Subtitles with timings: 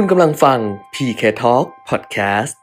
[0.00, 0.58] คุณกำลังฟัง
[0.94, 2.54] PK Talk Podcast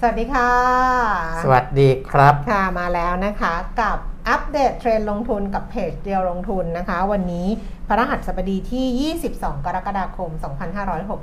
[0.00, 0.50] สวัสดีค่ะ
[1.44, 3.98] สวัสดีครับ ค่ะ มาแล้วนะคะ กับ
[4.28, 7.46] อัปเดตเทรนด์ลงทุนกับเพจเดียวลงทุนนะคะ วันนี้
[7.88, 10.30] พระหัสบดีที่ 22 กรกฎาคม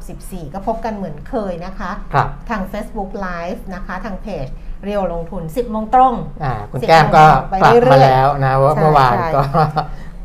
[0.01, 4.47] 2564 ก็พบกันเหมือนเคยนะคะครับทาง Facebook Live นะคะ ทางเพจ
[4.83, 9.41] เรียวลงทุน 10 โมงตรงอ่าคุณสิบแก้มก็โมงไปกลับเรื่มาอยๆแล้วนะว่าใช่เมื่อวานใช่ก็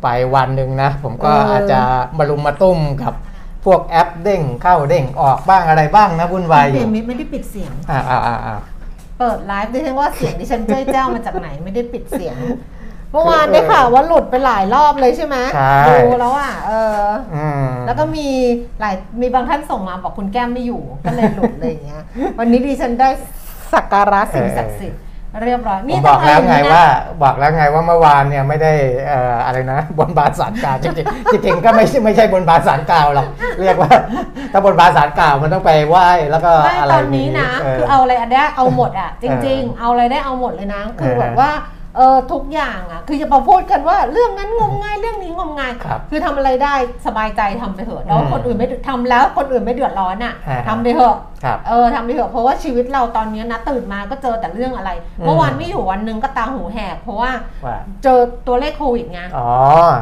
[0.02, 1.80] ไปวันหนึ่งนะ ผมก็เออออาจจะ
[2.18, 3.14] มาลุมมาตุ้มกับ
[3.64, 8.56] พวกแอปเด้งเข้าเด้งออกบ้างอะไรบ้างนะวุ่นวายอเปยู่มิดไม่ได้ปิดเสียงอ่าอ่าอ่าอ่า
[9.18, 12.36] เปิดไลฟ์ดิฉันว่าเสียงดิฉันเจ้ยเจ้ามาจากไหนไม่ได้ปิดเสียง
[13.12, 15.74] เมื่อวานได้ข่าวว่าหลุดไปหลายรอบเลยใช่ไหมใช่
[16.04, 18.28] ดูแล้วอะเอออืมแล้วก็มี
[18.80, 22.02] หลายมีบางท่านส่งมาบอกคุณแก้มไม่อยู่ ก็เลยหลุดอะไรอย่างเงี้ย
[22.38, 23.08] วันนี้ดิฉันได้
[23.72, 25.02] สักการะสิ่งศักดิ์สิทธิ์
[25.44, 26.84] เรียบร้อยผมบอกแล้วไงว่า
[27.22, 28.72] บอกแล้วไงว่าเมื่อวานเนี่ยไม่ได้
[29.06, 33.28] เอ่ออะไรนะบนบานสารกล่าวจริงๆจริงๆก็ไม่ใช่ไม่ใช่บนบานสารกล่าวหรอก
[33.60, 33.90] เรียกว่า
[34.52, 41.50] ถ้าบนบานสารกล่าวมันต้องไปไหว้แล้วก็ไม่อะไรตอนนี้นะคือเอาอะไรอันเนี้ยเอาหมดอะจริง ๆ เอาอะไรได้เอาหมดเลยนะคือเออแบบว่า
[41.96, 46.74] เออทุกอย่างอะ คือจะมาพูดกันว่าเรื่องนั้นงมงายเรื่องนี้งมงายครับคือทำอะไรได้
[47.06, 57.32] สบายใจทำไปเถอะแล้วอืมคนอื่นไม่ทำแล้วคนอื่นไม่เดือดร้อนอะอ่าทำไปเถอะครับเออทำไปเถอะเพราะว่าชีวิตเราตอนนี้นะตื่นมาก็เจอแต่เรื่องอะไรอืมเมื่อวานไม่อยู่วันหนึงก็ตาหูแหก เพราะว่า
[57.64, 59.50] ว่าเจอตัวเลขโควิดไงอ๋อ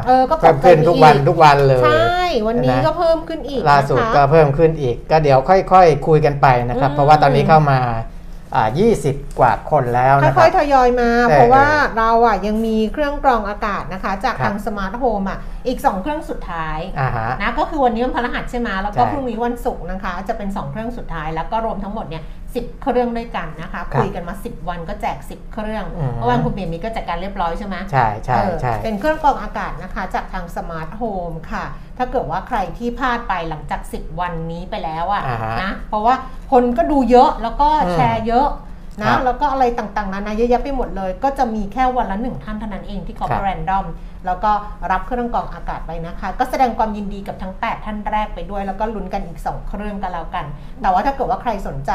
[0.07, 8.18] เออก็ตเพิ่กมใจขึ้นทุกวันอีกทุกวันเลยใช่วันนี้นะก็เพิ่มขึ้นอีกล่าสุดนะคะก็เพิ่มขึ้นอีก ก็เดี๋ยวค่อย ๆ คุยกันไปนะครับอืมเพราะว่าตอนนี้เข้ามาอ่า
[8.57, 31.65] 20 กว่าคนแล้วนะครับค่อยๆทยอยมาใช่เพราะว่าเราอะยังมีเครื่องกรองอากาศนะคะ จากครับทางสมาร์ทโฮมอะอีก 2 เครื่องสุดท้ายอ่าฮะนะก็คือวันนี้วันพฤหัสใช่ไหมแล้วก็ใช่พรุ่งนี้วันศุกร์นะคะ จะเป็น 2 เครื่องสุดท้ายแล้วก็รวมทั้งหมดเนี่ย สิบเครื่องด้วยกันนะคะครับคุยกันมา 10 วันก็แจก 10 เครื่องอืมเมื่อวานคุณเบียร์มีก็จัดการเรียบร้อยใช่ไหมใช่ใช่เออใช่เป็นเครื่องกรองอากาศนะคะ จากทางสมาร์ทโฮมค่ะ
[31.97, 36.15] ถ้าเกิดว่าใครที่พลาดไปหลังจาก 10 วันนี้ไปแล้วอะอ่าฮะนะเพราะว่า
[36.51, 43.85] คนก็ดูเยอะแล้วก็อืมแชร์เยอะนะครับแล้วก็อะไรต่างๆนานาเยอะแยะไปหมดเลย ก็จะมีแค่วันละหนึ่งท่านเท่านั้นเองที่เขาครับ random
[44.25, 44.51] แล้วก็
[44.91, 50.45] รับเครื่องกรองอากาศไปนะคะ ก็แสดงความยินดีกับทั้ง 8 ท่านแรกไปด้วย แล้วก็ลุ้นกันอีก 2 เครื่องกันแล้วกัน
[50.81, 51.91] แต่ว่าถ้าเกิดว่าใครสนใจ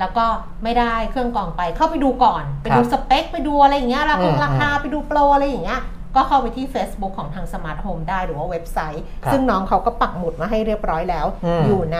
[0.00, 0.24] แล้วก็
[0.64, 5.80] ไม่ได้เครื่องกรองไปเข้าไปดูก่อน ไปดูครับสเปค ไปดูอะไรอย่างเงี้ยราคาอืมอืมราคาไปดูโปรอะไรอย่างเงี้ย
[6.16, 11.98] ก็เข้าไปที่ Facebook ของทางสมาร์ทโฮมได้หรือว่าเว็บไซต์ครับซึ่งน้องเขาก็ปักหมุดมาให้เรียบร้อยแล้วอืมอยู่ใน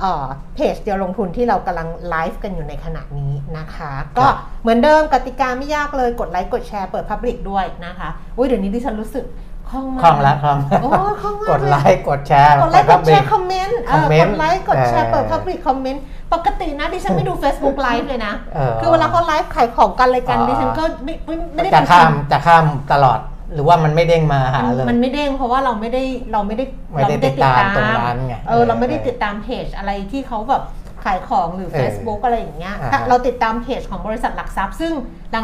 [0.00, 4.26] เอ่อเพจเดียวลงทุนที่เรากำลังไลฟ์กันอยู่ในขณะนี้นะคะ ก็
[4.62, 9.26] เหมือนเดิมกติกาไม่ยากเลยกดไลค์กดแชร์เปิด Public ด้วยนะคะอุ้ยเดี๋ยวนี้ดิฉันรู้สึก
[9.70, 10.90] คล่องมากคล่องละคล่องโอ้
[11.22, 16.02] คล่องมากกดไลค์เลยกดแชร์กดไลค์กดแชร์เปิคอมเมนต์เออคอมเมนต์กดไลค์กดแชร์เออเปิด Public คอมเมนต์
[16.32, 23.20] ปกตินะดิฉันไม่ดู Facebook Live เลยนะเออคือเวลาเขาไลฟ์ขายของกันอะไรกันอ๋อดิฉันก็ไม่ไม่ไม่ได้จะดูข้ามจะข้ามตลอด
[23.54, 26.02] หรือว่ามันไม่เด้งมาหาเลยมันไม่เด้งเพราะว่าเราไม่ได้
[26.32, 26.64] เราไม่ได้
[26.94, 30.62] ไม่ได้ติดตามตรงนั้นไงเออเราไม่ได้เออติดตามเพจอะไรที่เขาแบบ
[31.06, 34.92] ขายของหรือเออ Facebook อะไรอย่างเงี้ยอ่าฮะถ้าเราติดตามเพจของบริษัทหลักทรัพย์ ซึ่ง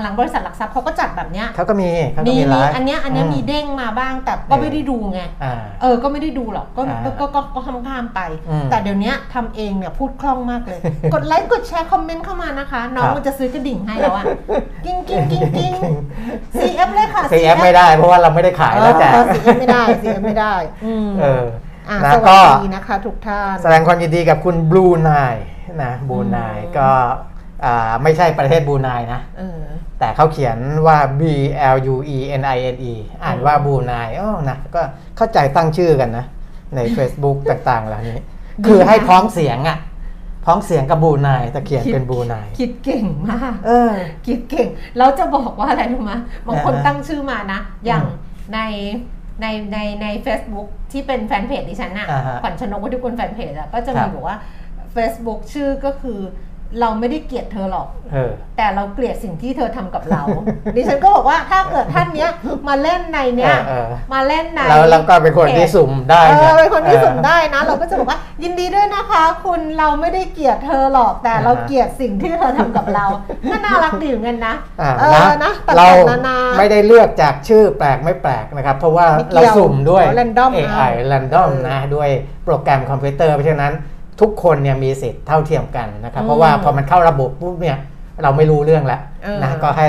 [0.03, 10.81] หลังๆ บริษัทหลักทรัพย์เขาก็จัดแบบเนี้ยเขาก็มีเขาก็มีมีมีไลฟ์อันเนี้ยอันเนี้ยอืมมีเด้งมาบ้างแต่ก็เออไม่ได้ดูไงอ่าเออก็ไม่ได้ดูหรอกก็อ่าก็ก็ก็ก็ข้ามข้ามๆไปอืมแต่เดี๋ยวนี้ทำเองเนี่ยพูดคล่องมากเลย
[11.15, 14.25] กดไลค์กดแชร์คอมเมนต์เข้ามานะคะ น้องครับมันจะซื้อกระดิ่งให้แล้วอะ
[14.85, 15.75] กิ้งกิ้งกิ้งกิ้ง
[16.61, 21.45] CF เลยค่ะ CF ไม่ได้เพราะว่าเราไม่ได้ขายแล้วแจกเออ CF ไม่ได้ CF ไม่ได้อืมเออ
[21.89, 25.11] อะนะสก็วัสดีนะคะทุกท่าน แสดงความยินดีกับคุณบลูไน
[25.83, 26.89] นะบลูไนอืมก็
[27.65, 29.61] อ่าไม่ใช่ประเทศบลูไนนะเออ
[29.99, 31.23] แต่เขาเขียนว่า B
[31.75, 32.95] L U E N I N E
[33.25, 34.81] อ่านว่าบลูไนอ๋อนะก็
[35.17, 36.27] เข้าใจตั้งชื่อกันนะ
[36.77, 38.19] ใน Facebook ต่างๆเหล่านี้
[38.67, 39.79] คือให้พ้องเสียงอะ
[40.45, 43.93] พ้องเสียงกับบลูไนแต่เขียนเป็นบลูไนคิดเก่งมากเออ
[44.27, 46.13] คิดเก่ง แล้วจะบอกว่าอะไรรู้ไหม
[46.47, 48.59] บางคนอ่าฮะตั้งชื่อมานะ อย่างอืมใน
[49.41, 54.37] ในในใน Facebook ที่เป็นแฟนเพจดิฉันน่ะอ่าฮะขวัญชนกวัฒน์กุลแฟนเพจอะก็จะครัมีบบอกว่า
[54.97, 56.21] Facebook ชื่อก็คือ
[56.81, 60.23] เราไม่ได้เกลียดเธอหรอกเออแต่เราเกลียดสิ่งที่เธอทำกับเรา
[60.77, 62.31] ดิฉันก็บอกว่าถ้าเกิดท่านเนี้ย
[62.69, 73.07] มาเล่นในเนี้ยเออเออมาเล่นในแล้วเราก็เป็นคนที่สุ่มได้เอไงอเป็นคนที่สุ่มเออได้นะ เราก็จะบอกว่ายินดีด้วยนะคะ คุณเราไม่ได้เกลียดเธอหรอก แต่เราอ่าฮะเกลียดสิ่งที่เธอทำกับเรา
[73.51, 82.09] ก็น่ารักดีเหมือนกันนะอ่าเออนะต่างๆเรานานาไม่ได้เลือกจากชื่อแปลกไม่แปลกนะครับ เพราะว่าไม่เกี่เรายวสุ่มด้วยเรา random AI เอา random เออนะด้วย
[82.45, 83.73] โปรแกรมคอมพิวเตอร์เพราะฉะนั้น
[84.21, 87.79] ทุกคนเนี่ยมีสิทธิ์เท่าเทียมกันนะครับอืมเพราะว่าพอมันเข้าระบบปุ๊บเนี่ย
[88.23, 89.89] เราไม่รู้เรื่องแล้วเออนะก็ให้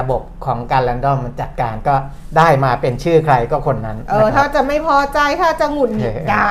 [0.00, 1.94] ระบบของการแรนดอมมันจัดการก็
[2.38, 6.48] ได้มาเป็นชื่อใครก็คนนั้นเออนะคถ้ารับจะไม่พอใจถ้าจะหงุดหงิดเออด่า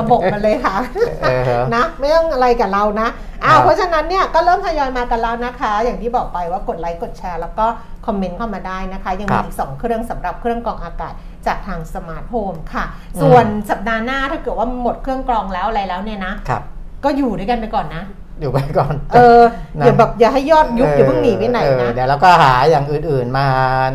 [0.00, 0.76] ระบบมันเลยค่ะ
[1.22, 3.08] เออนะไม่ต้องอะไรกับเรานะ
[3.44, 7.66] อ้าวครับเพราะฉะนั้นเนี่ยก็เริ่มทยอยมากันแล้วนะคะ อย่างที่บอกไปว่ากดไลค์กดแชร์ แล้วก็
[8.06, 11.12] คอมเมนต์เข้ามาได้นะคะ ยังมีรับอีก2เครื่องสำหรับเครื่องกรองอากาศ
[11.46, 12.84] จากทางสมาร์ทโฮมค่ะ
[13.22, 16.62] ส่วนสัปดาห์หน้าถ้าเกิดว่าหมดเครื่องกรองแล้วอะไรแล้วเนี่ยนะครับ
[17.04, 18.04] ก็อยู่ด้วยกันไปก่อนนะ
[18.40, 19.42] อยู่ไปก่อน เออ
[19.78, 23.46] นะอย่าแบบอย่าให้ยอดยุบอย่าเพิ่งหนีไปไหนเออนะ เดี๋ยวเราก็หาอย่างอื่นๆมา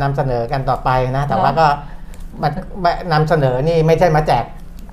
[0.01, 1.67] นำเสนอกันต่อไปนะ แต่เนอะว่าก็
[2.41, 2.51] มัน
[3.13, 4.43] นำเสนอนี่ไม่ใช่มาแจก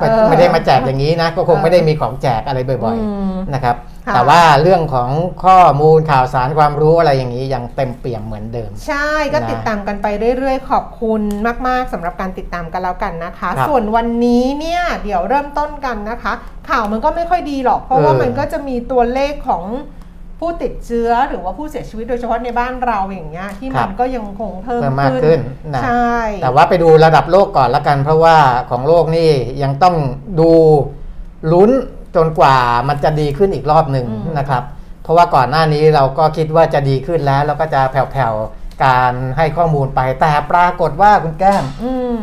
[0.00, 3.76] ไม่เออไม่ได้มาแจกอย่างนี้นะก็คงเออไม่ได้มีของแจกอะไรบ่อยอืมๆนะครับ
[4.06, 5.10] ค่ะแต่ว่าเรื่องของ
[5.44, 10.06] ข้อมูลข่าวสารความรู้อะไรอย่างนี้ยังเต็มเปี่ยมเหมือนเดิม ใช่ก็นะติดตามกันไป
[10.38, 11.22] เรื่อยๆ ขอบคุณ
[11.68, 16.32] มากๆสำหรับการติดตามกันแล้วกันนะคะครับส่วนวันนี้เนี่ยเดี๋ยวเริ่มต้นกันนะคะ
[16.68, 19.64] ข่าวมันก็ไม่ค่อยดีหรอก เพราะว่าเออมันก็จะมีตัวเลขของ
[20.40, 25.40] ผู้ติดเชื้อหรือว่าผู้เสียชีวิตโดยเฉพาะในบ้านเราอย่างเงี้ยที่มันก็ยังคงเพิ่มเพิ่มมากขึ้น
[25.74, 28.36] นะใช่แต่ว่าไปดูระดับโลกก่อนละกัน เพราะว่า
[28.70, 29.30] ของโลกนี่
[29.62, 29.96] ยังต้อง
[30.40, 30.50] ดู
[31.52, 31.70] ลุ้น
[32.16, 32.56] จนกว่า
[32.88, 34.06] มันจะดีขึ้นอีกรอบหนึ่ง
[34.38, 34.62] นะครับ
[35.02, 42.20] เพราะว่าก่อนหน้านี้เราก็คิดว่าจะดีขึ้นแล้ว แล้วก็จะแผ่วๆการให้ข้อมูลไปแต่ปรากฏว่าคุณแก้มอืม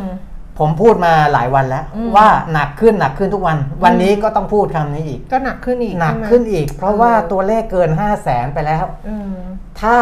[0.59, 9.33] ผมพูดมาหลายวันแล้วอืมว่าหนักขึ้นหนักขึ้นทุกวัน วันนี้ก็ต้องพูดคำนี้อีก ก็หนักขึ้นอีกหนักใช่ไมขึ้นอีก เพราะว่าเออตัวเลขเกิน 5 0 0แสนไปแล้วอืม
[9.81, 9.97] ถ้า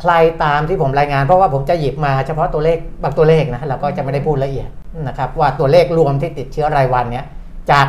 [0.00, 0.12] ใคร
[0.44, 4.68] ตามที่ผมรายงาน เพราะว่าผมจะหยิบมาเฉพาะตัวเลขบางตัวเลขนะเราก็จะไม่ได้พูดละเอียด
[5.08, 7.26] นะครับว่าตัวเลขรวมที่ติดเชื้อรายวันเนี้ย
[7.70, 7.86] จาก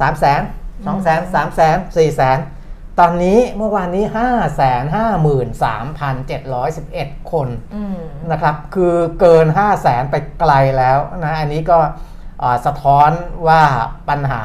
[0.00, 0.38] 3 0 0 0 0
[0.84, 2.36] 0 2 0 0 0 0 3 0 0 0 0 4 0 0 0
[2.38, 2.61] 0
[2.98, 4.60] ตอนนี้เมื่อวานนี้ 5 5 3
[6.28, 6.48] 7 1
[7.08, 7.98] 1 คนอืม
[8.32, 11.78] นะครับ คือเกิน 5 0 0แสนไปไกลแล้วนะอันนี้ก็
[12.42, 13.10] อ่าสะท้อน
[13.48, 13.62] ว่า
[14.08, 14.44] ปัญหา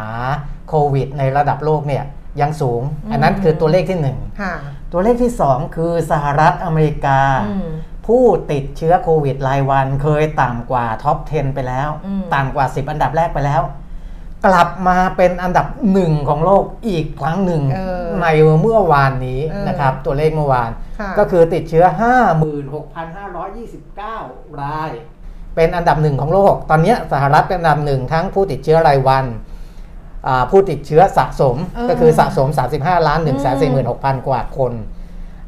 [0.70, 2.04] โควิดในระดับโลกเนี่ย
[2.42, 4.00] ยังสูง อันนั้นคือตัวเลขที่
[4.42, 7.70] ค่ะ1ตัวเลขที่2คือสหรัฐอเมริกาอืม
[8.08, 13.62] ผู้ติดเชื้อโควิดรายวันเคยต่ำกว่าท็อป 10 ไปแล้วอืมต่ำกว่า 10 อันดับแรกไปแล้ว
[14.46, 18.26] กลับมาเป็นอันดับหนึ่งของโลกอีกครั้งหนึ่งเออใน
[18.62, 20.70] เมื่อวานนี้เออนะครับ ตัวเลขเมื่อวาน
[21.00, 21.86] ค่ะก็คือติดเชื้อ
[23.66, 24.92] 56,529 ราย
[25.56, 29.26] เป็นอันดับหนึ่งของโลก ตอนนี้สหรัฐเป็นอันดับหนึ่งทั้งผู้ติดเชื้อรายวัน
[30.28, 32.48] อ่าผู้ติดเชื้อสะสมเออก็คือสะสม
[32.78, 34.74] 35ล้าน1 4 6 0 0 0 กว่าคน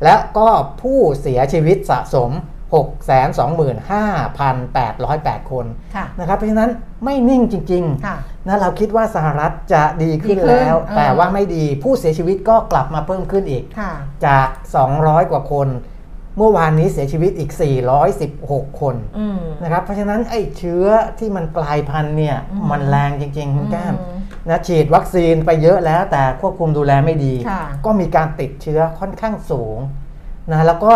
[0.03, 0.49] และก็
[0.81, 2.31] ผู้เสียชีวิตสะสม
[2.73, 6.69] 625,808 คนค่ะนะครับเพราะฉะนั้น
[7.05, 8.15] ไม่นิ่งจริงๆค่ะ
[8.47, 13.91] นะเราคิดว่าสหรัฐจะดีขึ้นดีขึ้นแล้วเออแต่ว่าไม่ดีผู้เสียชีวิตก็กลับมาเพิ่มขึ้นอีกค่ะ
[14.25, 14.47] จาก
[14.89, 15.69] 200 กว่าคน
[16.37, 17.51] เมื่อวานนี้เสียชีวิตอีก
[18.15, 20.85] 416 คนอืมนะครับเพราะฉะนั้นไอ้เชื้อ
[21.19, 24.17] ที่มันกลายพันธุ์เนี่ยอืมมันแรงจริงๆคุณแก้มอืม
[24.47, 29.77] นะฉีดวัคซีนไปเยอะแล้วแต่ควบคุมดูแลไม่ดีค่ะก็มีการติดเชื้อค่อนข้างสูง
[30.51, 30.93] นะแล้วก็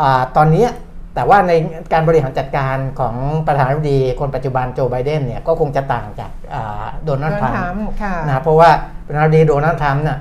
[0.00, 0.66] อ่าตอนนี้
[1.14, 1.52] แต่ว่าใน
[1.92, 3.14] การบริหารจัดการของ
[3.46, 8.70] ประธานาธิบดีคนปัจจุบันโจไบเดนเนี่ยก็คงจะต่างจากอ่าโดนัลด์ทรัมป์โดนัลด์ทรัมป์ค่ะนะเพราะว่า
[9.06, 10.18] ประธานาธิบดีโดนัลด์ทรัมป์น่ะ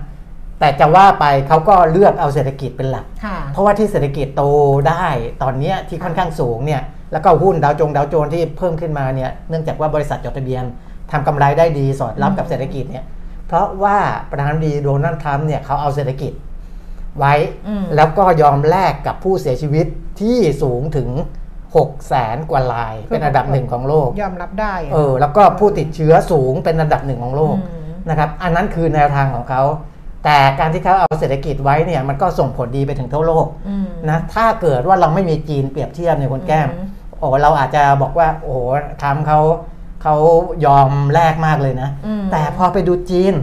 [0.59, 4.43] แต่จะว่าไปเขาก็เลือกเอาเศรษฐกิจเป็นหลักค่ะเพราะว่าที่เศรษฐกิจโต
[4.89, 5.05] ได้
[5.43, 6.81] ตอนเนี้ยที่ค่อนข้างสูงเนี่ย
[7.11, 10.63] แล้วก็หุ้นดาวจงดาวโจนที่เพิ่มขึ้นมาเนี่ยเนื่องจากว่าบริษัทจดทะเบียน
[11.11, 13.05] ทำกำไรได้ดีสอดรับกับเศรษฐกิจเนี่ย
[13.47, 13.97] เพราะว่า
[14.29, 16.31] ประธานาธิบดีโดนัลด์ทรัมป์เนี่ยเขาเอาเศรษฐกิจ
[17.19, 17.33] ไว้
[17.67, 19.85] อืมแล้วก็ยอมแลกกับผู้เสียชีวิต
[20.21, 21.09] ที่สูงถึง
[21.77, 29.63] 6แสนกว่ารายเป็นอันดับหนึ่งของโลก ยอมรับได้ะเออแล้วก็ผู้ติดเชื้อสูงเป็นอันดับหนึ่งของโลกอืมนะครับอันนั้นคือแนวทางของเขา
[30.23, 36.87] แต่การที่เขาเอาเศรษฐกิจไว้เนี่ยมันก็ส่งผลดีไปถึงทั่วโลกอืมนะถ้าเกิดว่าเราไม่มีจีนเปรียบเทียบในยคนแก้มอืม
[37.19, 38.59] โอ้เราอาจจะบอกว่า โอ้โห
[39.03, 39.39] ทำเขา
[40.03, 40.15] เขา
[40.65, 43.33] ยอมแลกมากเลยนะอืมแต่พอไปดูจีน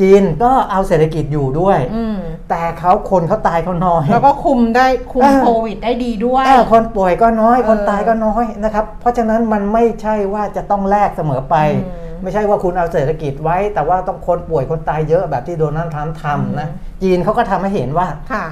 [0.00, 2.16] จีนก็เอาเศรษฐกิจอยู่ด้วยอืม
[2.50, 18.44] แต่เขาคนเขาตายเขาน้อย แล้วก็คุมได้คุมเออโควิดได้ดีด้วยเออคนป่วยก็น้อยเออคนตายก็น้อยนะครับ เพราะฉะนั้นมันไม่ใช่ว่าจะต้องแลกเสมอไปอืมไม่ใช่ว่าคุณเอาเศรษฐกิจไว้ แต่ว่าต้องคนป่วยคนตายเยอะแบบที่โดนัลด์ทรัมป์ทำนะอืมจีนเขาก็ทำให้เห็นว่าค่ะ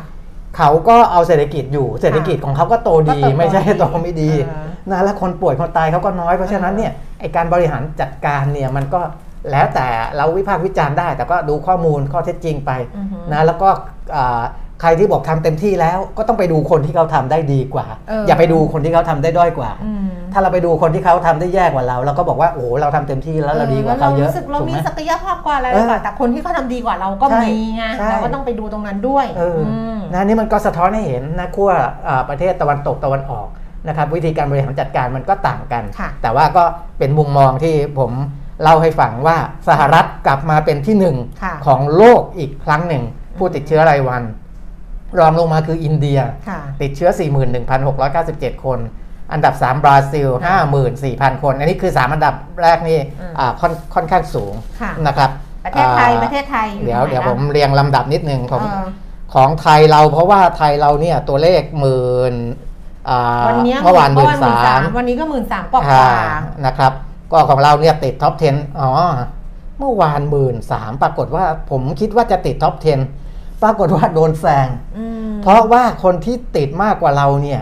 [0.57, 9.01] เขาก็เอาเศรษฐกิจอยู่ เศรษฐกิจของเขาก็โตดีก็โตไม่ใช่ดีโตไม่ดีเออนะแล้วคนป่วยคนตายเขาก็น้อย เพราะฉะนั้นเนี่ยไอการบริหารจัดการเนี่ยมันก็
[9.51, 9.87] แล้วแต่
[10.17, 13.69] เราวิพากษ์วิจารณ์ได้ แต่ก็ดูข้อมูลข้อเท็จจริงไปอือฮึนะแล้วก็
[14.17, 14.43] อ่า
[14.81, 29.61] ใครที่บอกทำเต็มที่แล้วก็ต้องไปดูคนที่เขาทำได้ดีกว่าเออออย่าไปดูคนที่เขาทำได้ด้อยกว่าอืมถ้าเราไปดูคนที่เขาทำได้แย่กว่าเรา เราก็บอกว่าโอ้โหเราทำเต็มที่แล้วเราดีกว่าเขาเยอะรู้สึกเราถูกมีไหมศักยภาพกว่าอะไรเออกว่าแต่คนที่เขาทำดีกว่าเราก็ใช่มีไงใช่เราก็ต้องไปดูตรงนั้นด้วยเอออ
[29.97, 31.71] มนะนี่มันก็สะท้อนให้เห็นนะขั้ว
[32.09, 33.49] อ่าประเทศตะวันตกตะวันออก
[33.89, 36.65] นะครับวิธีการบริหารจัดการมันก็ต่างกันค่ะแต่ว่าก็
[36.99, 38.13] เป็นมุมมองที่ผม
[38.63, 39.37] เล่าให้ฟังว่า
[39.69, 43.03] สหรัฐกลับมาเป็นที่หนึ่งค่ะของโลกอีกครั้งหนึ่ง
[43.39, 44.23] ผู้ติดเชื้อรายวัน
[45.19, 46.19] รองลงมาคืออินเดีย
[46.49, 47.11] ค่ะติดเชื้อ
[47.87, 48.79] 41,697 คน
[49.33, 50.29] อันดับ 3 บราซิล
[50.87, 55.31] 54,000 คน อันนี้คือ 3 อันดับแรกนี่อืมอ่าค่อนค่อนข้างสูงค่ะนะครับ
[55.65, 58.87] ประเทศไทยอ่าประเทศไทยอยู่เดี๋ยวตรงไหนเดี๋ยวล่ะผมเรียงลำดับนิดนึงของเออ
[59.35, 62.35] ของไทยเราเพราะว่าไทยเราเนี่ยตัวเลขหมื่น
[63.09, 66.09] อ่าวันนี้ยเมื่อวานหมื่นสามวันนี้ก็หมื่นสามกว่าอ่า
[66.67, 66.93] นะครับ
[67.35, 68.91] ก็ของเราเนี่ยติดท็อป 10 อ๋อ
[69.79, 72.75] เมื่อวานหมื่นสามปรากฏว่าผมคิดว่าจะติดท็อป
[73.19, 77.61] 10 ปรากฏว่าโดนแซงอืมเพราะว่าคนที่ติดมากกว่าเราเนี่ย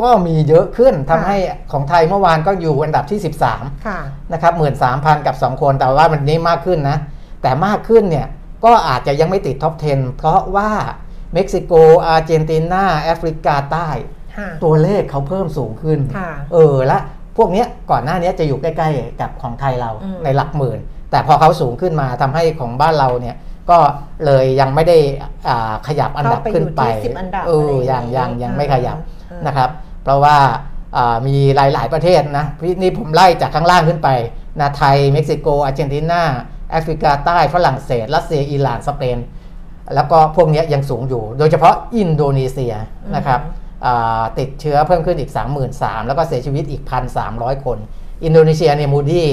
[0.00, 1.38] ก็มีเยอะขึ้นทำค่ะให้
[1.72, 3.20] ของไทยเมื่อวานก็อยู่อันดับที่
[3.50, 3.98] 13ค่ะ
[4.32, 6.98] นะครับหมื่นสามพันกับ 2 คนแต่ว่ามันนี้มากขึ้นนะ
[7.42, 8.26] แต่มากขึ้นเนี่ย
[8.64, 10.70] ก็อาจจะยังไม่ติด top 10 เพราะว่า
[11.34, 11.72] เม็กซิโก
[12.06, 13.88] อาร์เจนตินา แอฟริกาใต้
[14.36, 16.98] ค่ะตัวเลขเขาเพิ่มสูงขึ้นค่ะเออ และ
[17.36, 20.78] พวกเนี้ยก่อนหน้านี้จะอยู่ใกล้ๆกับของไทยเราอืมในหลักหมื่น
[21.10, 23.36] แต่พอเขาสูงขึ้นมาทำให้ของบ้านเราเนี่ย
[23.70, 23.78] ก็
[24.24, 24.98] เลยยังไม่ได้
[25.48, 28.96] อ่าขยับอันดับขึ้นไปเข้าไปอยู่ที่10อันดับเอออะไรอยัย่างงนี้ยังยังไม่ขยับ
[29.30, 29.70] อืมนะครับ
[30.04, 30.36] เพราะว่า
[30.96, 34.08] อ่ามีหลาย ๆ ประเทศนะพี่นี่ผมไล่จากข้างล่างขึ้นไป
[34.60, 36.22] นะไทย เม็กซิโก อาร์เจนตินา
[36.70, 39.18] แอฟริกาใต้ฝรั่งเศส รัสเซีย อิหร่าน สเปน
[39.94, 42.74] แล้วก็พวกเนี้ยยังสูงอยู่ โดยเฉพาะอินโดนีเซีย
[43.16, 43.64] นะครับอ่า
[44.38, 45.30] ติดเชื้อเพิ่มขึ้นอีก
[45.68, 46.82] 33,000 แล้วก็เสียชีวิตอีก
[47.24, 47.78] 1,300 คน
[48.24, 49.28] อินโดนีเซียเนี่ยมูดี้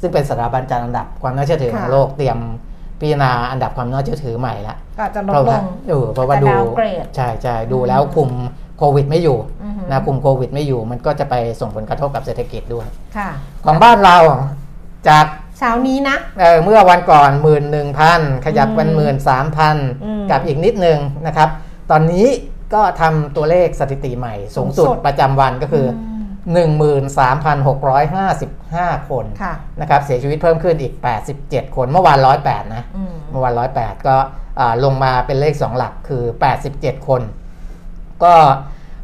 [0.00, 2.38] ซึ่งเป็นสถาบันจัดอันดับความน่าเชื่อถือของค่ะโลกเตรียม
[3.00, 8.30] พิจารณาอันดับความน่าเชื่อถือใหม่ละก็อาจจะลเพดราะลว่างเออเพราะว่าจะดูดาวเกรดใช่ใช่ดูแล้วคุม
[8.78, 12.86] โควิดไม่อยู่อือหือนะคุมโควิดไม่อยู่ มันก็จะไปส่งผลกระทบกับเศรษฐกิจด้วย
[13.16, 13.30] ค่ะ
[13.64, 14.16] ของบ้านเรา
[15.08, 15.26] จาก
[15.58, 21.48] เช้านี้นะเอ่อเมื่อวันก่อน 1 1 0 0 0 ขยับเป็นอืม1 3 0 0อืม0กับอีกนิดนึงนะครับ
[21.90, 22.26] ตอนนี้
[22.74, 25.86] ก็ทำตัวเลขสถิติใหม่ สูงสุดสูงสุดประจำวันก็คือ
[26.54, 26.58] อ
[28.92, 30.94] 13,655 คนค่ะนะครับเสียชีวิตเพิ่มขึ้นอีก
[31.34, 34.16] 87 คนเมื่อวาน 108 นะอืมเมื่อวาน 108 ก็
[34.60, 36.24] อ่าลงมาเป็นเลข 2 หลักคือ
[36.66, 37.22] 87 คน
[38.24, 38.34] ก็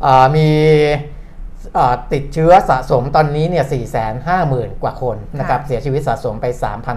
[0.05, 0.49] อ่ามี
[1.79, 3.65] อ่าติดเชื้อสะสมตอนนี้เนี่ย
[4.39, 6.47] 450,000 กว่าคนนะครับค่ะเสียชีวิตสะสมไป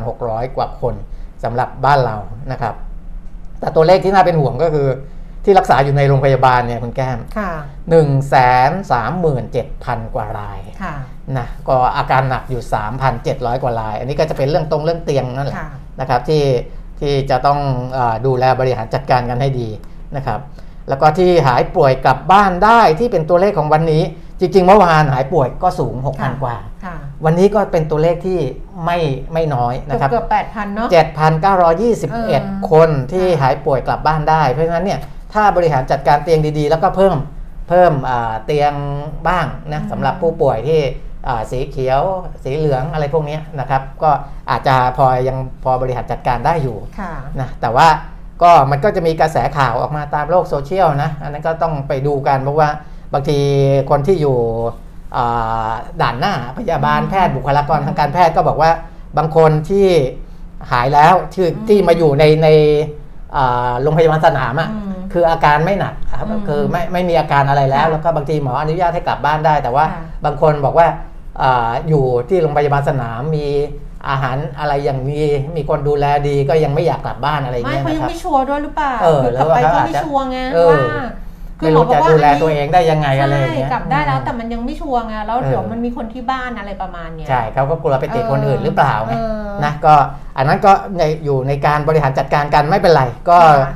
[0.04, 0.96] 3,600 กว่าคน
[1.44, 2.18] สำหรับบ้านเรา
[2.52, 2.76] นะครับ
[3.60, 4.88] แต่ตัวเลขที่น่าเป็นห่วงก็คือ
[5.44, 7.52] ที่รักษาอยู่ในโรงพยาบาลเนี่ยคุณแก้มค่ะ
[7.92, 8.34] 1 3
[8.82, 8.94] 7 0
[9.24, 10.96] 0 0กว่ารายค่ะ
[11.38, 12.62] นะก็อาการหนักอยู่
[13.14, 15.70] 3,700 กว่าราย อันนี้ก็จะเป็นเรื่องตรงเรื่องเตียงนั่นแหละค่ะ
[16.00, 16.44] นะครับที่
[17.00, 17.60] ที่จะต้อง
[17.98, 19.70] อาดูแลบริหารจัดการกันให้ดี
[20.16, 20.40] นะครับ
[20.90, 24.04] แล้วก็ที่หายป่วยกลับบ้านได้ที่เป็นตัวเลขของวันนี้
[24.40, 26.96] จริงๆเมื่อวานหายป่วยก็สูง 6,000 กว่าค่ะ
[27.26, 28.40] วันนี้ก็เป็นตัวเลขที่
[28.86, 29.00] ไม่
[29.34, 32.32] ไม่น้อยนะครับเกือบแปดพันเนาะเออ
[32.64, 35.00] 7,921 คนที่หายป่วยกลับบ้านได้เพราะฉะนั้นเนี่ย
[35.34, 37.18] ถ้าบริหารจัดการเตียงดีๆ แล้วก็เพิ่ม
[37.70, 38.74] เพิ่มอ่าเตียง
[39.28, 40.82] บ้างนะอืมสำหรับผู้ป่วยที่
[41.28, 42.02] อ่าสีเขียว
[42.44, 44.12] สีเหลืองอะไรพวกเนี้ยนะครับ ก็
[44.50, 47.88] อาจจะพอยังพอบริหารจัดการได้อยู่ค่ะนะแต่ว่า
[48.42, 52.70] ก็มันก็จะมีกระแสข่าวออกมาตามโลกโซเชียลนะ อันนั้นก็ต้องไปดูกันเพราะว่า
[53.14, 53.40] บางที
[53.90, 54.38] คนที่อยู่
[55.16, 55.70] อ่า
[56.02, 58.72] ด่านหน้าพยาบาลอืมแพทย์บุคลากรทางการแพทย์ก็บอกว่า
[59.18, 59.88] บางคนที่
[60.72, 62.48] หายแล้วที่อืมที่มาอยู่ในใน
[63.36, 70.88] อ่าโรงพยาบาลสนามอะอืม คืออาการไม่หนักครับอืมคือไม่ไม่มีอาการอะไรแล้วค่ะแล้วก็บางทีหมออนุญาตให้กลับบ้านได้ แต่ว่าค่ะบางคนบอกว่า
[71.42, 73.48] อาอยู่ที่โรงพยาบาลสนามมี
[74.10, 75.22] อาหารอะไรอย่างมี
[75.56, 81.04] มีคนดูแลดีก็ยังไม่อยากกลับบ้านอะไรอย่างไม่เงี้ยเขานะยัคงรับไม่ชัวร์ด้วยหรือเปล่าเออคือกลับไปแล้วก็ว่าไม่เขาอาจจะชัวร์ไงเออว่า
[81.60, 89.94] ไม่รู้จะดูแลตัวเองได้ยังไงอะไรอย่างเงี้ยใช่กลับได้แล้วแต่มันยังไม่ชัวร์ไงแล้วเออเดี๋ยวมันมีคนที่บ้านอะไรประมาณเนี้ยใช่เขาก็กลัวไปติดคนอื่นหรือเปล่าไงเออนะก็
[90.38, 93.70] อันนั้นก็ในอยู่ในการบริหารจัดการกันไม่เป็นไรก็ค่ะอ่า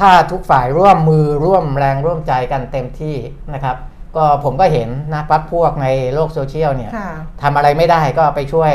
[0.00, 3.16] ถ้าทุกฝ่ายร่วมมือร่วมแรงร่วมใจกันเต็มที่
[3.54, 3.76] นะครับ
[4.16, 7.10] ก็ผมก็เห็นนะพักพวกในโลกโซเชียลเนี่ยค่ะ
[7.42, 8.72] ทำอะไรไม่ได้ก็ไปช่วย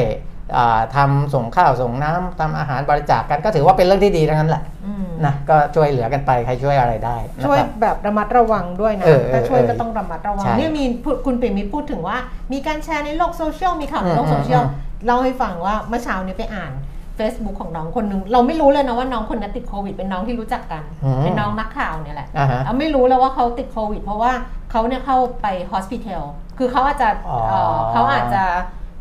[0.58, 12.18] อ่าทำส่งข้าวส่งน้ำทำอาหารบริจาคกันก็ถือว่าเป็นเรื่องที่ดีทั้งนั้นแหละอืมนะก็ช่วยเหลือกันไปใครช่วยอะไรได้นะช่วยครับแบบระมัดระวังด้วยนะเออเออถ้าช่วยเออก็ต้องระมัดระวังใช่เนี่ยมีพูดคุณปิ่มมิตรพูดถึงว่า
[12.54, 16.72] มีการแชร์ในโลกโซเชียลมีข่าวในโลกอืมโซเชียลอืมเล่าให้ฟังว่าเมื่อเช้านี้ไปอ่าน
[17.20, 24.32] Facebook ของน้องคนหนึ่ง เราไม่รู้เลยนะว่าน้องคนนั้นติดโควิด เป็นน้องที่รู้จักกัน อืมเป็นน้องนักข่าวเนี่ยแหละอ่าฮะเราไม่รู้แล้วว่าเขาติดโควิด เพราะว่า
[24.72, 26.24] เขาเนี่ยเข้าไป hospitel
[26.58, 28.44] คือเขาอาจจะอ๋อ เอ่อเขาอาจจะ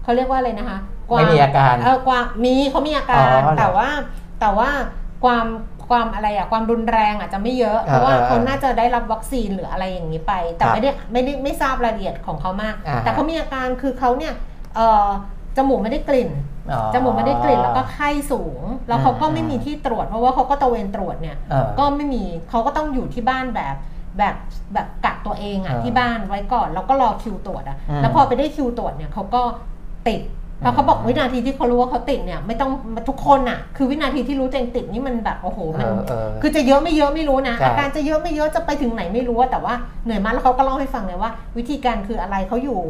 [0.03, 3.89] เขาเรียกว่าอะไรนะคะควไม่มีอาการ เออกวางมีเขามีอาการอ๋อเหรอแต่ว่า
[4.41, 4.69] แต่ว่า
[5.25, 5.47] ความ
[5.89, 14.33] ความอะไรอะความรุนแรงอาจจะไม่เยอะ เพราะว่าเออเออเขาน่าจะได้รับวัคซีนหรืออะไรอย่างนี้ไป แต่ครับไม่ได้ไม่ได้ไม่ทราบรายละเอียดของเขามาก อ่าฮะแต่เขามีอาการคือเขาเนี่ย
[14.77, 15.09] เอ่อ
[15.57, 16.58] จมูกไม่ได้กลิ่นอ๋อ
[16.95, 23.77] จมูกไม่ได้กลิ่นแล้วก็ไข้สูง แล้วเขาก็อืมไม่มีที่ตรวจ เพราะว่าเขาก็ตระเวนตรวจเนี่ยเออก็ไม่มีเขาก็ต้องอยู่ที่บ้านแบบ
[24.19, 24.35] แบบ
[24.75, 29.43] แบบกักตัวเองอะเออที่บ้านไว้ก่อนแล้วก็รอคิวตรวจอะอืมแล้วพอไปได้คิวตรวจเนี่ยเขาก็
[30.09, 30.23] ติด
[30.61, 32.71] เพราะเขาบอกวินาทีที่เขารู้ว่าเขาติดเนี่ยไม่ต้อง
[33.09, 42.81] ทุกคนอะ คือวินาทีที่รู้ตัวเองติดนี่มันแบบโอ้โหมันเออเออคือจะเยอะไม่เยอะไม่รู้นะใช่อาการจะเยอะไม่เยอะจะไปถึงไหนไม่รู้อะแต่ว่าเหนื่อยมากแล้วเขาก็เล่าให้ฟังเลยว่า วิธีการคืออะไรเขาอยู่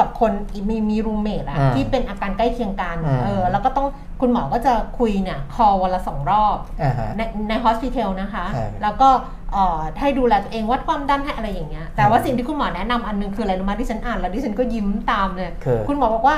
[0.00, 0.32] กับคน
[0.68, 3.86] มีมีรูเมทอะอืมที่เป็นอาการใกล้เคียงกันอืมเออแล้วก็ต้อง
[4.20, 9.08] คุณหมอก็จะคุยเนี่ยคอวันละสองรอบ อ่าฮะ ในในฮอสพิทอลนะคะใช่แล้วก็
[9.52, 16.36] เอ่อให้ดูแลตัวเองวัดความดันให้อะไรอย่างเงี้ย แต่ว่าสิ่งที่คุณหมอแนะนำอันนึงคืออะไรรู้ไหมที่ฉันอ่านแล้วที่ฉันก็ยิ้มตามเลยคือ คุณหมอบอกว่า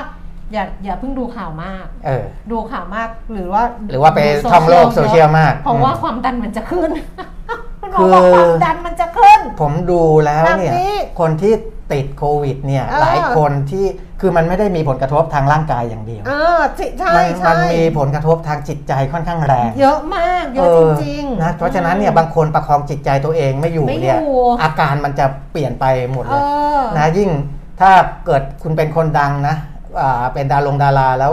[0.53, 6.91] อย่าอย่าเพิ่งดูข่าวมาก เออ ดูข่าวมากหรือว่าหรือว่าไปดูท่องโลกโซเชียลมากเพราะว่าอืม ความดันมันจะขึ้น
[7.81, 11.53] คุณหมอคือบอกความดันมันจะขึ้น ผมดูแล้วเนี่ย แบบนี้คนที่
[11.91, 13.85] ติดโควิดเนี่ยเออหลายคนที่
[14.21, 20.67] คือมันไม่ได้มีผลกระทบทางร่างกายอย่างเดียวเออจิใช่มันใช่มันมีผลกระทบทางจิตใจค่อนข้างแรง เยอะมากเยอะ
[21.01, 26.41] จริงเออนะเพราะฉะนั้นเนี่ยบางคนประคองจิตใจตัวเองไม่อยู่ไม่เนี่ยอยู่อาการมันจะเปลี่ยนไปหมดเอเลย
[26.79, 27.29] อนะยิ่ง
[27.81, 27.91] ถ้า
[28.25, 29.55] เกิดคุณเป็นคนดังนะ
[30.01, 31.31] อ่าเป็นดารงดาราแล้ว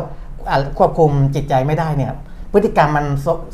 [0.51, 2.13] อ่าควบคุมจิตใจไม่ได้เนี่ย
[2.53, 3.07] พฤติกรรมมัน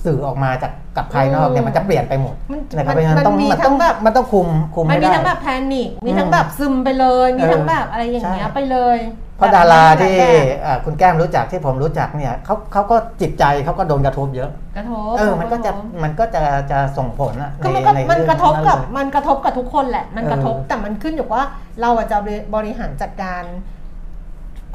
[0.05, 8.99] สื่อออกมาจากกับภายนอกเนี่ยอืมมันจะเปลี่ยนไปหมดมันนะครับมันเพราะฉะนั้นต้องมันมีมันทั้ต้องงแบบมันต้องคุมคุมมันให้มีได้ทั้งแบบแพนิคมีอืมทั้งแบบซึมไปเลย มีเออทั้งแบบอะไรอย่างเงี้ยใช่ไปเลย
[9.37, 15.71] เพราะแบบดารานั้นที่แบบอ่าคุณแก้มรู้จักที่ผมรู้จักเนี่ยเขาเขาก็จิตใจเขาก็โดนกระทบเยอะ กระทบเออมันก็จะ
[16.03, 21.45] มันก็จะจะส่งผลอะก็มันในก็ในมันเองกระทบนั้นกับเลยมันกระทบกับทุกคนแหละ มันกระทบเออแต่มันขึ้นอยู่ว่า
[21.81, 22.19] เราอะจะ
[22.55, 23.43] บริหารจัดการ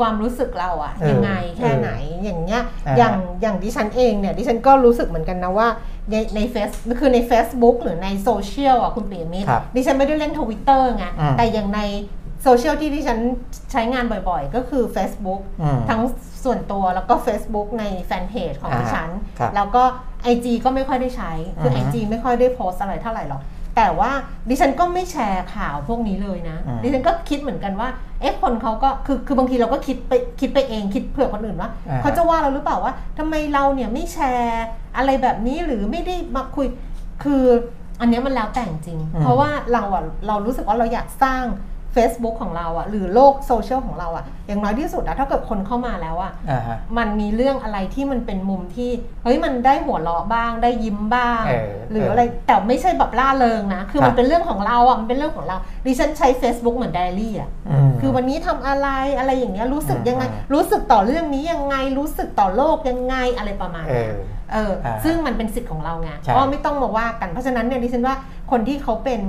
[0.02, 1.92] ความรู้สึกเราอะเออยังไงแค่เออไหน
[2.24, 5.68] อย่างเงี้ยอ่าอย่างอย่างดิฉันเองเนี่ยดิฉันก็รู้สึกเหมือนกันนะว่า
[6.12, 11.82] ในในเฟซคือใน Facebook หรือในโซเชียลอะคุณปิยมิตรครับดิฉันไม่ได้เล่นทวิตเตอร์ไงอืมแต่อย่างใน
[12.44, 13.20] โซเชียลที่ดิฉัน
[13.72, 16.02] ใช้งานบ่อยๆ ก็คือ Facebook อืมทั้ง
[16.44, 19.84] ส่วนตัวแล้วก็ Facebook ในแฟนเพจของอ่าดิฉันครับแล้วก็
[20.34, 23.42] IG ก็ไม่ค่อยได้ใช้ คืออฮึ IG ไม่ค่อยได้โพสต์อะไรเท่าไหร่หรอก
[23.76, 24.12] แต่ว่า
[24.50, 27.90] ดิฉันก็ไม่แชร์ข่าวพวกนี้เลยนะอืมดิฉันก็คิดเหมือนกันว่า
[28.22, 34.66] เอ๊ะคนเขาก็คือคือบางทีเราก็คิดไปคิดไปเองคิดเผื่อคนอื่นว่าอ่าเขาจะว่าเราหรือเปล่าว่าทำไมเราเนี่ยไม่แชร์
[34.98, 36.66] อะไรแบบนี้หรือไม่ได้มาคุย
[37.24, 37.44] คือ
[38.00, 41.44] อันเนี้ยมันแล้วแต่จริงอืมเพราะว่าเราอะเรารู้สึกว่าเราอยากสร้าง
[41.96, 48.90] Facebook ของเราอะหรือโลกโซเชียลของเราอะอย่างน้อยที่สุดอะถ้าเกิดคนเข้ามาแล้วอะอ่าฮะมันมีเรื่องอะไรที่มันเป็นมุมที่
[49.24, 57.50] เฮ้ยมันได้หัวเราะบ้างได้ยิ้มบ้างเออหรือเออออะไรแต่ไม่ใช่แบบล่าเริงนะ คือครับมันเป็นเรื่องของเราอะมันเป็นเรื่องของเราดิฉันใช้ Facebook เหมือนไดอารี่อะ
[57.88, 58.88] มคือวันนี้ทำอะไร
[59.18, 68.16] อะไรอย่างเงี้ยรู้สึกยังไงอืมรู้สึกต่อเรื่องนี้ยังไงรู้สึกต่อโลกยังไงอะไรประมาณเอเนี้ยอเอออ่าซึ่งมันเป็นสิทธิ์ของเราไงใช่ก็ไม่ต้องมาว่ากันเพราะฉะนั้นเนี่ยดิฉันว่า
[68.52, 69.22] คนที่เขาเป็น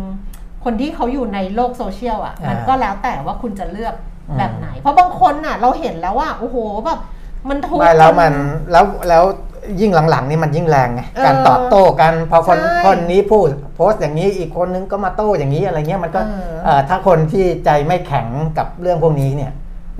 [0.64, 3.94] คนที่เขาอยู่ในโลกโซเชียลอะมันก็แล้วแต่ว่าคุณจะเลือก
[4.38, 7.00] แบบไหน เพราะบางคนน่ะ เราเห็นแล้วว่าโอ้โหแบบ
[7.48, 8.32] มันทุกข์ไม่แล้วจมัน
[8.72, 9.24] แล้วแล้ว
[9.80, 18.26] ยิ่งหลังๆนี่มันยิ่งแรงไงเออการตอบโต้กันพอคนใช่คนนี้พูดโพสต์อย่างนี้อีกคนนึงก็มาโต้อย่างนี้อะไรเงี้ยมันก็เออเอ่อถ้าคนที่ใจไม่แข็ง
[18.58, 19.52] กับเรื่องพวกนี้เนี่ย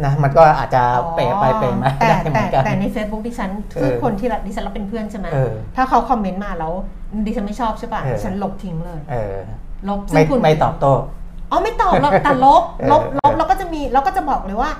[0.04, 0.82] นะมันก็อาจจะ
[1.14, 6.72] เปะไปเปะมาแต่ได้เหมืแต่อนกันแต่ใน Facebook ดิฉันเออคือคนที่ดิฉันรับเป็นเพื่อนใช่ไหมเออถ้าเขาคอมเมนต์มาแล้ว
[7.26, 9.36] ดิฉันไม่ชอบใช่ป่ะเออดิฉันลบทิ้งเลยเออ
[9.88, 10.92] ลบไม่ซึ่งคุณไม่ตอบโต้
[11.50, 14.70] อ๋อไม่ตอบหรอกแต่ลบเออ ลบลบเออแล้วก็จะมีแล้วก็จะบอกเลยว่า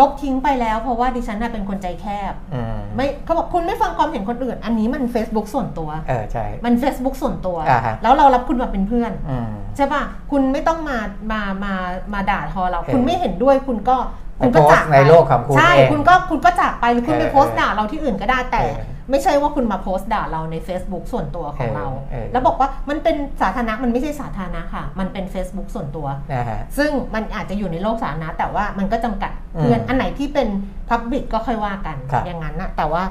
[0.00, 10.98] ลบทิ้งไปแล้ว เพราะว่าดิฉันน่ะเป็นคนใจแคบ อืมไม่เขาบอกคุณไม่ฟังความเห็นคนอื่น อันนี้มัน Facebook ส่วนตัว เออใช่ มัน Facebook ส่วนตัว อ่าฮะ แล้วเรารับคุณมาเป็นเพื่อน อืม ใช่ป่ะ คุณไม่ต้องมา
[11.32, 11.74] มา มา
[12.12, 13.96] มาด่าทอเรา เออคุณไม่เห็นด้วย คุณก็
[14.38, 18.76] ไปคุณก็โพสต์จากไปในโลกของคุณใช่ เองคุณก็ คุณก็จากไป หรือคุณไปเออโพสต์ด่าเราที่อื่นก็ได้ แต่ เออ
[19.10, 30.48] ไม่ใช่ว่าคุณมาโพสต์ด่าเราใน Facebook ส่วนตัวของเราเออเออแล้วบอกว่ามันเป็นสาธารณะมันไม่ใช่สาธารณะค่ะ มันเป็น Facebook ส่วนตัวนะฮะซึ่งมันอาจจะอยู่ในโลกสาธารณะ แต่ว่ามันก็จำกัดเพื่อนอืมอันไหนที่เป็น
[30.90, 33.02] Public ก็ค่อยว่ากันครับอย่างนั้นนะแต่ว่า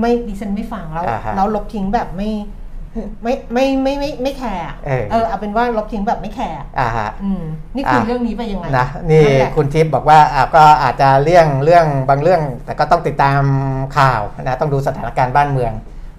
[0.00, 2.30] ไม่ดิฉันไม่ฟังแล้วอ่าฮะแล้วลบทิ้งแบบไม่
[3.22, 7.42] ไม่ไม่ไม่ไม่ไม่แคร์เออเออเอาเป็นว่าลบทิ้งแบบไม่แคร์อ่าฮะอืม
[7.74, 13.42] นี่คืออะเรื่องนี้ไปยังไงนะนี่นั่นแหละคุณทิพย์บอกว่าอะก็อาจจะเลี่ยงเรื่องบางเรื่อง แต่ก็ต้องติดตาม
[13.98, 15.72] ข่าวนะต้องดูสถานการณ์บ้านเมือง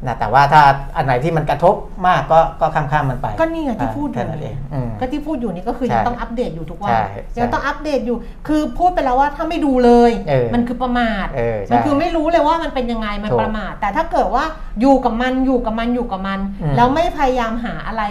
[0.07, 0.61] นะแต่ว่าถ้า
[0.95, 1.75] อันไหนที่มันกระทบ
[2.07, 7.03] มากก็ก็ข้ามๆมันไป ก็นี่ไงที่พูดอแค่ยู่นั้นเองอืมก็ที่พูดอยู่นี่ก็คือใช่ยังต้องอัปเดตอยู่ทุกวันใช่
[7.39, 14.45] ยังต้องอัปเดตอยู่ คือพูดไปแล้วว่าถ้าไม่ดูเลยเออมันคือประมาทเออใช่มันคือไม่รู้เลยว่ามันเป็นยังไงมันถูกประมาท แต่ถ้าเกิดว่า
[14.81, 18.03] อยู่กับมันอยู่กับมันอยู่กับมันอืมแล้วไม่พยายามหาอะไร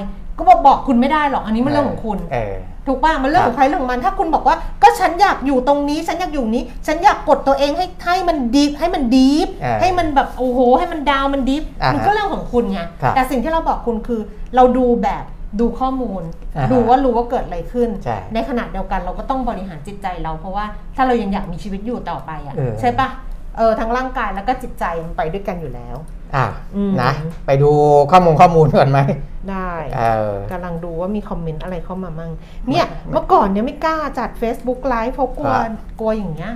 [0.42, 2.54] ก็บอกบอกคุณไม่ได้หรอกอันนี้มันเรื่องของคุณเออ
[2.86, 14.20] ถูกป่ะมันเรื่องของใครเรื่องของมัน ถ้าคุณบอกว่าก็ฉันอยากอยู่ตรงนี้ ฉันอยากอยู่นี้ ฉันอยากกดตัวเองให้ให้มันดีให้มันดีฟเออให้มันแบบโอ้โห ให้มันดาวมันดีฟอ่าฮะมันก็เรื่องของคุณไงครับแต่สิ่งที่เราบอกคุณคือ
[14.56, 15.24] เราดูแบบ
[15.60, 16.22] ดูข้อมูล
[16.56, 20.64] อ่าฮะดูว่ารู้ว่าเกิดอะไรขึ้นใช่ขณะเดียวกันเราก็ต้องบริหารจิตใจเรา เพราะว่า
[20.96, 23.08] ถ้าเรายังอยากมีชีวิตอยู่ต่อไปอะเออใช่ปะ
[23.58, 25.96] เออทั้งร่างกายแล้วก็จิตใจมันไปด้วยกันอยู่แล้ว
[26.36, 27.12] อะอืมนะ
[27.46, 27.70] ไปดู
[28.12, 29.00] ข้อมูลข้อมูลก่อนไหม
[29.50, 32.30] ได้เออกำลังดูว่ามีคอมเมนต์อะไรเข้ามามั่ง
[32.68, 36.52] เนี่ยเมื่อก่อนเนี่ยไม่กล้าจัด Facebook ไลฟ์เพราะกลัวครับกลัวอย่างเงี้ย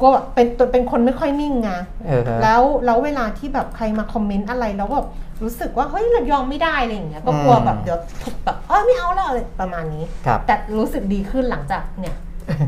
[0.00, 1.70] กลัวแบบเป็นตัวเป็นคนไม่ค่อยนิ่งไง
[2.06, 5.06] เออฮะแล้วแล้วเวลาที่แบบใครมาคอมเมนต์อะไรแล้วแบบ
[5.42, 12.16] รู้สึกว่าเฮ้ยเรายอมไม่ได้อะไรอย่างเงี้ยก็กลัวอืมแบบเดี๋ยวถูกแบบเออไม่เอาแล้วอะไรประมาณนี้ครับแต่รู้สึกดีขึ้นหลังจากเนี่ย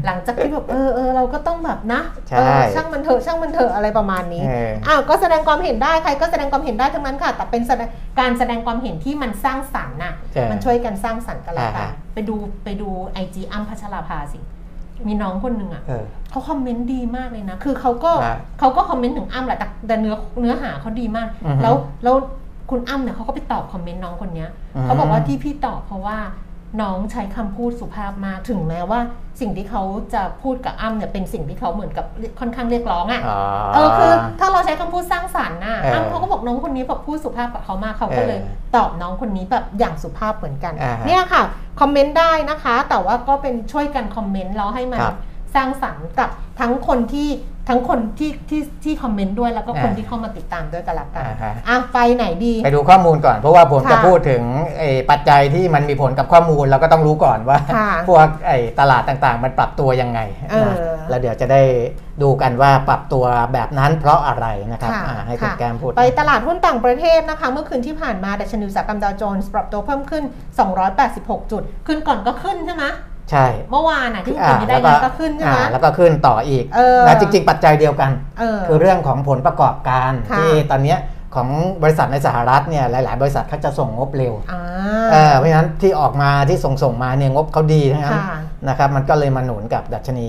[0.06, 7.88] หลังจากที่แบบเออเออเราก็ต้องแบบนะใช่เออช่างมันเถอะช่างมันเถอะอะไรประมาณนี้เอออ้าวก็แสดงความเห็นได้ใครก็แสดงความเห็นได้ทั้งนั้นค่ะ แต่เป็นแสดง
[8.20, 12.34] การแสดงความเห็นที่มันสร้างสรรค์น่ะใช่มันช่วยกันสร้างสรรค์กันแล้วกันอ่าไปดู
[12.64, 14.40] ไปดูไอจีอ้ำพัชราภาสิ
[15.08, 22.16] มีน้องคนหนึ่งอะเออเขาคอมเมนต์ดีมากเลยนะ คือเขาก็อ่าเขาก็คอมเมนต์ถึงอ้ำแหละแต่แต่เนื้อเนื้อหาเขาดีมากอือฮึแล้วแล้ว
[22.70, 26.18] คุณอ้ำเนี่ยเขาก็ไปตอบคอมเมนต์น้องคนเนี้ยอืมเขาบอกว่าที่พี่ตอบเพราะว่า
[26.82, 29.00] น้องใช้คำพูดสุภาพมากถึงแม้ว่า
[29.40, 29.82] สิ่งที่เขา
[30.14, 32.06] จะพูดกับอ้ำเนี่ยเป็นสิ่งที่เขาเหมือนกับ
[32.40, 33.40] ค่อนข้างเรียกร้องอะอ๋อ
[33.74, 41.42] เออคือถ้าเราใช้คำพูดสร้างสรรค์น่ะเอออ้ำเขาก็บอกน้องคนนี้แบบพูดสุภาพกับเขามากเขาก็เลยเออตอบน้องคนนี้แบบอย่างสุภาพเหมือนกันอ่าฮะเนี่ยค่ะ
[41.80, 45.16] คอมเมนต์ได้นะคะ แต่ว่าก็เป็นช่วยกันคอมเมนต์แล้วให้มันครับ
[45.54, 47.28] สร้างสรรค์กับทั้งคนที่
[47.68, 54.42] ทั้งคนที่ที่ที่คอมเมนต์ด้วยแล้วก็คนอ่าที่เข้ามาติดตามด้วยกันละกันอ่าฮะอะไปไหนดี ไปดูข้อมูลก่อนเพราะว่าผมค่ะจะพูดถึง
[54.78, 60.76] ไอ้ปัจจัยที่มันมีผลกับข้อมูลเราก็ต้องรู้ก่อนว่าค่ะพวกไอ้ตลาดต่างๆ มันปรับตัวยังไงเออนะ
[61.08, 61.62] แล้วเดี๋ยวจะได้
[62.22, 70.24] ดูกันว่าปรับตัวแบบนั้นเพราะอะไรนะครับค่ะอ่าให้คุณค่ะแก้มพูด ไปตลาดหุ้นต่างประเทศนะคะ เมื่อคืนที่ผ่านมาดัชนีอุตสาหกรรมดาวโจนส์ปรับตัวเพิ่มขึ้น
[70.86, 72.86] 286 จุด ขึ้นก่อนก็ขึ้นใช่ไหม
[73.30, 80.98] ใช่เมื่อวานน่ะที่คุณอ่าไม่ได้แล้วเงินก็ขึ้นใช่ไหมอ่าแล้วก็ขึ้นต่ออีกเออนะจริง ๆ ปัจจัยเดียวกันเออคือเรื่องของผลประกอบการค่ะที่ตอนเนี้ย
[81.34, 81.48] ของ
[81.82, 84.62] บริษัทในสหรัฐเนี่ยหลาย ๆ บริษัทเขาจะส่งงบเร็วอ่า
[85.12, 90.28] เออเพราะฉะนั้นที่ออกมาที่ส่งส่งมาเนี่ยงบเขาดีทั้งนั้นค่ะนะครับมันก็เลยมาหนุนกับดัชนี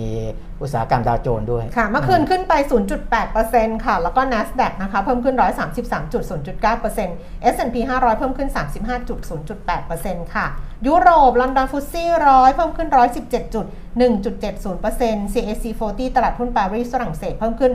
[0.62, 2.54] อุตสาหกรรมดาวโจนส์ด้วย ค่ะ เมื่อคืนขึ้นไป
[3.20, 5.36] 0.8%ค่ะ แล้วก็ NASDAQ นะคะเพิ่มขึ้น
[6.22, 8.50] 133.0.9% S&P 500 เพิ่มขึ้น
[9.46, 10.46] 35.0.8%ค่ะ
[10.88, 17.72] ยุโรป ลอนดอนฟุตซี่ร้อยเพิ่มขึ้น 117.1.70% CAC 40 ตลาดหุ้นปารีสฝรั่งเศสเพิ่มขึ้น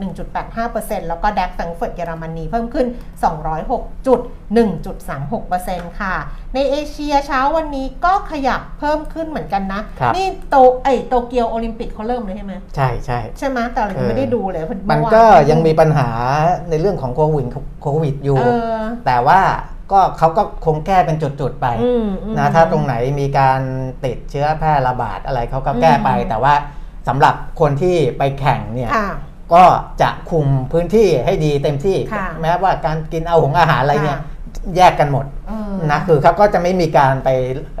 [0.00, 2.86] 117.1.85%แล้วก็ DAX แฟรงก์เฟิร์ตเยอรมนีเพิ่มขึ้น
[4.66, 6.14] 206.1.36%ค่ะ
[6.54, 16.08] ในเอเชียเช้าวันนี้ก็ขยับเพิ่มขึ้นเหมือนกันนะครับนี่โตไอยโตเกียวโอลิมปิกเขาเริ่มเลยใช่ไหมใช่ใช่ใช่ไหมแต่เรายังไม่ได้ดูเลยเพราะมันเอวาก็ยังมีปัญหา
[16.70, 17.46] ในเรื่องของโควิด
[17.82, 18.44] โควิดอยู่เอ
[18.76, 19.40] อแต่ว่า
[19.92, 23.60] ก็เขาก็คงแก้เป็นจุดๆไปอืมอืมนะถ้าตรงไหนมีการ
[24.04, 26.54] ติดเชื้อแพร่ระบาดอะไรเขาก็แก้ไปอืมแต่ว่า
[27.08, 29.10] สำหรับคนที่ไปแข่งเนี่ยค่ะ
[29.54, 29.64] ก็
[30.02, 34.36] จะคุมพื้นที่ให้ดีเต็มที่ค่ะแม้ว่าการกินเอาของอาหารอะไรเนี่ยค่ะ
[34.76, 37.28] แยกกันหมดเออ นะคือเขาก็จะไม่มีการไป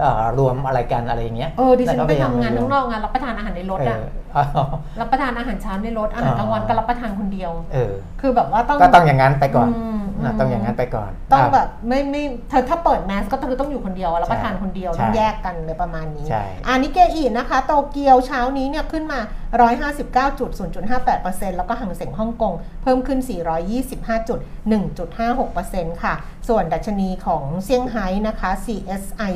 [0.00, 4.64] เอ่อรวมอะไรกันอะไรอย่างเงี้ยเออดิฉันไปแต่ก็ทำงานพยยมข้างนอกงานรับประทานอาหารในรถเออะออ๋อ
[5.00, 10.07] รับประทานอาหารเช้าในรถอาหารกลางวันก็รับประทานคนเดียวเออคือแบบว่าต้องก็ต้องอย่างนั้นไปก่อนมนะ
[10.38, 19.20] ต้องอย่างนั้นไปก่อน ต้องะแบบไม่ไม่เธอถ้าเปิดแมสก็คือต้องอยู่คนเดียวรับประทานคนเดียวใช่ต้องแยกกันเลยประมาณนี้ใช่อันนี้เกอีนะคะโตเกียวเช้านี้เนี่ยขึ้นมา
[19.58, 26.14] 159.0.58%แล้วก็หังเส็งฮ่องกงเพิ่มขึ้น 425.1.56%ค่ะ
[26.48, 29.32] ส่วนดัชนีของเซี่ยงไฮ้นะคะ CSI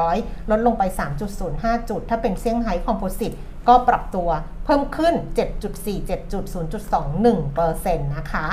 [0.00, 0.82] 300 ลดลงไป
[1.36, 3.32] 3.05 จุด ถ้าเป็นเซี่ยงไฮ้คอมโพสิต
[3.68, 4.28] ก็ปรับตัว
[4.64, 8.46] เพิ่มขึ้น 7.47.0.21%นะคะ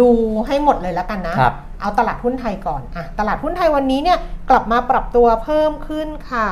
[0.00, 0.08] ดู
[0.46, 4.18] ให้หมดเลยแล้วกันนะครับเอาตลาดหุ้นไทยก่อนอะตลาดหุ้นไทยวันนี้เนี่ย
[4.50, 6.48] กลับมาปรับตัวเพิ่มขึ้นค่ะ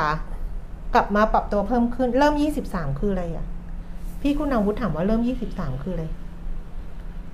[0.94, 2.35] กลับมาปรับตัวเพิ่มขึ้น เริ่ม
[2.66, 3.46] 23 คืออะไรอะ
[4.20, 5.20] พี่คุณอาวุธถามว่าเริ่ม
[5.53, 6.05] 23 คืออะไร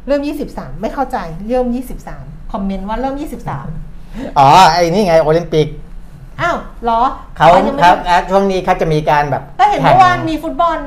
[0.07, 0.21] เริ่ม
[0.53, 1.67] 23 ไม่เข้าใจ เริ่ม
[2.11, 3.15] 23 คอมเมนต์ว่าเริ่ม
[3.77, 5.67] 23 อ๋อ ไอ้นี่ไงโอลิมปิก
[6.41, 7.03] อ้าวเหรอ
[7.37, 10.79] เขาอ๋อยังไม่ครับได้อะช่วงนี้เขาจะมีการแบบก็เห็นเมื่อวานมีฟุตบอล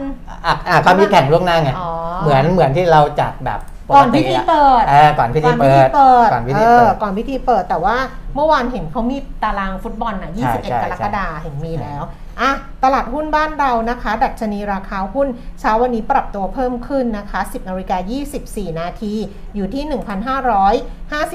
[0.46, 7.96] อะอะเขามีแข่งล่วงหน้าไงอ๋อเหมือนเหมือนที่เราจัดแบบป ก่อนติพิธีะเปิดเออก่อนพิธีเปิด ก่ก่ออนนพิพิธีธีเปิเปิดดก่อนพิธีเปิด แต่ว่า
[8.36, 12.04] เมื่อวานเห็นเขามีตารางฟุตบอลน่ะใช่ใช่21 กรกฎาคมเห็นมีแล้ว
[12.42, 12.52] อะ
[12.84, 15.28] ตลาดหุ้นบ้านเรานะคะ ดัชนีราคาหุ้น
[15.60, 17.98] เช้าวันนี้ปรับตัวเพิ่มขึ้นนะคะ 10นาฬิกา
[18.38, 19.14] 24 นาที
[19.56, 19.84] อยู่ที่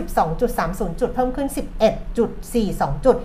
[0.08, 1.48] 1,552.30 จุด เพิ่มขึ้น
[2.26, 3.16] 11.42 จุด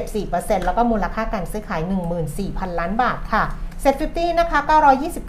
[0.00, 1.80] 0.74%แล้วก็มูลค่าการซื้อขาย
[2.30, 3.44] 14,000 ล้านบาทค่ะ
[3.80, 4.58] เซ็ต50นะคะ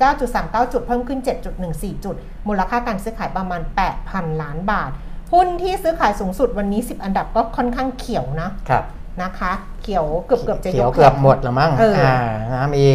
[0.02, 1.20] 929.39 จุด เพิ่มขึ้น
[1.62, 2.16] 7.14 จุด
[2.48, 3.62] มูลค่าการซื้อขายประมาณ
[4.02, 4.92] 8,000 ล้านบาท
[5.34, 8.84] หุ้นที่ซื้อขายสูงสุดวันนี้ 10 อันดับก็ค่อนข้างเขียวนะครับ
[9.22, 12.20] นะคะ เขียวเกือบเกือบจะเขียยวกเกือบหมดแล้วมั้งเอออ่อ่า
[12.54, 12.86] นะมี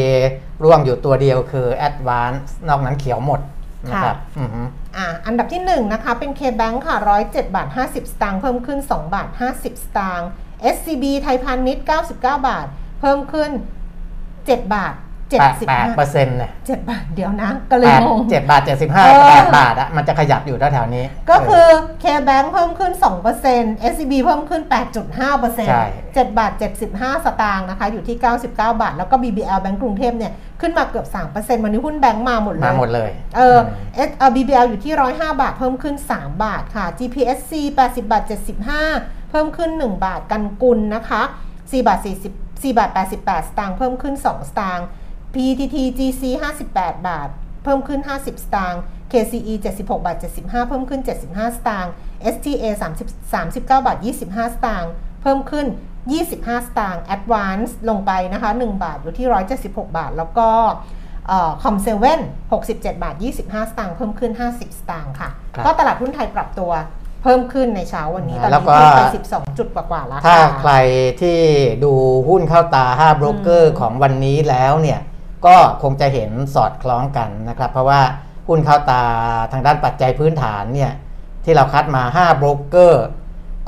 [0.64, 3.40] ร่วงอยู่ตัวเดียวคือ Advance นอกนั้นเขียวหมด
[3.88, 4.60] นะครับอือฮึ
[4.96, 10.28] อ่าอันดับที่1นะคะเป็น K-Bank ค่ะ 107 บาท 50 สตางค์เพิ่มขึ้น 2 บาท 50 สตางค์
[10.74, 12.66] SCB ไทยพาณิชย์ 99 บาท
[13.00, 13.50] เพิ่มขึ้น
[14.12, 14.94] 7 บาท
[15.30, 21.66] เจ็ดแปดสิบแปดห้าเปอร์เซ็นต์เนี่ยเจ็ดบาทเดียวนะ ก็เลยแปดงงเจ็ดบาทเจ็ดสิบห้าเออแปดบาทอะมันจะขยับอยู่แถวๆนี้ ก็คือ
[22.02, 22.92] K-Bank เพิ่มขึ้น
[23.42, 24.62] 2% SCB เพิ่มขึ้น
[25.16, 26.52] 8.5%ใช่7บาท
[26.88, 33.58] 75สตางค์นะคะอยู่ที่99บาท แล้วก็ BBL แบงก์กรุงเทพเนี่ยขึ้นมาเกือบ3%วันนี้หุ้นแบงก์มาหมดเลยมาหมดเลยเออ
[33.96, 37.52] เอสเอ่อ BBL อยู่ที่105บาทเพิ่มขึ้น3บาทค่ะ GPSC
[37.86, 38.22] 80บาท
[38.76, 41.22] 75เพิ่มขึ้น1บาทกันกุลนะคะ
[41.54, 44.86] 4บาท40 4บาท88สตางค์เพิ่มขึ้น2สตางค์
[45.36, 46.22] PTT GC
[46.64, 47.28] 58 บาท
[47.64, 51.92] เพิ่มขึ้น 50 สตางค์ KCE 76 บาท 75 เพิ่มขึ้น 75 สตางค์
[52.34, 52.64] STA
[53.02, 55.66] 30 39 บาท 25 สตางค์ เพิ่มขึ้น
[56.16, 60.48] 25 สตางค์ Advance ลงไปนะคะ 1 บาทอยู่ที่ 176 บาท แล้วก็
[61.62, 62.20] คอมเซเว่น
[62.60, 66.72] 67 บาท 25 สตางค์ เพิ่มขึ้น 50 สตางค์ค่ะครับก็ตลาดหุ้นไทยปรับตัว
[67.22, 70.72] เพิ่มขึ้นในเช้าวันนี้ตอนแล้วนี้ก็ขึ้นไป 12 จุดกว่าๆแล้วถ้าค่ะใคร
[71.20, 71.38] ที่
[71.84, 71.92] ดู
[72.28, 75.00] หุ้นเข้าตา5โบรกเกอร์ของวันนี้แล้วเนี่ย
[75.46, 78.00] ก็คงจะเห็นสอดคล้องกันนะครับ เพราะว่า
[78.48, 79.02] หุ้นเข้าตา
[79.52, 80.92] ทางด้านปัจจัยพื้นฐานเนี่ย
[81.44, 83.06] ที่เราคัดมา5โบรกเกอร์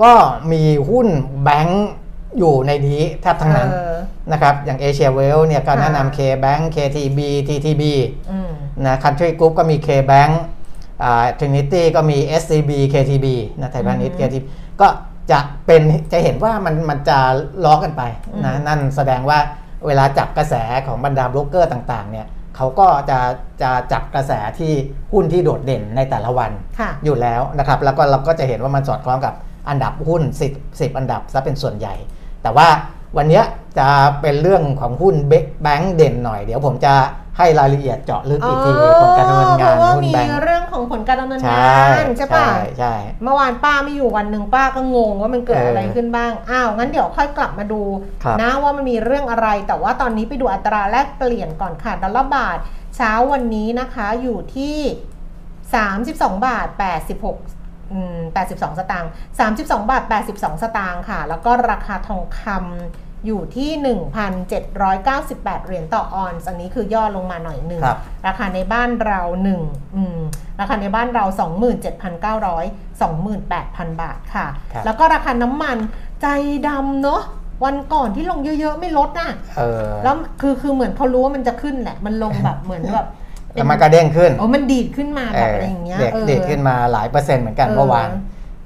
[0.03, 0.13] ก็
[0.53, 1.09] มีหุ้น
[1.43, 1.89] แบงก์
[2.39, 3.97] อยู่ในนี้แทบทั้งนั้นเออ
[4.33, 7.83] นะครับ อย่างเอเชียเวลท์เนี่ยก็ค่ะแนะนำ K-Bank KTB TTB
[8.31, 8.51] อืม
[8.87, 10.33] นะ Country Group ก็มี K-Bank
[11.03, 13.27] อ่า Trinity ก็มี SCB KTB
[13.61, 14.45] นะไทยพาณิชย์อือฮึ KTB
[14.81, 14.89] ก็
[15.31, 17.19] จะเป็นจะเห็นว่ามันมันจะ
[17.65, 18.03] ล้อกันไป
[18.45, 19.39] นะอืมนั่นแสดงว่า
[19.87, 20.55] เวลาจับกระแส
[20.87, 23.19] ของบรรดาโบรกเกอร์ต่างๆเนี่ยเขาก็จะ
[23.63, 24.73] จะจับกระแสที่
[25.13, 29.35] หุ้นที่โดดเด่นในแต่ละวันค่ะอยู่แล้วนะครับแล้วก็เราก็จะเห็นว่ามันสอดคล้องกับ
[29.69, 30.23] อันดับหุ้น
[30.55, 31.95] 10 10 อันดับซะเป็นส่วนใหญ่
[32.43, 32.69] แต่ว่า
[33.17, 33.45] วันเนี้ย
[33.79, 33.89] จะ
[34.21, 35.15] เป็นเรื่องของหุ้น
[35.63, 36.95] แบงก์เด่นหน่อย เดี๋ยวผมจะ
[37.39, 38.71] ให้รายละเอียดเจาะลึกอีกที
[39.03, 41.57] ผลการดำเนินงานเพราะว่าหุ้นมีแบงก์เรื่องของผลการดำเนินใช่
[41.97, 47.83] งานใช่ปะใช่ใช่เมื่อวานป้าไม่อยู่วันหนึ่งป้าก็งงว่ามันเกิดเออออะไรขึ้นบ้างอ้าวงั้นเดี๋ยวค่อยกลับมาดู
[48.25, 52.59] ครับนะว่ามันมีเรื่องอะไร แต่ว่าตอนนี้ไปดูอัตราแลกเปลี่ยนก่อนค่ะดอลลาร์บาท
[52.97, 54.77] เช้าวันนี้นะคะอยู่ที่
[55.99, 57.58] 32 บาท 86อืม
[57.97, 63.71] 82 สตางค์32 บาท 82 สตางค์ค่ะ แล้วก็ราคาทองคำอยู่ที่
[64.69, 69.21] 1,798 เหรียญต่อออนซ์อันนี้คือย่อลงมาหน่อยหนึ่งครับราคาในบ้านเรา
[69.59, 70.19] 1อืม
[70.61, 71.25] ราคาในบ้านเรา
[71.99, 75.77] 27,900 28,000 บาทค่ะครับแล้วก็ราคาน้ำมัน
[76.23, 76.27] ใจ
[76.69, 77.23] ดำเนาะ
[77.65, 83.13] วันก่อนที่ลงเยอะๆ ไม่ลดน่ะเออแล้วคือคือเหมือนเขารู้ว่ามันจะขึ้นแหละ มันลงแบบเหมือนแบบเป็
[83.55, 88.09] แล้วมันก็เด้งขึ้นโอ้มันดีดขึ้นมาเอแบบออะไรอย่างเงี้ยเด็กเออเด็กขึ้นมาหลายเปอร์เซ็นต์เหมือนกันเออเมื่อวาน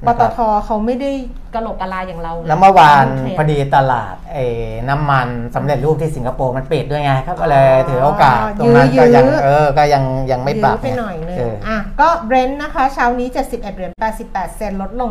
[0.07, 1.11] ปนะคตรับทเขาไม่ได้
[1.55, 4.45] กระโหลกกระลาอย่างเราไงแล้วเมื่อวานเทรนพอดีตลาดไอ้
[4.89, 13.93] น้ำมันสำเร็จรูปที่สิงคโปร์มันปิดด้วยไงเขาก็เลยถือโอกาสตรงนั้นก็ยังเออก็ยังยังไม่ปรับยื้อไปหน่อยนึงเอออะก็เบรนท์นะคะเช้านี้ 71เหรียญ
[14.25, 15.11] 88 เซนลดลง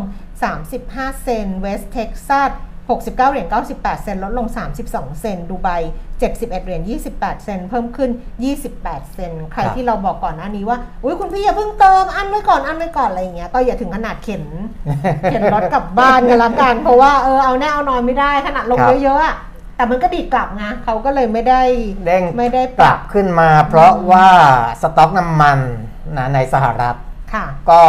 [0.62, 2.52] 35 เซนเวสต์เท็กซัส
[2.90, 4.48] 69 เหรียญ 98 เซน ลดลง
[4.84, 5.70] 32 เซน ดูไบ
[6.18, 6.82] 71 เหรียญ
[7.14, 8.10] 28 เซน เพิ่มขึ้น
[8.62, 14.44] 28 เซน ใครครับที่เราบอกก่อนหน้านี้ว่า อุ้ยคุณพี่อย่าเพิ่งเติม อั้นไว้ก่อน อั้นไว้ก่อน อะไรอย่างเงี้ย ก็อย่าถึงขนาดเข็น
[15.32, 19.36] เข็นรถกลับบ้านกันละกัน เพราะว่าเออเอาแน่เอานอนไม่ได้ ขนาดลงครับเยอะๆอะ
[19.76, 21.62] แต่มันก็ดีดกลับไงเขาก็เลยไม่ได้
[22.06, 24.28] เด้งไม่ได้ปรับขึ้นมา เพราะว่า
[24.82, 25.60] สต็อกน้ำมัน
[26.18, 27.11] นะในสหรัฐค่ะ
[27.72, 27.82] ก็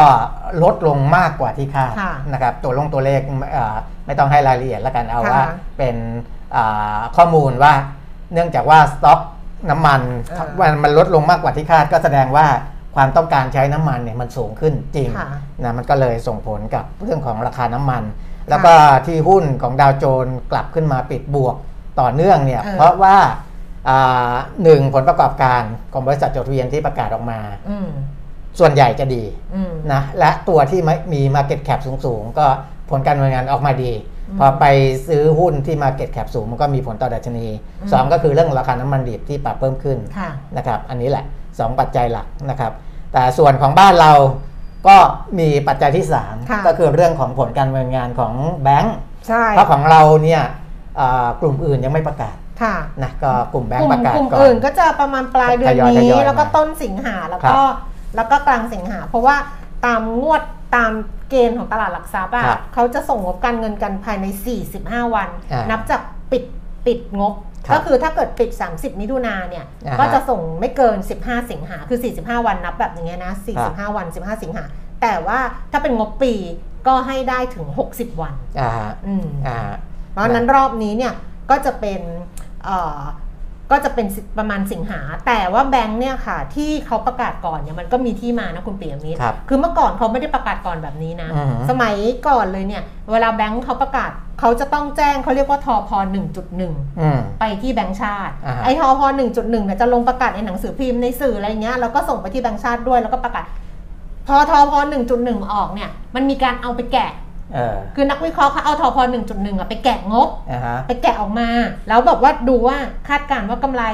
[0.63, 3.21] ลดลงมากกว่าที่คาดค่ะนะครับตัวลงตัวเลข
[3.53, 3.77] เอ่อ
[4.07, 5.43] ไม่ต้องให้รายละเอียดแล้วกันเอาค่ะว่า
[5.79, 5.97] เป็น
[6.57, 7.73] อ่าข้อมูลว่า
[8.33, 9.21] เนื่องจากว่าสต็อก
[9.71, 10.01] น้ำมัน
[10.31, 12.47] เออมันมันลดลงมากกว่าที่คาด ก็แสดงว่า
[12.97, 15.29] ความต้องการใช้น้ำมันเนี่ยมันสูงขึ้นจริงค่ะ
[15.63, 18.03] นะมันก็เลยส่งผลกับเรื่องของราคาน้ำมัน
[18.49, 18.73] แล้วก็
[19.07, 21.57] ที่หุ้นของดาวโจนส์กลับขึ้นมาปิดบวก
[22.01, 23.17] ต่อเนื่องเนี่ยเออเพราะว่า
[23.89, 27.89] อ่าหนึ่งผลประกอบการของบริษัทจดทะเบียนที่ประกาศออกมาอืม
[28.59, 29.23] ส่วนใหญ่จะดี
[29.55, 32.47] อืมนะและตัวที่ไม่มี Market Cap สูงๆ ก็
[32.91, 33.93] ผลการดำเนินงานออกมาดี
[34.29, 34.65] อืมพอไป
[35.09, 37.47] ซื้อหุ้นที่ Market Cap สูงมันก็มีผลต่อดัชนี
[37.81, 42.73] อืมสองก็คือเรื่องราคาน้ำมันดิบที่ปรับเพิ่มขึ้นค่ะนะครับอันนี้แหละ 2 ปัจจัยหลักนะครับ
[43.13, 44.13] แต่ส่วนของบ้านเรา
[44.89, 44.97] ก็
[45.39, 46.25] มีปัจจัยที่ค่ะ
[46.65, 48.97] 3ก็คือเรื่องของผลการดำเนินงานของแบงก์
[49.29, 50.43] ใช่เพราะของเราเนี่ย
[51.01, 57.67] อ่ากลุ่มอื่นยังไม่ประกาศค่ะนะก็กลุ่มแบงกลุ่ก์มประกาศกลุ่มก่อนอื่นก็จะประมาณปลายเดือนทยอยทนี้ยอยแล้วก็มาต้นสิงหาแล้วครัก็บ
[58.17, 59.37] แล้วก็กลางสิงหา เพราะว่า
[59.87, 60.43] ตามงวด
[60.77, 60.93] ตาม
[61.31, 64.27] เกณฑ์ของตลาดหลักทรัพย์อะครับเขาจะส่งงบการเงินกันภายใน
[64.71, 66.45] 45 วัน อ่านันับจากปิด
[66.87, 67.35] ปิดงบ
[67.67, 74.65] ครับก็คือถ้าเกิดปิด 30 มิถุนาเนี่ย อ่าฮะก็จะส่งไม่เกิน 15 สิงหาคือ 45 วันนับแบบอย่างเงี้ยนะครับ45 วัน 15 สิงหา
[75.03, 75.39] แต่ว่า
[75.73, 76.33] ถ้าเป็นงบปี
[76.87, 78.73] ก็ให้ได้ถึง 60 วัน อ่า
[79.07, 79.59] อืม อ่า
[80.11, 81.15] เพราะฉะนั้นรอบนี้เนี่ย
[81.51, 82.01] ก็จะเป็น
[82.65, 83.01] เอ่อ
[83.73, 91.95] ก็จะเป็นสิประมาณสิงหา แต่ว่าแบงค์เนี่ยค่ะ ที่เขาประกาศก่อนเนี่ยมันก็มีที่มานะคุณปียมิตรครับคือเมื่อก่อนเขาไม่ได้ประกาศก่อนแบบนี้นะ อือฮึ สมัย
[92.29, 92.83] ก่อนเลยเนี่ย
[93.13, 95.91] เวลาแบงค์เขาประกาศเขาจะต้องแจ้งเขาเรียกว่าทอพ
[96.41, 99.01] 1.1 อืม ไปที่แบงค์ชาติ อ่าฮะไอทอพ
[99.33, 103.45] 1.1เนี่ยจะลงประกาศในหนังสือพิมพ์ในสื่ออะไรเงี้ยแล้วก็ส่งไปที่แบงค์ชาติด้วยแล้วก็ประกาศ
[104.27, 104.73] พอทอพ
[105.13, 107.32] 1.1 ออกเนี่ย มันมีการเอาไปแกะเออ
[107.95, 111.49] คือนักวิเคราะห์เขาเอาทอพ1.1อะไปแกะงบอ่าฮะไปแกะออกมา
[111.89, 112.77] แล้วแบบว่าดูว่า
[113.09, 113.85] คาดการณ์ว่ากำไร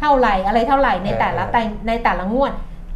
[0.00, 2.52] เท่าไหร่อะไรเท่าไหร่ในเออแต่ละแต่ในแต่ละงวด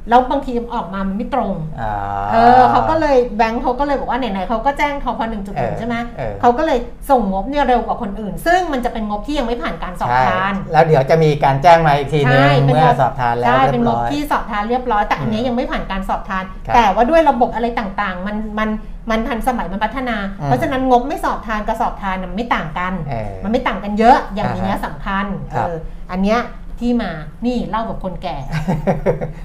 [0.08, 1.92] แล้วบางทีออกมามันไม่ตรงอ่า
[2.32, 6.78] เออเขาก็เลยแบงค์เขาก็เลยบอกว่าไหนๆเขาก็แจ้งทอพหนึ่งจุดเอหนึ่องใช่ไหมเออเขาก็เลย
[7.10, 18.68] ส่งงบเนี่ยเร็วกว่าคนอื่น ซึ่งมันจะเป็นงบที่ยังไม่ผ่านการสอบใช่ทาน แล้วเดี๋ยวจะมีการแจ้งมาอีกทีนึงใช่เป็นเมื่องบสอบทานแล้วใช่เรีเป็นยบงร้บอยที่สอบทานเรียบร้อยแต่อันนี้อืมยังไม่ผ่านการสอบทานครับแต่ว่าด้วยระบบอะไรต่างๆ มันมัน
[19.10, 25.76] มันทันสมัยมันพัฒนาอืมเพราะฉะนั้นงบไม่สอบทานกับสอบทานน่ะมันไม่ต่างกันเออมันไม่ต่างกันเยอะอย่างอ่าฮะนี้ยสำคัญครับเออ
[26.10, 26.38] อันเนี้ย
[26.80, 27.10] ที่มา
[27.46, 28.36] นี่เล่าแบบคนแก่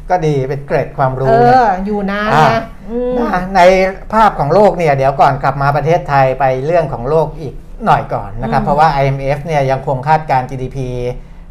[0.10, 3.62] ก็ดีเป็นเกร็ดความเอรู้นะออยู่นานอ่านะอืมนะใน
[4.14, 7.54] ภาพของโลกเนี่ยเดี๋ยวก่อนกลับมาประเทศไทยไปเรื่องของโลกอีก
[7.86, 10.78] หน่อยก่อนนะครับอืมเพราะว่า IMF เนี่ยยังคงคาดการณ์ GDP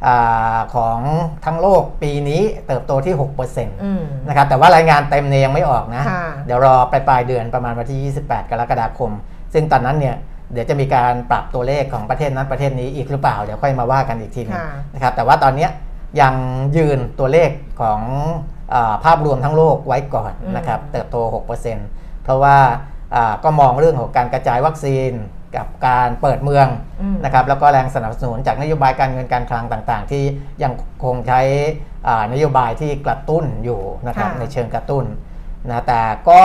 [0.07, 0.99] อาของ
[1.45, 9.11] ทั้งโลกปีนี้เติบโตที่6%นอืมะครับแต่ว่ารายงานเต็มเนี่ยยังไม่ออกนะค่ะเดี๋ยวรอปลายปลายๆเดือนประมาณวันที่ 28 กรกฎาคม
[9.53, 10.16] ซึ่งตอนนั้นเนี่ย
[10.53, 15.71] เดี๋ยวจะมีการปรับตัวเลขของประเทศนั้นประเทศนี้อีกหรือเปล่าเดี๋ยวค่อยมาว่ากันอีกทีหนึงค่ะนะครับแต่ว่าตอนเนี้ย
[16.21, 16.35] ยัง
[16.77, 18.01] ยืนตัวเลขของ
[18.75, 21.17] อาภาพรวมทั้งโลกไว้ก่อนอืมนะครับเติบโต
[21.71, 22.59] 6%เพราะว่า
[23.15, 25.12] อ่าก็มองเรื่องของการกระจายวัคซีน
[25.57, 26.67] กับการเปิดเมือง
[27.01, 30.25] อืมนะครับแล้วก็แรงสนับสนุนจากนโยบายการเงินการคลังต่างๆ ที่
[30.62, 30.73] ยัง
[31.05, 31.41] คงใช้
[32.09, 35.05] อ่านโยบายที่กระตุ้นอยู่นะครับค่ะในเชิงกระตุ้น
[35.71, 36.43] นะแต่ก็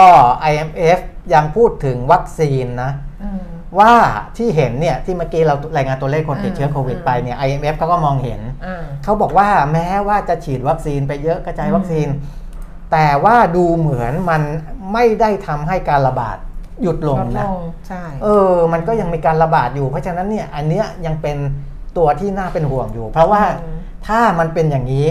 [0.51, 0.99] IMF
[1.33, 2.91] ยังพูดถึงวัคซีนนะ
[3.23, 3.43] อืม
[3.79, 3.93] ว่า
[4.37, 12.07] ที่เห็นเนี่ยที่เมื่อกี้เรารายงานตัวเลขคนติดเชื้ออืมโควิดไปเนี่ย IMF เขาก็มองเห็นอ่าเขาบอกว่าแม้ว่าจะฉีดวัคซีนไปเยอะกระจายอืมวัคซีน
[12.91, 14.41] แต่ว่าดูเหมือนมัน
[14.93, 16.37] ไม่ได้ทำให้การระบาด
[16.81, 21.37] หยุดลงลดนะลงใช่เออ มันก็ยังมีการระบาดอยู่เพราะฉะนั้นเนี่ยอันเนี้ยยังเป็น
[21.97, 23.77] ตัวที่น่าเป็นห่วงอยู่ เพราะว่าอืม
[24.07, 25.07] ถ้ามันเป็นอย่างนี้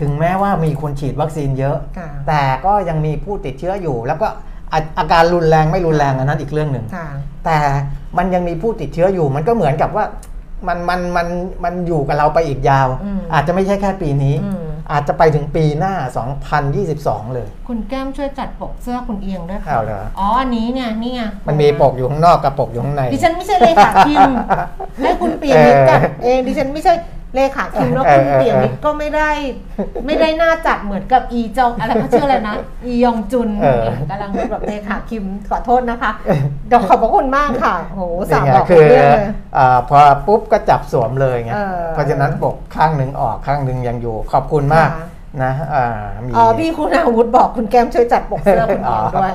[0.00, 4.28] ถึงแม้ว่ามีคนฉีดวัคซีนเยอะค่ะแต่ก็ยังมีผู้ติดเชื้ออยู่แล้วก็
[4.72, 7.08] อาอาการรุนแรงไม่รุนแรงอันนั้นอีกเรื่องหนึ่งค่ะ
[7.44, 7.58] แต่
[8.18, 10.04] มันยังมีผู้ติดเชื้ออยู่ มันก็เหมือนกับว่า
[10.68, 11.26] มันมันมัน
[11.64, 15.94] มันอยู่กับเราไปอีกยาวอืมอาจจะไม่ใช่แค่ปีนี้อืมอาจจะไปถึงปีหน้า
[16.64, 24.30] 2022 เลย คุณแก้มช่วยจัดปกเสื้อคุณเอียงด้วยค่ะเอาเหรออ๋ออันนี้เนี่ยนี่ไงมันมีปกอยู่ข้างนอกกับปกอยู่ข้างในดิฉันไม่ใช่เลขาคิม
[25.02, 26.94] ให้คุณเปียมิตรจัดเองดิฉันไม่ใช่
[27.34, 29.30] เลขาคิมแล้วคุณเออเออเปียมิตรก็ไม่ได้
[30.06, 32.54] ไม่ได้หน้าจัดเหมือนกับอีจองอะไรเขาชื่ออะไรนะ
[32.86, 36.10] อียองจุนเออกำลังแบบเลขาคิมขอโทษนะคะ
[36.68, 45.06] เดี๋ยวขอบพระคุณมากค่ะโหสามนี่ไงบอกคือเรื่องเลยอ่าพอปุ๊บก็จับสวมเลยไงเออเพราะฉะนั้นปกข้างหนึ่งออกข้างหนึ่งยังอยู่ขอบคุณมากค่ะ
[45.42, 45.84] นะอ่า
[46.24, 49.32] มีอ๋อพี่คุณอาวุธบอกคุณแก้มช่วยจัดปกเสื้อคุณเอียงด้วย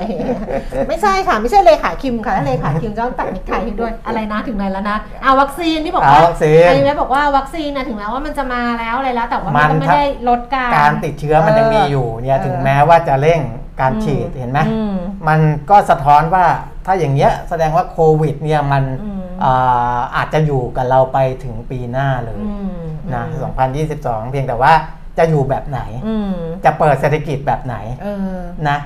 [0.88, 13.42] ไม่ใช่ค่ะ ไม่ใช่เลขาคิมค่ะถ้าเลขาคิมจะต้องตัดนิกไทให้ด้วยอะไรนะถึงไหนแล้วนะเอาวัคซีนที่บอกว่าเอาวัคซีนไอ้แม่บอกว่าวัคซีนนะถึงแม้ว่ามันจะมาแล้วอะไรแล้ว แต่ว่ามันมัก็นไม่ได้ลดการการติดเชื้อมันยังมีอยู่เนี่ยเออถึงแม้ว่าจะเร่ง
[13.82, 14.96] การฉีดอืมเห็นไหมอืม
[15.28, 16.46] มันก็สะท้อนว่า
[16.86, 22.78] ถ้าอย่างเงี้ยแสดงว่าโควิดเนี่ยมันอืมอ่าอาจจะอยู่กับเราไปถึงปีหน้าเลยอืม
[23.14, 23.24] นะ
[23.82, 24.74] 2022 เพียงแต่ว่า
[25.18, 26.34] จะอยู่แบบไหนอืม
[26.66, 28.78] จะเปิดเศรษฐกิจแบบไหนเออนะ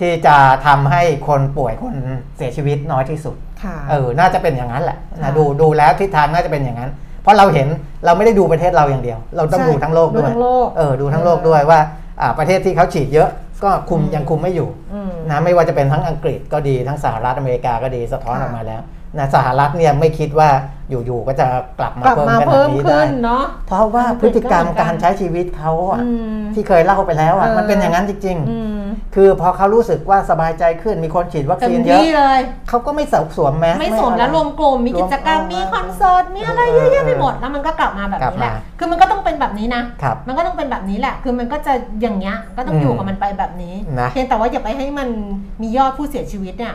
[0.00, 1.94] ที่จะทำให้คนป่วยคน
[2.36, 6.90] เสียชีวิตน้อยที่สุดค่ะเออ น่าจะเป็นอย่างนั้นแหละค่ะนะดูดูแล้วทิศทางน่าจะเป็นอย่างนั้น
[7.22, 7.68] เพราะเราเห็น
[8.04, 11.80] เราไม่ได้ดูประเทศเราอย่างเดียว เราต้องใช่ดูทั้งโลกดูด้วยทั้งโลกเออดูทั้งโลกเออด้วยว่า
[12.20, 13.28] อ่าประเทศที่เขาฉีดเยอะ
[13.64, 18.80] ก็คุมอืมยังคุมไม่อยู่อืมนะไม่ว่าจะเป็นทั้งอังกฤษก็ดีทั้งสหรัฐอเมริกาก็ดีสะท้อนค่ะออกมาแล้ว
[19.18, 20.50] นะสหรัฐเนี่ยไม่คิดว่า
[20.90, 21.46] อยู่ๆก็จะ
[21.78, 33.04] กลับมากลับเพิ่มมาขนาเพิ่ดมนี้ขึ้ได้นเนาะเพราะว่าอังกพฤฤษติกรรมก็เหมือนกันการใช้ชีวิตเขาอะอืมที่เคยเล่าไปแล้วอะเออมันเป็นอย่างนั้นจริงอืมๆคือพอเขารู้สึกว่าสบายใจขึ้นมีคนฉีดวัคเต็ซีมนเยอะที่เลยเขาก็ไม่
[33.36, 45.08] สวมแมสไม่สนอะแล้วรวมกลุ่มมีกิจกรรมรวมมีเอาคอนเสิร์ตมีอะไรเอเยออะแยะไปหมดแล้วมันก็กลับมาแบบกลับนี้แหละมาคือมันก็ต้องเป็นแบบนี้นะครับมันก็ต้องเป็นแบบนี้แหละ คือมันก็จะอย่างเงี้ยก็ต้องอยู่อืมกับมันไปแบบนี้นะเพียงแต่ว่าอย่าไปให้มัน
[45.62, 46.74] มียอดผู้เสียชีวิตเนี่ย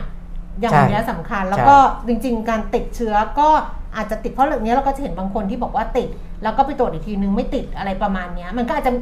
[0.60, 1.76] อย่างใช่เนี้ยสำคัญแล้วใช่ก็
[2.08, 3.48] จริง ๆ การติดเชื้อก็
[3.96, 6.08] อาจจะติดเพราะเรื่องนี้เราก็จะเห็นบางคนที่บอกว่าติด
[6.42, 8.92] แล้วก็ไปตรวจอีกทีนึงไม่ติดอะไรประมาณเนี้ยมันก็อาจจะ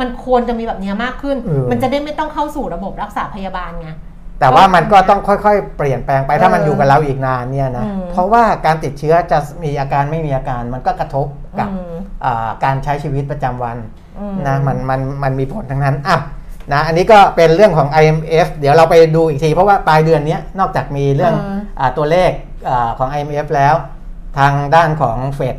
[0.00, 3.90] มันควรจะมีแบบเนี้ยมากขึ้นเออมันจะได้ไม่ต้องเข้าสู่ระบบรักษาพยาบาลไง
[4.40, 11.26] แต่ว่ามันก็ต้องค่อยๆ เปลี่ยนแปลงไปถ้ามันเออออยู่กับเราอีกนานเนี่ยนะอืมเพราะว่าการติดเชื้อจะมีอาการไม่มีอาการ มันก็กระทบ
[11.58, 13.76] กับอืมอ่าการใช้ชีวิตประจำวัน
[14.18, 16.18] อืมนะมันมันมันมีผลทั้งนั้นอะ
[16.72, 22.30] นะอันนี้ก็เป็นเรื่องของ IMF เดี๋ยวเราไปดูอีกที เพราะว่าปลายเดือนเนี้ยนอกจากมีเรื่องเอออาตัวเลข
[22.68, 23.74] อาของ IMF แล้ว
[24.38, 25.56] ทางด้านของเฟด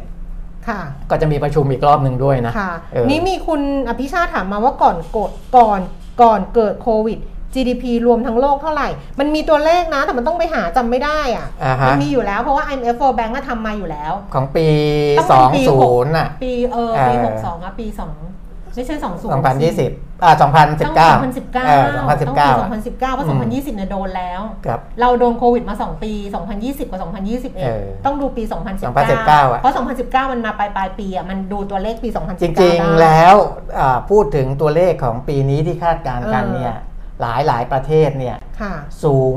[0.67, 5.79] ค่ะก็จะมีประชุมอีกรอบหนึ่งด้วยนะค่ะเออนี่มีคุณอภิชาติถามมาว่าก่อนกดก่อน
[6.21, 7.19] ก่อนเกิดโควิด
[7.53, 8.87] GDP รวมทั้งโลกเท่าไหร่
[9.19, 14.67] มันมีตัวเลขนะ แต่มันต้องไปหาจำไม่ได้อะอ่าฮะมัมีอยู่แล้วเพราะว่า IMF World Bank ก็ทำมาอยู่แล้ว ของปี
[15.17, 18.15] ต้องเป็นปีหก20น่ะ ปีเออปีเออหกสองอะปีสอง
[18.75, 19.33] ไม่ใช่สองศูนย์
[19.83, 26.11] 2020อ่าต้อง2019 2019เออต้องปี2019อะ2019เพราะอืม2020เนี่ยโดนแล้ว ครับ เราโดนโควิดมา 2 ปี
[26.51, 27.05] 2020 กับเอ
[27.81, 33.35] อ2021ต้องดูปี 2019 2019อะ เพราะ 2019 มันมาปลายปลายๆปีอะมันดูตัวเลขปี 2019จริงๆ ได้ แล้ว
[33.79, 36.75] อ่าพูดถึงตัวเลขของปีนี้ที่คาดการณ์กันเออ เนี่ย
[37.21, 38.73] หลายหลายๆประเทศเนี่ยค่ะ
[39.03, 39.35] สูง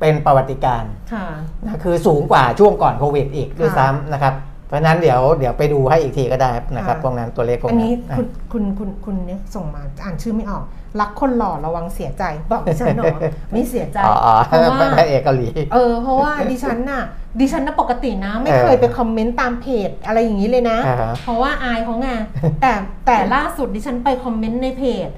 [0.00, 1.26] เป็นประวัติการณ์ค่ะ
[1.64, 4.34] นะคือสูงกว่าช่วงก่อนโควิดอีกด้วยค่ะซ้ำนะครับ
[4.68, 10.64] เพราะฉะนั้นเดี๋ยวเดี๋ยวไปดูให้อีกทีก็ได้นะครับค่ะพวกนั้นตัวเลขพวกอันนั้นี้นอะคุณคุณคุณคุณเนี่ยส่งมาอ่านชื่อไม่ออก
[11.00, 13.14] รักคนหล่อระวังเสียใจบอกดิฉันหนอ
[13.52, 17.02] ไม่เสียใจอ๋ออ๋อเพราะว่าพระเอกเกาหลีเออเพราะว่าดิฉันน่ะ
[17.40, 22.08] ดิฉันน่ะปกตินะ ไม่เออเคยไป comment ตามเพจอะไรอย่างนี้เลยนะอ่าฮะเพราะว่าอายเขาไง
[22.60, 22.72] แต่
[23.06, 25.08] แต่ล่าสุดดิฉันไป comment ในเพจ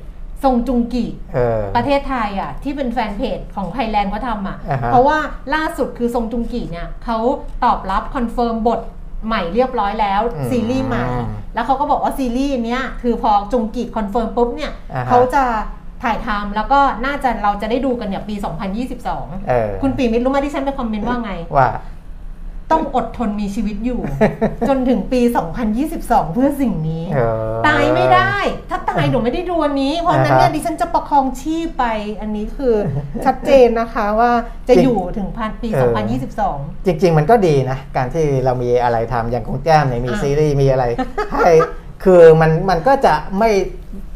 [0.45, 5.19] ซงจุงกิเออประเทศไทยอะที่เป็นแฟนเพจของไทยแลนด์เขาทำอะอ่าฮะเพราะว่า
[5.55, 7.19] ล่าสุดคือซงจุงกิเนี่ยเขา
[7.65, 8.81] ตอบรับ confirm บท
[9.27, 11.05] ใหม่เรียบร้อยแล้วอืมซีรีส์ใหม่
[11.55, 15.45] แล้วเขาก็บอกว่าซีรีส์เนี้ยคือพอจุงกิ confirm ปุ๊บเนี่ยอ่าฮะเขาจะ
[16.03, 18.35] ถ่ายทำแล้วก็น่าจะเราจะได้ดูกันเนี่ยปี
[18.91, 21.71] 2022เออคุณปิยมิตรรู้ไหมดิฉันไป comment ว่าไงว่า
[22.73, 24.01] ต้องอดทนมีชีวิตอยู่
[24.69, 25.21] จนถึงปี
[25.77, 27.19] 2022 เพื่อสิ่งนี้เอ
[27.51, 28.37] อตายไม่ได้
[28.71, 31.85] ถ้าตายหนูไม่ได้ดูอันนี้ เพราะฉะนั้นเนี่ยอ่าฮะดิฉันจะประคองชีพไป
[32.21, 32.75] อันนี้คือ
[33.25, 34.33] ชัดเจนนะคะว่า
[34.69, 35.91] จะจริงอยู่ถึงพันปีเออ
[36.39, 40.85] 2022 จริง ๆ มันก็ดีนะ การที่เรามีอะไรทำอย่างของแก้มเนี่ยมีอะซีรีส์มีอะไร
[41.33, 41.53] ให้
[42.05, 43.51] คือมันมันก็จะไม่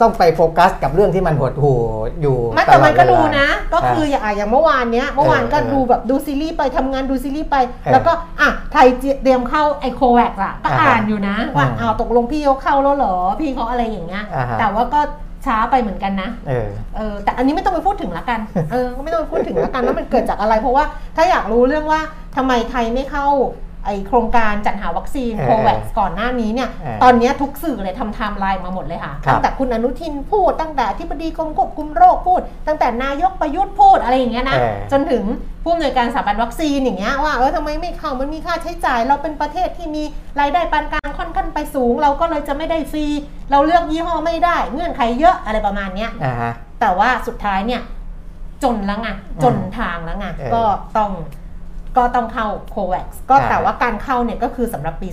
[0.01, 1.81] ต้องไปโฟกัสกับเรื่องที่มันหดหู่
[2.21, 8.87] อยู่ไม่ตแต่ลอมัดนเวก็ลาดูนะ ก็คืออย่างอะอย่างเมื่อวานเนี้ยเมื่อวานก็เออดูแบบดูซีรีส์ไปทำงานดูซีรีส์ไปเออแล้วก็อะไทย
[9.23, 15.01] เตรียมเข้าไอโคแวกอะก็อ่าฮะอ่านอยู่นะว่าอืมอ้าวตกลงพี่เขาเข้าแล้วเหรอพี่เขาอะไรอย่างเงี้ยอ่าฮะแต่ว่าก็
[15.47, 18.41] ช้าไปเหมือนกันนะ เออ เออ แต่อันนี้ไม่ต้องไปพูดถึงละกัน
[18.73, 20.85] เออ ไม่ต้องไปพูดถึงละกันว่ามันเกิดจากอะไร เพราะว่า
[21.17, 22.01] ถ้าอยากรู้เรื่องว่า
[22.37, 23.27] ทำไมไทยไม่เข้า
[23.85, 35.25] ไอ้โครงการจัดหาวัคซีนเออ COVAX ก่อนหน้านี้เนี่ยเออตอนเนี้ยทุกสื่อเลยทำไทม์ไลน์มาหมดเลยค่ะครับตั้งแต่คุณอนุทินพูด ตั้งแต่อธิบดีกรมควบคุมโรคพูด ตั้งแต่นายกประยุทธ์พูดอะไรอย่างเงี้ยนะเออจนถึง
[35.63, 40.03] ผู้อำนวยการสถาบันวัคซีนอย่างเงี้ยว่าเออทำไมไม่เข้ามันมีค่าใช้จ่าย เราเป็นประเทศที่มี
[40.41, 43.07] รายได้ปานกลางค่อนข้างไปสูง เราก็เลยจะไม่ได้ฟรี
[43.51, 47.83] เราเลือกยี่ห้อไม่ได้ เงื่อนไขเยอะอะไรประมาณเนี้ยอ่าฮะแต่ว่าสุดท้ายเนี่ย
[48.63, 49.09] จนแล้วไง
[49.43, 50.63] จนทางแล้วไงเออก็
[50.97, 51.11] ต้อง
[51.97, 55.09] ก็ต้องเข้าโควัคก็อ่าแต่ว่าการเข้าเนี่ยก็คือสำหรับปี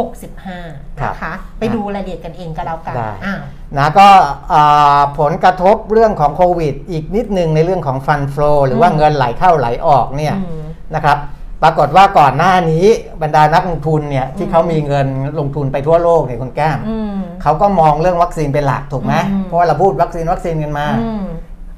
[0.00, 3.36] 2565 นะคะ ไปดูรายละเอียดกันเองก็แล้วกันได้อ่า
[3.78, 4.08] นะก็
[4.52, 10.62] อ่าผลกระทบเรื่องของโควิด อีกนิดนึงในเรื่องของฟันฟลอหรือว่าอืมเงินไหลเข้าไหลออกเนี่ยอืม
[10.94, 11.18] นะครับ
[11.62, 12.86] ปรากฏว่าก่อนหน้านี้
[13.22, 15.06] บรรดานักลงทุนเนี่ยที่เขามีเงิน
[15.38, 21.24] ลงทุนไปทั่วโลกเนี่ยคุณแก้มอืมเขาก็มองเรื่องวัคซีนเป็นหลักถูกไหมอืมเพราะว่าเราพูดวัคซีนวัคซีนกันมาอืม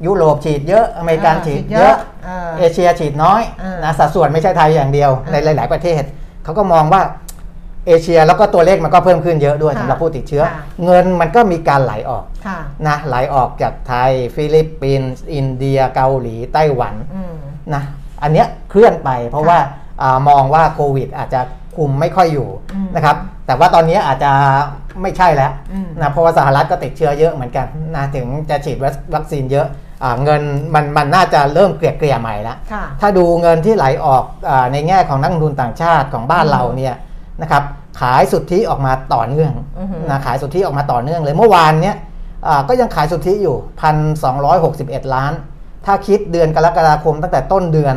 [0.06, 6.02] ยุโรปฉีดเยอะอเมริกันอ่าฉีดฉีดเยเยอะอะอ่าเอเชียฉีดน้อยอ่านนะสัดส่วนไม่ใช่ไทยอย่างเดียวในอ่าหลาย ๆ ประเทศ
[6.44, 7.02] เขาก็มองว่า
[7.86, 17.34] เอเชียแล้วก็ตัวเลขมันก็เพิ่มขึ้นเยอะด้วยค่ะสำหรับผู้ติดเชื้อค่ะเงินมันก็มีการไหลออกค่ะนะไหลออกจากไทย ฟิลิปปินส์อินเดียเกาหลีไต้หวันอืม
[17.74, 17.82] นะ
[18.22, 19.58] อันเนี้ยเคลื่อนไปเพราะค่ะว่า
[20.02, 21.40] อามองว่าโควิดอาจจะ
[21.76, 24.32] คุมไม่ค่อยอยู่อืมนะครับแต่ว่าตอนนี้อาจจะ
[25.02, 28.78] ไม่ใช่แล้วอืมนะเพราะว่าสหรัฐก็ติดเชื้อเยอะเหมือนกันนะถึงจะฉีด
[29.14, 29.87] วัคซีนเยอะอา
[30.24, 30.42] เงิน
[30.74, 36.94] มันมันน่าจะเริ่มเกลี่ยเกลี่ยใหม่แล้วค่ะถ้าดูเงินที่ไหลออกอาในแง่ของนักลงทุนต่างชาติของบ้านอืมเราเนี่ย
[37.42, 37.62] นะครับ
[38.00, 41.96] ขายสุทธิออกมาต่อเนื่องอือฮึนะขายสุทธิออกมาต่อเนื่องเลยเมื่อวานเนี้ย
[42.46, 43.56] อ่าก็ยังขายสุทธิอยู่
[44.34, 45.32] 1,261 ล้าน
[45.86, 47.96] ถ้าคิดเดือนกรกฎาคมตั้งแต่ต้นเดือน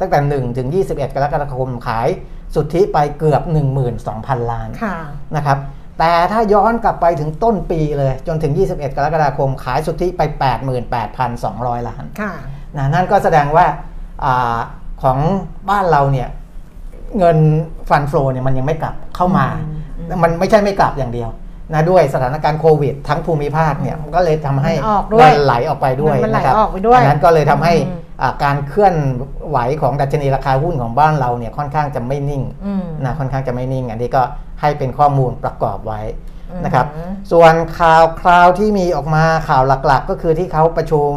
[0.00, 2.08] ตั้งแต่ 1 ถึง 21 กรกฎาคมขาย
[2.54, 3.42] สุทธิไปเกือบ
[3.96, 4.96] 12,000 ล้านค่ะ
[5.36, 5.58] นะครับ
[5.98, 10.22] แต่ถ้าย้อนกลับไปถึงต้นปีเลยจนถึง 21 กรกฎาคม ขายสุทธิไป
[11.04, 12.32] 88,200 ล้านค่ะ
[12.76, 13.66] นะนั่นก็แสดงว่า
[14.24, 14.58] อา
[15.02, 15.18] ของ
[15.70, 16.28] บ้านเราเนี่ย
[17.18, 17.38] เงิน
[17.88, 21.28] ฟันโฟเนี่ยมันยังไม่กลับเข้ามาอืมอืมมันไม่ใช่ไม่กลับอย่างเดียว
[21.72, 28.05] นะด้วยสถานการณ์โควิด ทั้งภูมิภาคเนี่ยมันก็เลยทำให้มันออกด้วยเงินไหลออกไปด้วยเงินมันไหลนะครับออกไปด้วยอันนั้นก็เลยทำให้อืมอ่า
[28.44, 28.94] การเคลื่อน
[29.48, 34.22] ไหวของดัชนีราคาหุ้นของบ้านเราเนี่ยค่อนข้างจะไม่นิ่งอืมนะค่อนข้างจะไม่นิ่ง อันนี้ก็
[34.60, 36.00] ให้เป็นข้อมูลประกอบไว้
[36.50, 36.86] อืมนะครับ
[37.32, 41.14] ส่วนข่าวคราวที่มีออกมาข่าวหลักๆ ก็คือที่เขาประชุม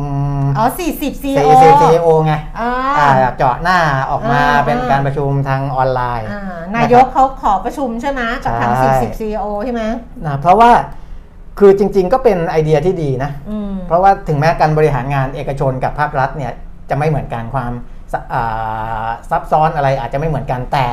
[0.58, 1.50] อ๋อสี่สิบ CEO
[1.82, 3.80] CEO ไงอ่าอ่าเจาะหน้า
[4.12, 9.84] ออกมาอ่าเป็นการประชุมทางออนไลน์อ่านายกเขาขอประชุมใช่ไหมกับทางใช่สิบสิบ CEO ใช่ไหม
[10.26, 10.72] นะเพราะว่า
[11.60, 16.54] คือจริงๆก็เป็นไอเดียที่ดีนะอืมเพราะว่าถึงแม้การบริหารงานเอกชนกับภาครัฐเนี่ย
[16.90, 17.72] จะไม่เหมือนกันความ
[18.12, 20.88] ซอ่าซับซ้อนอะไรอาจจะไม่เหมือนกันแต่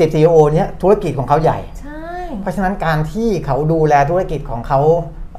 [0.00, 2.06] 40 CEO เนี่ยธุรกิจของเขาใหญ่ใช่
[2.42, 4.80] เพราะฉะนั้นการที่เขาดูแลธุรกิจของเขา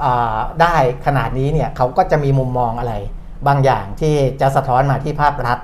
[0.03, 0.75] อ่าได้
[1.05, 2.93] ขนาดนี้เนี่ยเขาก็จะมีมุมมองอะไร
[3.47, 5.59] บางอย่างที่จะสะท้อนมาที่ภาครัฐ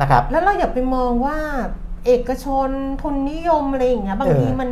[0.00, 1.38] นะครับ แล้วเราอย่าไปมองว่า
[2.06, 2.68] เอกชน
[3.02, 4.70] ทุนนิยมอะไรอย่างเงี้ยบางทีเออมัน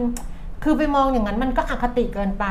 [0.65, 2.47] คือไปมองอย่างนั้นมันก็อคติเกินไป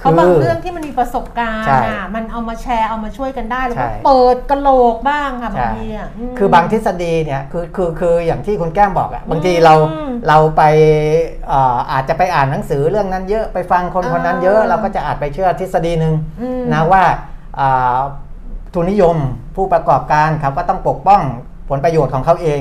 [0.00, 10.62] คือเพราะบางเรื่องที่มันมีประสบการใช่ณ์อะมันเอามาแชร์เอามาช่วยกันได้แล้วก็ใช่เปิดกระโหลกบ้างค่ะบางใช่ทีอะมคือบางทฤษฎีเนี่ยคือคือคืออย่างที่คุณแก้มบอกอะ่ะบางทีเราอืมเราไป
[11.48, 17.02] เอ่ออาจจะไปอ่านหนังสือเรื่องนั้นเยอะไปฟังคนคนนั้นเยอะอ่าเราก็จะอาจไปเชื่อทฤษฎีหนึ่งอืมนะว่า
[17.58, 17.98] อ่า
[18.74, 19.16] ทุนนิยม
[19.56, 21.22] ผู้ประกอบการเขาก็ต้องปกป้อง
[21.70, 22.60] ผลประโยชน์ของเขาเอง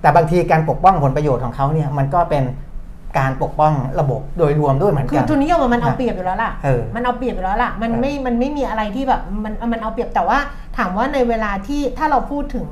[0.00, 2.42] แต่บางทีการปกป้องผลประโยชน์ของเขาเนี่ยมันก็เป็น
[3.18, 10.38] การปกป้องระบบโดยรวมด้วยเหมือนคืกัอนทุนนิยมอะมันเอาเปรียบอยู่แล้วล่ะเออมันเอาเปรียบอยู่แล้วล่ะมันเออไม่มันไม่มีอะไรที่แบบมันมันเอาเปรียบแต่ว่า
[10.78, 12.66] ถามว่าในเวลาที่ถ้าเราพูดถึง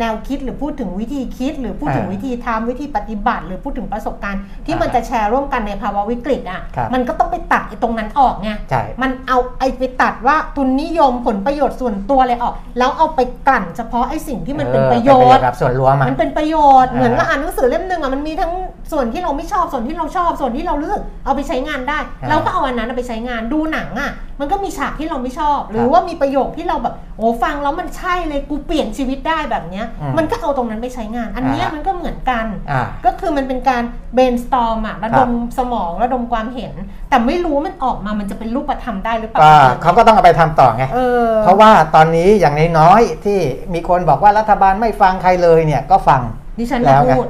[0.00, 18.52] แนวคิดหรือพูดถึงวิธีคิด หรือพูดถึงเออวิธีทำวิธีปฏิบัติ หรือพูดถึงประสบการณ์ ที่อ่ามัมันจะแชร์ร่วมกันในภาวะวิกฤตอะครับมันก็ต้องไปตัดไอ้ตรงนั้นออกไงใช่มันเอาไอ้ไปตัดว่าทุนนิยมผลประโยชน์ส่วนตัวอะไรออก แล้วเอาไปกลั่นเฉพาะไอ้สิ่งที่มันเป็นออประโยชน์กับส่วนรวมอะมันเป็นประโยชน์อ่าเหมือนเราอ่านหนังสือเล่มหนึ่งอะมันมีทั้ง
[18.92, 33.82] ส่วนที่เราไม่ชอบส่วนที่เราชอบส่วนที่เราเลือกเอาไปใช้งานได้อ่าเราก็เอาอันนั้นเอาไปใช้งานดูหนังอะ มันก็มีฉากที่เราไม่ชอบ หรืคอรับว่ามีประโยคที่เราแบบโอ้ฟังแล้วมันใช่เลยกูเปลี่ยนชีวิตได้แบบเนี้ยอืมมันก็เอาตรงนั้นไปใช้งาน อันเนี้ยอ่ามัมันก็เหมือนกันอ่าก็คือมันเป็นการ
[34.16, 36.72] brainstorm อะระดมสมองระดมความเห็น
[37.08, 43.38] แต่ไม่รู้ว่ามันออกมามันจะเป็นรูปธรรมได้หรือเปล่าก็เขาก็ต้องเอาไปทำต่อไงเออเพราะว่าตอนนี้อย่างน้อยๆที่
[43.74, 46.22] มีคนบอกว่ารัฐบาลไม่ฟังใครเลยเนี่ยก็ฟัง
[46.58, 47.26] ดิฉันแล้จะวไงพูด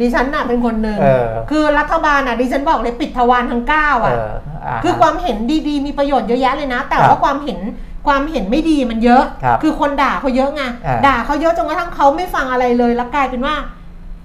[0.00, 5.36] ดิฉันน่ะเป็นคนหนึ่งเออคือรัฐบาลน่ะดิฉันบอกเลยปิดทวารทั้งเก้าเออะออ่าคือความเห็น
[5.68, 7.58] ดีๆ มีประโยชน์เยอะแยะเลยนะ แต่ครับว่าความเห็น
[8.06, 13.54] ความเห็นไม่ดีมันเยอะครับอคนด่าเขาเยอะไงอ่าด่าเขาเยอะจนกระทั่งเขาไม่ฟังอะไรเลยแล้วกลายเป็นว่า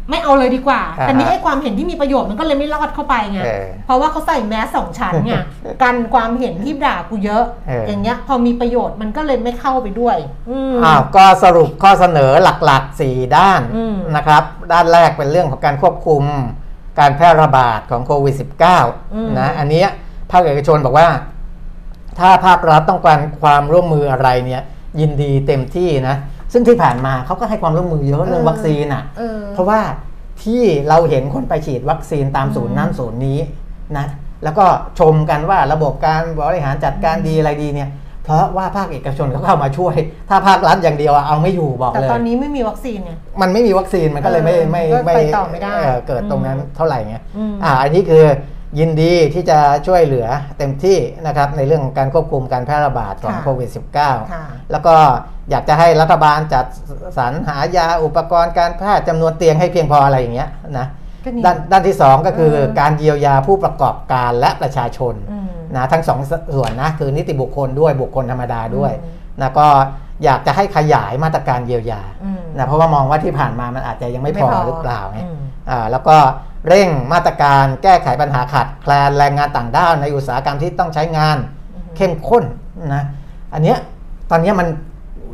[0.10, 5.34] ไม่เอาเลยดีกว่าอ่าแต่นี่ไอ้ความเห็นที่มีประโยชน์มันก็เลยไม่รอดเข้าไปไงเออเพราะว่าเขาใส่แมสสองชั้นไง
[5.82, 10.18] กันความเห็นที่ด่ากูเยอะเออออย่างเงี้ยพอมีประโยชน์มันก็เลยไม่เข้าไปด้วย
[10.50, 12.32] อืมอ้าวก็สรุปข้อเสนอ
[12.66, 14.44] หลักๆ 4 ด้านอืมนะครับ
[14.74, 16.24] ด้านแรกเป็นเรื่องของการควบคุม
[17.00, 18.36] การแพร่ระบาดของโควิด
[18.86, 19.88] -19 นะอันเนี้ย
[20.32, 21.08] ภาคเอกชนบอกว่า
[22.20, 24.62] ถ้าภาครัฐต้องการความร่วมมืออะไรเนี่ย
[25.00, 26.16] ยินดีเต็มที่นะ
[26.54, 29.80] ซึ่งที่ผ่านมาเขาก็ให้ความร่วมมือเยอะเรื่องวัคซีนอะเออเพราะว่า
[30.44, 33.40] ที่เราเห็นคนไปฉีดวัคซีนตามศูนย์นั่นศูนย์นี้
[33.98, 34.08] นะ
[34.44, 34.66] แล้วก็
[35.00, 37.90] ชมกันว่าระบบการบริหารจัดการดีอะไรดีเนี่ย
[38.24, 39.96] เพราะว่าภาคเอกชนเขาเข้ามาช่วย
[40.30, 48.24] ถ้าภาครัฐอย่างเดียวอะเอาไม่อยู่บอกแต่เลยตอนนี้ไม่มีวัคซีนไงมันไม่มีวัคซีนมันก็เลยไม่เออไม่ก็ไม่ไปต่อไม่ได้เเกิดตรงนั้นเท่าไหร่เงี้ยอืมอ่าอันนี้คือ
[48.80, 50.98] ยินดีที่จะช่วยเหลือเต็มที่
[51.28, 54.96] นะครับในเรื่องของการควบคุมการแพร่ระบาดของค่ะโควิด -19 ค่ะแล้วก็
[55.50, 56.66] อยากจะให้รัฐบาลจัด
[57.18, 60.88] สรรหายาอุปกรณ์การแพทย์จำนวนเตียงให้เพียงพออะไรอย่างเงี้ยนะ
[61.24, 66.20] ก็นี่ด้านด้านที่ 2 ก็คือเออการเยียวยาผู้ประกอบการและประชาชนอืมนะทั้งสอง
[66.56, 69.68] ส่วนนะคือนิติบุคคลด้วยบุคคลธรรมดาด้วยอืมนะก็
[70.24, 75.40] อยากจะให้ขยายมาตรการเยียวยาอืมนะเพราะว่ามองว่าที่ผ่านมามันอาจจะยังไม่พอหรือเปล่าไงอืม
[75.70, 76.18] อ่าแล้วก็
[76.68, 81.38] เร่งมาตรการแก้ไขปัญหาขาดแคลนแรงงานต่างด้าวในอุตสาหกรรมที่ต้องใช้งาน
[81.76, 82.44] อืมเข้มข้น
[82.96, 83.04] นะ
[83.54, 83.78] อันเนี้ย
[84.32, 84.68] ตอนเนี้ยมัน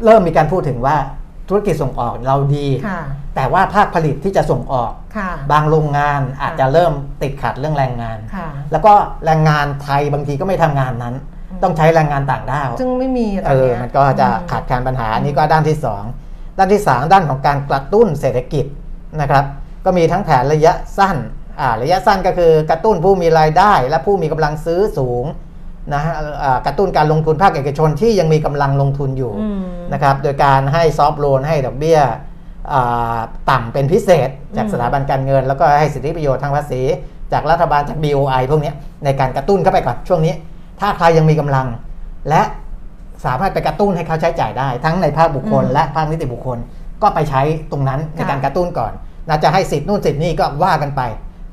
[0.05, 0.97] เริ่มมีการพูดถึงว่า
[1.49, 3.01] ธุรกิจส่งออกเราดีค่ะ
[3.35, 8.93] แต่ว่าภาคผลิตที่จะส่งออกค่ะบางโรงงานอาจจะเริ่มติดขัดเรื่องแรงงานค่ะแล้วก็
[9.25, 11.15] แรงงานไทยบางทีก็ไม่ทำงานนั้น
[11.51, 15.77] อืมต้องใช้แรงงานต่างด้าว ซึ่งไม่มีตเออนอเนี้ยมันก็จะขาดการปัญหาอันนี้ก็ด้านที่
[16.17, 18.65] 2 ด้านที่ 3 ด้านของการกระตุ้นเศรษฐกิจ
[19.21, 19.45] นะครับ
[19.85, 21.17] ก็มีทั้งแผนระยะสั้น
[21.59, 25.25] อ่าระยะสั้นก็คือกระตุ้นผู้มีรายได้ และผู้มีกำลังซื้อสูง
[25.93, 26.13] นะฮะ
[26.43, 29.61] อ่ากระตุ้นการลงทุนภาคเอกชนที่ยังมีกำลังลงทุนอยู่อืม
[29.93, 31.99] นะครับโดยการให้ซอฟท์โลนให้ดอกเบี้ย
[32.73, 33.17] อ่า
[33.49, 36.81] ต่ำเป็นพิเศษ จากอืมสถาบันการเงิน แล้วก็ให้สิทธิประโยชน์ทางภาษี
[37.31, 38.75] จากรัฐบาลจาก BOI พวกเนี้ย
[39.05, 40.33] ในการกระตุ้นเข้าไปก่อนช่วงนี้
[40.79, 41.67] ถ้าใครยังมีกำลัง
[42.29, 42.41] และ
[43.25, 46.57] สามารถไปกระตุ้นให้เขาใช้จ่ายได้ ทั้งในภาคบุคคลอืมและภาคนิติบุคคล
[47.01, 48.91] ก็ไปใช้ตรงนั้นในค่ะการกระตุ้นก่อน
[49.29, 51.01] นะจะให้สิทธิ์นู่นสิทธิ์นี่ก็ว่ากันไป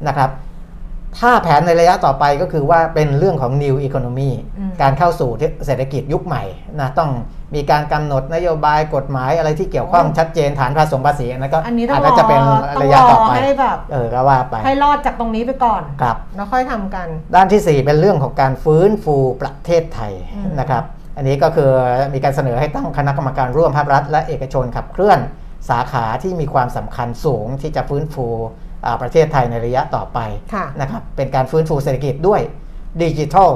[0.09, 0.31] นะครับ
[1.21, 5.31] ถ้าแผนในระยะต่อไปก็คือว่าเป็นเรื่องของ new economy อืมการเข้าสู่
[5.67, 6.43] เศรษฐกิจยุคใหม่
[6.81, 7.11] นะต้อง
[7.55, 20.85] มีการกำหนดนโยบายกฎหมายอะไรที่เกี่ยวข้องชัดเจนฐานภาษีภาษีอันนั้นก็อันนี้ต้องอาจรอจะเป็นต้องระรยะอต่อไปให้แบบเออก็ว่าไป ให้รอดจากตรงนี้ไปก่อนครับแล้วค่อยทำกัน ด้านทีสี่ 4 เป็นเรื่องของการฟื้นฟูประเทศไทยอืมนะครับ
[21.17, 21.71] อันนี้ก็คือ
[22.15, 25.19] มีการเสนอให้ตั้งคณะกรรมการร่วมภาครัฐ และเอกชนขับเคลื่อน
[25.71, 28.27] สาขาที่มีความสำคัญสูงที่จะฟื้นฟู
[28.85, 30.19] อ่าประเทศไทยในระยะต่อไป
[30.55, 32.41] ค่ะนะครับเป็นการฟื้นฟูเศรษฐกิจด้วย
[33.03, 33.51] ดิจิทัล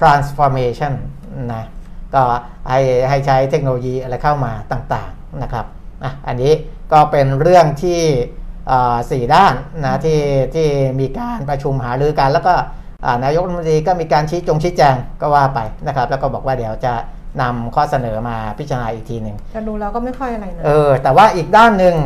[0.00, 0.92] ทรานส์ฟอร์เมชัน
[1.52, 1.64] นะ
[2.14, 2.22] ก็
[2.68, 5.66] ให้ให้ใช้เทคโนโลยีอะไรเข้ามาต่างๆนะครับ
[6.04, 6.52] อะอันนี้
[6.92, 8.00] ก็เป็นเรื่องที่
[8.70, 10.20] อ่าสี่ด้านนะที่
[10.54, 10.66] ที่
[11.00, 12.54] มีการประชุมหารือกัน แล้วก็
[13.04, 16.92] อ่านายกรัฐมนตรีก็มีการชี้จงชี้แจงก็ว่าไปนะครับ แล้วก็บอกว่าเดี๋ยวจะ
[17.40, 21.96] นำข้อเสนอมาพิจารณาอีกทีหนึ่งจะดูแล้วก็ไม่ค่อยอะไรนะเออ แต่ว่าอีกด้านหนึ่ง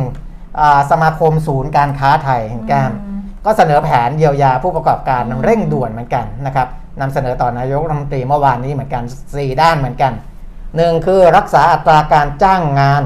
[0.59, 6.67] อ่าสมาคมศูนย์การค้าไทยแก้มอืมก็เสนอแผนเยียวยาผู้ประกอบการเร่งด่วนเหมือนกันนะครับ
[7.01, 10.13] นำเสนอต่อนายกรัฐมนตรีเมื่อวานนี้เหมือนกัน 4 ด้านเหมือนกัน
[10.75, 13.03] หนึ่งคือรักษาอัตราการจ้างงาน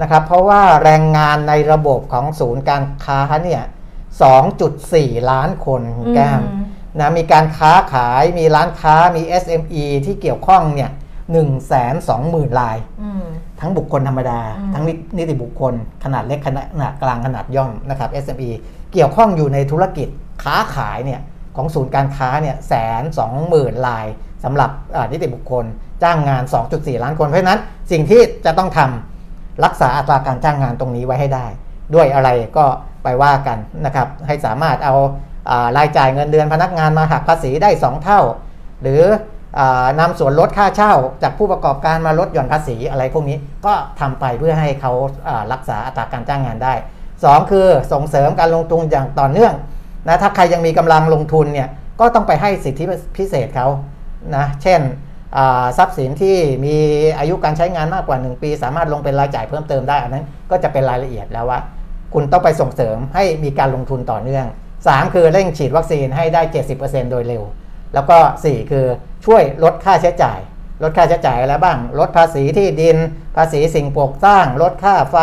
[0.00, 3.62] นะครับเพราะว่าแรงงานในระบบของศูนย์การค้าเนี่ย
[4.46, 5.82] 2.4 ล้านคน
[6.14, 6.64] แก้มอืม
[6.98, 10.90] นะมีการค้าขายมีร้านค้ามี SME ที่เกี่ยวข้องเนี่ย
[11.32, 11.44] 1 2 0
[12.08, 13.24] 0 0 0รายอืม
[13.60, 15.74] ทั้งบุคคลธรรมดาอืมทั้งนินิติบุคคล
[16.04, 18.50] ขนาดเล็กขนาดกลางขนาดย่อมนะครับ SME
[18.92, 20.08] เกี่ยวข้องอยู่ในธุรกิจ
[20.44, 21.20] ค้าขายเนี่ย
[21.56, 24.06] ของศูนย์การค้าเนี่ยแสนสองหมื่นลาย
[24.44, 25.64] สำหรับอ่านิติบุคคล
[26.02, 27.60] จ้างงาน 2.4 ล้านคน เพราะฉะนั้น
[27.90, 31.46] สิ่งที่จะต้องทำรักษาอัตราการจ้างงานตรงนี้ไว้ให้ได้
[31.94, 32.64] ด้วยอะไรก็
[33.04, 34.94] ไปว่ากันนะครับให้สามารถเอา
[35.50, 38.20] อ่ารายจ่ายเงินเดือนพนักงานมาหักภาษีได้ 2 เท่า
[38.82, 39.31] หรืออา
[40.00, 40.92] นำส่วนลดค่าเช่า
[41.22, 43.36] จากผู้ประกอบการมาลดหย่อนภาษีอะไรพวกนี้
[43.66, 44.92] ก็ทำไปเพื่อให้เขา
[45.52, 46.74] รักษาอัตราการจ้างงานได้
[47.12, 49.54] 2 คือส่งเสริมการลงทุนอย่างต่อเนื่อง
[50.08, 51.68] นะถ้าใครยังมีกำลังลงทุนเนี่ย
[52.00, 52.84] ก็ต้องไปให้สิทธิ
[53.16, 53.68] พิเศษเขา
[54.36, 54.80] นะเช่น
[55.78, 56.76] ทรัพย์สินที่มี
[57.18, 61.60] อายุการใช้งานมากกว่า 1 ปี สามารถลงเป็นรายจ่ายเพิ่มเติมได้อันนั้นก็จะเป็นรายละเอียดแล้วว่า
[62.14, 64.46] คุณต้องไปส่งเสริมให้มีการลงทุนต่อเนื่อง
[64.80, 66.42] 3 คือเร่งฉีดวัคซีนให้ได้
[66.76, 67.42] 70%โดยเร็ว
[67.94, 68.86] แล้วก็ 4 คือ
[69.26, 70.38] ช่วยลดค่าใช้จ่าย
[70.82, 72.96] ลดค่าใช้จ่ายอะไรบ้าง ลดภาษีที่ดิน
[73.36, 75.16] ภาษีสิ่งปลูกสร้าง ลดค่าไฟ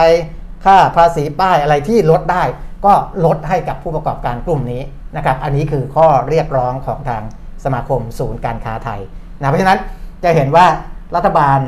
[0.66, 2.44] ค่าภาษีป้ายอะไรที่ลดได้
[2.86, 2.94] ก็
[3.26, 4.82] ลดให้กับผู้ประกอบการกลุ่มนี้
[5.16, 7.24] นะครับ อันนี้คือข้อเรียกร้องของทาง
[7.64, 9.02] สมาคมศูนย์การค้าไทย
[9.40, 9.80] นะเพราะฉะนั้น
[10.24, 10.66] จะเห็นว่า
[11.16, 11.60] รัฐบาล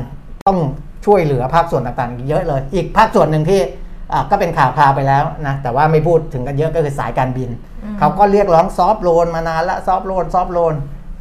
[0.46, 0.58] ต้อง
[1.06, 3.60] ช่วยเหลือภาคส่วนต่างๆอีกเยอะเลย อีกภาคส่วนหนึ่งที่
[4.12, 7.50] อะก็เป็นข่าวคราวไปแล้วนะแต่ว่าไม่พูดถึงกันเยอะก็คือสายการบิน
[7.82, 10.74] อืมเขาก็เรียกร้องซอฟต์โลนมานานละซอฟต์โลนซอฟต์โลน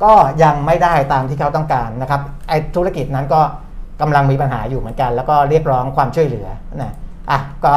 [0.04, 3.42] ก็ยังไม่ได้ตามที่เขาต้องการนะครับไอธุรกิจนั้นก็
[4.02, 6.48] กำลังมีปัญหาอยู่เหมือนกัน แล้วก็เรียกร้องความช่วยเหลือ
[6.82, 6.94] นะ
[7.32, 7.74] อะก็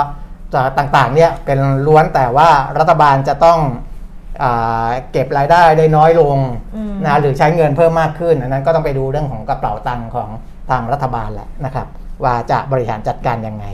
[0.52, 2.48] จะต่างๆเนี่ยเป็นล้วนแต่ว่า
[2.78, 3.58] รัฐบาลจะต้อง
[4.42, 6.36] อาเก็บรายได้ได้น้อยลง
[6.76, 10.28] อืมนะหรือใช้เงินเพิ่มมากขึ้น อันนั้นก็ต้องไปดูเรื่องของกระเป๋าตังค์ของ
[10.70, 11.86] ทางรัฐบาลแหละนะครับ
[12.24, 13.66] ว่าจะบริหารจัดการยังไง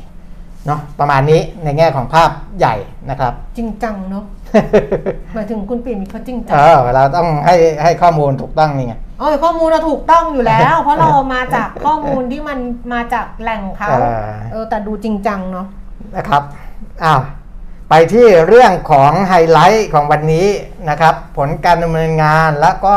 [0.66, 2.74] เนาะประมาณนี้ในแง่ของภาพใหญ่
[3.10, 4.24] นะครับ จริงจังเนาะ
[5.34, 12.58] หมายถึงคุณปีมีเขาจริงจัเองอเราต้องให้ให้ข้อมูลถูกต้องนี่ไงอ๋อข้อมูลเราถูกต้องอยู่แล้ว เพราะเรามาจากข้อมูลที่มัน
[12.92, 15.66] มาจากแหล่งเขาเออเออแต่ดูจริงจังเนาะ
[16.16, 16.42] นะครับ
[17.04, 17.20] อ้าว
[17.90, 20.46] ไปที่เรื่องของไฮไลท์ของวันนี้
[20.90, 22.96] นะครับ ผลการดำเนินงานแล้วก็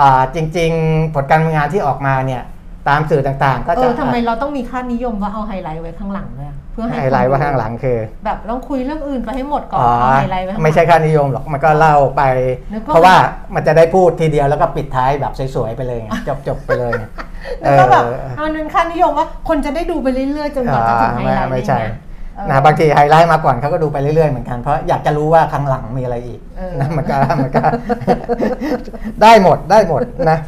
[0.00, 2.42] อ่าจริง ๆ ผลการดำเนินงานที่ออกมาเนี่ย
[2.88, 12.22] ตามสื่อต่างๆ ก็เอจะอทำไมเราต้องมีค่านิยมว่าเอาไฮไลท์ไว้ข้างหลังเลยอะเพื่อให้ไฮไลท์ว่าข้างหลังคือ แบบต้องคุยเรื่องอื่นไปให้หมดก่อนอ๋อเอาไฮไลท์ไว้ข้างหลังไม่ใช่ค่านิยมหรอกมันก็เล่าไป
[12.72, 13.14] นึกว่าเพราะว่า
[13.54, 16.10] มันจะได้พูดทีเดียวแล้วก็ปิดท้ายแบบสวยๆไปเลยไง
[16.48, 17.04] จบๆไปเลยไง
[17.60, 22.04] แล้วก็แบบเออเอานึงค่านิยมว่าคนจะได้ดูไปเรื่อยๆจนกว่าจะถึงไฮไลท์ไม่ใช่อะไรเงี้ย
[22.36, 27.62] เออนะบางทีไฮไลท์มาก่อนเขาก็ดูไปเรื่อยๆเหมือนกันเพราะอยากจะรู้ว่าข้างหลังมีอะไรอีกเออนะมันก็มันก็
[29.22, 30.38] ได้หมดได้หมดนะ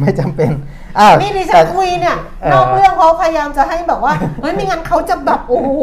[0.00, 0.50] ไม่จำเป็น
[0.98, 5.80] อ้าวนี่ดิฉัแต่นคุยเนี่ยเออนอกเรื่องเขาพยายามจะให้แบบว่าเฮ้ยไม่งั้นเขาจะแบบโอ้โห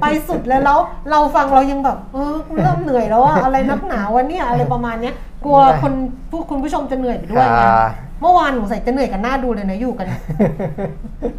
[0.00, 0.78] ไปสุดเลยแล้ว
[1.10, 5.14] เราฟังเรายังแบบเออกูเริ่มเหนื่อยแล้วอะอะไรนักหนาวะเนี่ยอะไรประมาณเนี้ย
[5.44, 5.92] กลัวคน
[6.30, 7.86] ผู้คุณผู้ชมจะเหนื่อยไปด้วยไงอ่า
[8.20, 10.06] เมื่อวานหนูใส่จะเหนื่อยกันหน้าดูเลยนะอยู่กัน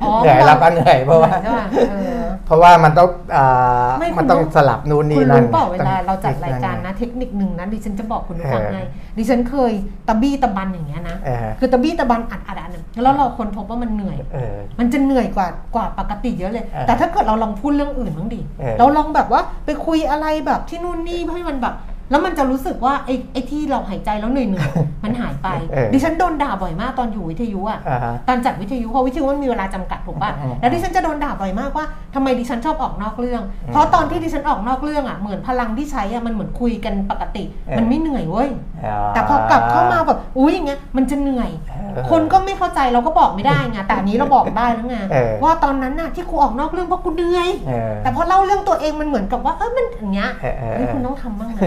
[0.02, 8.84] อ๋อเหนื่อยเราก็เหนื่อยเพราะว่าใช่ปะเออเพราะว่ามันต้องอ่าไม่คุณมันต้องสลับนู่นคุนี่ณนั่นรู้เปล่าเวลาเราจัดต้องรายการนะเทคนิคหนึ่งนะดิฉันจะบอกคุณผู้ฟังเออให้
[9.18, 9.72] ดิฉันเคย
[10.08, 12.70] ตะบี้ตะบันอย่างเงี้ยนะเออคือตะบี้ตะบันอัดอัดอัด
[13.04, 21.76] แล้วเราคนพบว่ามันเหนื่อยเออมันจะเหนื่อยกว่ากว่าปกติเยอะเลยเออแต่ถ้าเกิดเราลองพูดเรื่องอื่นบ้างดิเออเราลองแบบว่าไปคุยอะไรแบบที่นู่นนี่ให้มันแบบ
[22.12, 31.86] แล้วมันจะรู้สึกว่าไอ้ไอ้ที่เราหายใจแล้วเหนื่อยเหนื่อยๆมันหายไปเออดิฉันโดนด่าบ่อยมากตอนอยู่วิทยุอะอ่าฮะตอนจัดวิทยุเพราะวิทยุมันมีเวลาจำกัดถูกป่ะอืมแล้วดิฉันจะโดนด่าบ่อยมากว่า
[32.16, 38.50] ทำไมดิฉันชอบออกนอกเรื่องอืมเพราะตอนที่ดิฉันออกนอกเรื่องอะเหมือนพลังที่ใช้อะมันเหมือนคุยกันปกติเออมันไม่เหนื่อยเว้ย
[38.86, 51.62] อ๋อแต่พอกลับเข้ามาแบบอุ้ยอย่างเงี้ยมันจะเหนื่อยเออคนก็ไม่เข้าใจเราก็บอกไม่ได้ไงแต่อันนี้เราบอกได้แล้วไงเออว่าตอนนั้นน่ะที่กูออกนอกเรื่องเพราะกูเหนื่อยเออแต่พอเล่าเรื่องตัวเองมันเหมือนกับว่าเออมันอย่างเงี้ยเออเออเฮ้ยคุณต้องทำบ้างนะ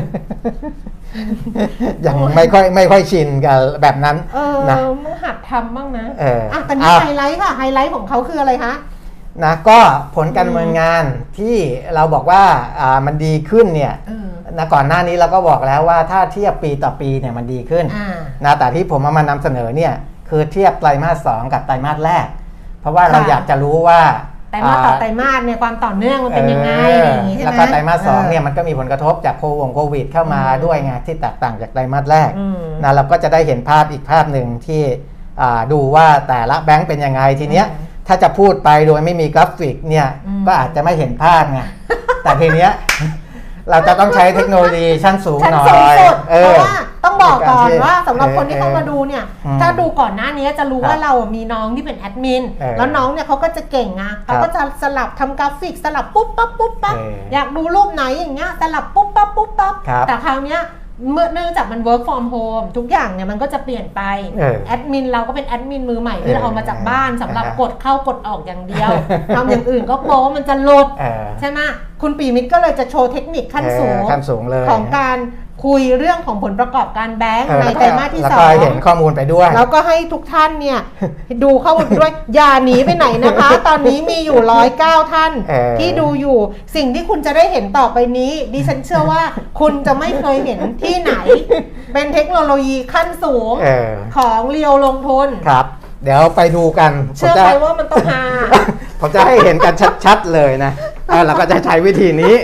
[2.07, 8.75] ยังไม่ค่อยไม่ค่อยชินกับแบบนั้นเออนะมึงหัดทำบ้างนะเอออ่อะแต่นี่อะไฮไลท์ค่ะไฮไลท์ของเขาคืออะไรคะ
[9.45, 9.79] นะก็
[10.15, 11.05] ผลการดำเนินงาน
[11.39, 11.57] ที่
[11.95, 12.43] เราบอกว่า
[12.81, 18.09] อ่ามันดีขึ้นเนี่ยเออนะก่อนหน้านี้เราก็บอกแล้วว่าถ้าเทียบปีต่อปีเนี่ยมันดีขึ้นอ่า
[18.45, 19.93] นะแต่ที่ผมเอามานำเสนอเนี่ย
[20.29, 22.27] คือเทียบไตรมาสสองกับไตรมาสแรก
[22.81, 24.01] เพราะว่าเราค่ะอยากจะรู้ว่า
[24.34, 34.83] ไตรมาสต่ออ่าไตรมาสเนี่ยความต่อเนื่องมันเป็นยังไงอะไรอย่างงี้ใช่ไหมแล้วก็ไตรมาสสองเนี่ยออมันก็มีผลกระทบจากโควงโควิดเข้ามาอืมด้วยไงที่แตกต่างจากไตรมาสแรกอืมนะเราก็จะได้เห็นภาพอีกภาพหนึ่งที่
[35.41, 41.61] อ่าดูว่าแต่ละแบงก์เป็นยังไงทีเนี้ยอืมถ้าจะพูดไปโดยไม่มีกราฟิกเนี่ยอืมก็อาจจะไม่เห็นภาพไง
[42.23, 42.71] แต่ทีเนี้ย
[43.71, 60.63] เราจะต้องใช้เทคโนโลยีชั้นสูงขั้นสูงสุดหน่อยเออเพอราะว่า ต้องบอกก่อนในการที่ว่าสำหรับคนที่เออเข้ามาดูเนี่ยอืมถ้าดูก่อนหน้านี้จะรู้ครับว่าเรามีน้องที่เป็นแอดมินเออแล้วน้องเนี่ยเขาก็จะเก่งอะเขาก็จะสลับทำกราฟิกสลับปุ๊บปั๊บปุ๊บปั๊บเอออยากดูรูปไหนอย่างเงี้ยสลับปุ๊บปั๊บปุ๊บปั๊บครับแต่คราวเนี้ย
[61.13, 64.03] เมื่อเนื่องจากมัน work from home ทุกอย่างเนี่ยมันก็จะเปลี่ยนไป
[64.39, 68.91] เออแอดมินเราก็เป็นแอดมินมือใหม่ที่เราเอามาจากบ้านสำหรับเออกดเข้ากดออกอย่างเดียว
[69.37, 71.61] ทำอย่างอื่นก็กลัวว่ามันจะหลุดเออใช่ไหม
[72.03, 75.17] คุณปีมิตรก็เลยจะโชว์เทคนิคขั้นสูงเออขั้นสูงเลยของการ
[75.65, 80.79] คุยเรื่องของผลประกอบการแบงก์เออในแล้วไตรก็มาสที่แล้วสอก็งเห็นข้อมูลไปด้วย แล้วก็ให้ทุกท่านเนี่ย
[81.43, 86.39] ดูเข้ามาด้วย อย่าหนีไปไหนนะคะ ตอนนี้มีอยู่ร้อยเก้าท่านเออที่ดูอยู่
[86.77, 89.23] สิ่งที่คุณจะได้เห็นต่อไปนี้ ดิฉันเชื่อว่า
[89.61, 91.13] คุณจะไม่เคยเห็นที่ไหน
[91.93, 95.67] เป็นเทคโนโลยีขั้นสูงเออของเรียวลงทุนครับ
[96.05, 98.23] เดี๋ยวไปดูกัน เชื่อผมจะไหมว่ามันต้องหา
[99.01, 99.75] ผมจะให้เห็นกัน
[100.05, 100.73] ชัดๆเลยนะ
[101.09, 102.35] เออเราก็จะใช้วิธีนี้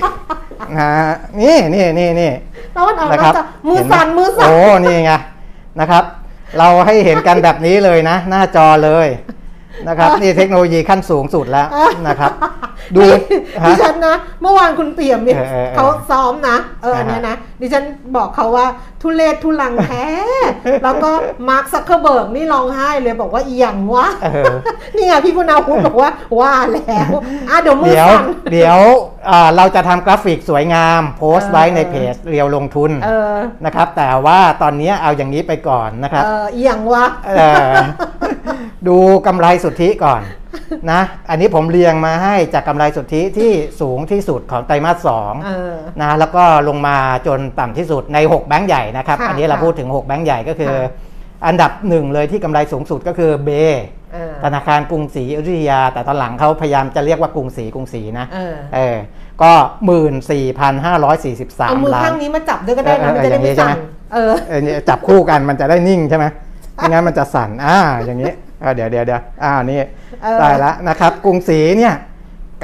[0.76, 2.32] นะฮะนี่นี่นี่นี่
[2.74, 5.12] แล้วมันออกนะคมารับจากมือเห็ไหสั่นมือสั่นโอ้นี่ไง
[5.80, 6.04] นะครับ
[6.58, 9.08] เราให้เห็นกันแบบนี้เลยนะ หน้าจอเลย
[9.88, 11.68] นะครับนี่เทคโนโลยีขั้นสูงสุดแล้ว
[12.08, 12.32] นะครับ
[12.94, 13.16] ดูดิ
[13.62, 17.84] ฮะฉันนะ เมื่อวานคุณเปี่ยมมิตรเออเออเออเขาซ้อมนะ เอออ่าฮะอันเนี้ยนะ ดิฉัน
[18.16, 18.66] บอกเขาว่า
[19.02, 20.06] ทุเรศทุรังแท้
[20.84, 21.10] แล้วก็
[21.48, 24.54] มาร์คซักเคอร์เบิร์กนี่ร้องไห้เลยบอกว่าอีหยังวะเออ
[24.96, 27.10] นี่ไงพี่พุนาวุฒิบอกว่าว่าแล้ว
[27.50, 28.78] อะเดี๋ยวมือเดี๋ยวสั่นเดี๋ยว
[29.19, 29.19] อ่า
[29.56, 37.74] เราจะทำกราฟิกสวยงามโพสต์ไว้เออในเพจเรียวลงทุนเออนะครับ แต่ว่าตอนนี้เอาอย่างนี้ไปก่อนนะครับเอออีหยังวะเอ่อ
[38.88, 38.96] ดู
[39.26, 40.22] กำไรสุทธิก่อน
[40.92, 41.00] นะ
[41.30, 46.96] อันนี้ผมเรียงมาให้จากกำไรสุทธิที่สูงที่สุดของไตรมาสสองเออนะแล้วก็ลงมา
[47.26, 51.08] จนต่ำที่สุดใน 6 แบงก์ใหญ่นะครับค่ะอันนี้เราค่ะพูดถึง 6 แบงก์ใหญ่ก็คือค่ะ
[51.46, 53.50] อันดับหนึ่งเลยที่กำไรสูงสุดก็คือเบ
[54.12, 58.96] เออธนาคารกรุงศรีอยุธยา แต่ตอนหลังเขาพยายามจะเรียกว่ากรุงศรีกรุงศรีนะเออเออ
[59.42, 59.52] ก็
[59.84, 63.78] หมื่นสี่พันห้าร้อยสี่สิบสาเอามมือล้าข้านงนี้มาจับด้วยก็ได้เอนะอมันจะได้อย่างนี้ไม่ใช่ไหมสั่น
[64.12, 66.26] เออเออเนี่ยจับคู่กันมันจะได้นิ่งใช่ไหม
[66.74, 68.32] ไม่งั้นมันจะสั่นอ่าอย่างนี้
[68.62, 69.80] อ่าเดี๋ยวเดี๋ยวเดี๋ยวอ่านี่
[70.22, 71.94] เออได้แล้วนะครับ กรุงศรีเนี่ย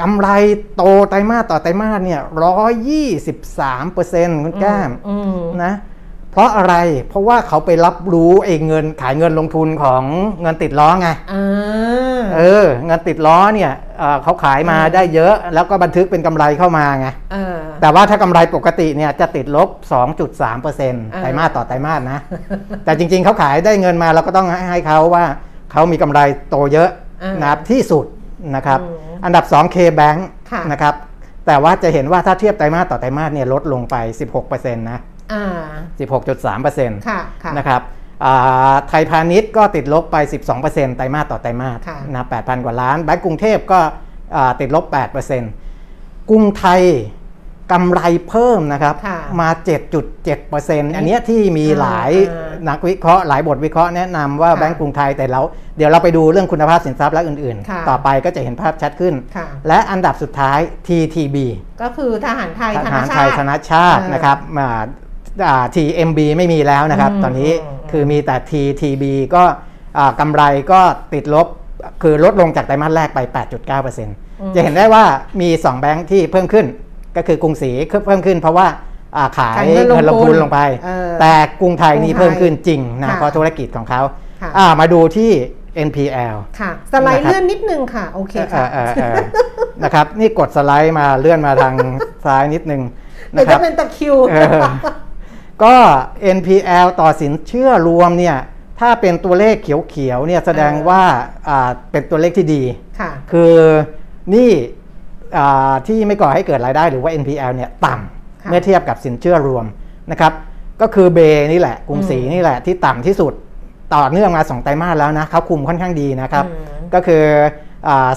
[0.00, 0.28] กำไร
[0.76, 5.72] โตไตรมาสต่อไตรมาสเนี่ยร้อยยี่สิบสามเปอร์เซ็นต์คุณแก้มอืมนะ
[6.36, 6.74] เพราะอะไร
[7.08, 10.02] เพราะว่าเขาไปรับรู้เองเงินขายเงินลงทุนของ
[10.42, 19.68] เงินติดล้อไงอ่าเออ เงินติดล้อเนี่ยเอ่อเขาขายมาได้เยอะ แล้วก็บันทึกเป็นกำไรเข้ามาไงเออแต่ว่าถ้ากำไรปกติเนี่ยจะติดลบ
[20.24, 22.20] 2.3%ไตรมาสต่อไตรมาสนะ
[22.84, 25.24] แต่จริงๆเขาขายได้เงินมาเราก็ต้องให้ให้เขาว่า
[25.72, 26.20] เขามีกำไร
[26.50, 26.90] โตเยอะ
[27.22, 28.04] อ่านนะครับที่สุด
[28.56, 30.18] นะครับอืมอันดับ 2 K-Bank
[30.50, 30.94] ค่ะนะครับ
[31.46, 33.96] แต่ว่าจะเห็นว่าถ้าเทียบไตรมาสต่อไตรมาสเนี่ยลดลงไป
[34.36, 35.00] 16%นะอ่า
[35.34, 37.82] 16.3%ค่ะค่ะนะครับ
[38.24, 40.16] อ่าไทยพาณิชย์ก็ติดลบไป
[40.56, 43.80] 12%ไตรมาสต่อไตรมาสค่ะนะ8,000 กว่าล้านแบงก์กรุงเทพก็
[44.36, 44.84] อ่าติดลบ
[45.56, 46.82] 8%กรุงไทย
[47.72, 49.48] กำไรเพิ่มนะครับค่ะมา
[50.22, 55.40] 7.7%อันเนี้ยที่มีหลายอ่านักวิเคราะห์หลายบทวิเคราะห์แนะนำว่าค่ะแบงก์กรุงไทยแต่เรา
[55.76, 61.36] เดี๋ยวเราไปดูเรื่องคุณภาพสินทรัพย์และอื่นค่ะๆต่อไปก็จะเห็นภาพชัดขึ้นค่ะและอันดับสุดท้าย TTB
[61.82, 64.82] ก็คือทหารไทยทธนหารชาไทยติธนชาติเออนะครับมาอ่า
[65.74, 69.42] TMB ไม่มีแล้วนะครับอืมตอนนี้อืมคือมีแต่ TTB ก็
[69.98, 70.80] อ่ากำไรก็
[71.14, 71.46] ติดลบ
[72.02, 73.18] คือลดลงจากไตรมาสแรกไป
[73.86, 75.04] 8.9%จะเห็นได้ว่า
[75.40, 76.66] มี 2 แบงค์ที่เพิ่มขึ้น
[77.16, 77.70] ก็คือกรุงศรี
[78.06, 78.66] เพิ่มขึ้นเพราะว่า
[79.16, 84.00] อ่าขายขายเงินลงเงินลงทุนลงไปเออแต่กรุงไทยนี่กรุงไทยเพิ่มขึ้นจริงนะค่ะเพราะธุรกิจของเขา
[84.42, 85.30] ค่ะอ่ามาดูที่
[85.88, 89.16] NPL ค่ะ สไลด์นะครับเลื่อนนิดนึงค่ะ โอเคเอค่ะอเออเออ
[89.84, 91.74] นะครับ นี่กดสไลด์มาเลื่อนมาทาง
[92.26, 92.82] ซ้ายนิดนึง
[93.32, 94.62] เดี๋ยนะวครัจะบเป็นตะคริวเออ
[95.64, 95.74] ก็
[96.36, 98.36] NPL ต่อสินเชื่อรวมเนี่ย
[98.80, 101.02] ถ้าเป็นตัวเลขเขียวๆเนี่ยแสดงเออว่า
[101.48, 102.62] อ่าเป็นตัวเลขที่ดี
[103.00, 103.54] ค่ะคือ
[104.34, 104.50] นี่
[105.36, 109.64] อ่าที่ไม่ก่อให้เกิดรายได้หรือว่า NPL เนี่ยต่ำค่ะเมื่อเทียบกับสินเชื่อรวม
[110.10, 110.32] นะครับ
[110.80, 111.18] ก็คือเบ
[111.52, 113.32] นี่แหละกรุงศรีอืมนี่แหละที่ต่ำที่สุด
[113.94, 116.52] ต่อเนื่องมา2ไตรมาสแล้วนะเขาคุมค่อนข้างดีนะครับอื
[116.82, 117.24] มก็คือ
[117.88, 118.10] อ่า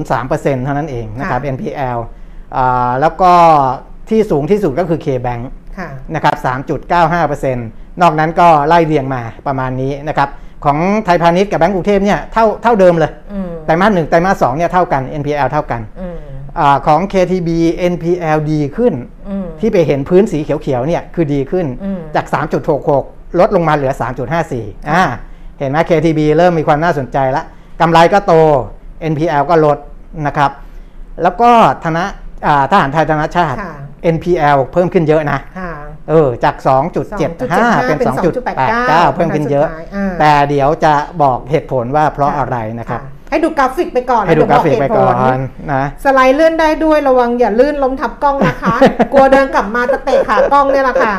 [0.00, 1.98] 2.03%เท่านั้นเองนะครับค่ะ NPL
[2.56, 3.32] อ่าแล้วก็
[4.08, 5.52] ที่สูงที่สุดก็คือ K-Bank ค่ะ
[6.14, 6.34] นะครับ
[6.98, 7.54] 3.95%
[8.02, 10.28] นอกนั้นก็ไล่เรียงมาประมาณนี้นะครับ
[10.64, 16.16] ของไทยพาณิชย์กับแบงก์กรุงเทพเนี่ยเท่าเท่าเดิมเลยอืมไตรมาสหนึ่งไตรมาสสองเนี่ยเท่ากัน NPL เท่ากันอืม
[16.58, 17.48] อาของ KTB
[17.92, 18.94] NPL ดีขึ้น
[19.28, 22.26] อืมที่ไปเห็นพื้นสีเขียวๆเนี่ยคือดีขึ้นอืมจาก
[22.82, 23.92] 3.66 ลดลงมาเหลือ
[24.40, 25.02] 3.54อ่า
[25.58, 27.44] เห็นไหม KTB เริ่มมีความน่าสนใจแล้ว
[27.80, 28.32] กำไรก็โต
[29.12, 29.78] NPL ก็ลด
[30.26, 30.50] นะครับ
[31.22, 31.50] แล้วก็
[31.84, 32.04] ธนะ
[32.46, 33.74] อ่าทหารไทยธนชาติค่ะ
[34.14, 35.72] NPL เพิ่มขึ้นเยอะนะค่ะ
[36.10, 36.54] เออจาก
[37.02, 38.08] 2.75เป็นเป็น
[38.62, 43.00] 2.89 เพิ่มขึ้นเยอะสุดท้ายอ่าแต่เดี๋ยวจะบอกเหตุผลว่าเพราะอะไรนะครับ
[43.30, 45.40] ให้ดูกราฟิกไปก่อนให้ดูกราฟิกไปเยวก่บอเหตุผลน
[45.72, 48.74] นะสไลด์เลื่อนได้ด้วยระวังอย่าลื่นล้มทับกล้องนะคะ
[49.12, 51.14] กลัวเดินกลับมาจะเตะขากล้องเนี่ยแหละค่ะ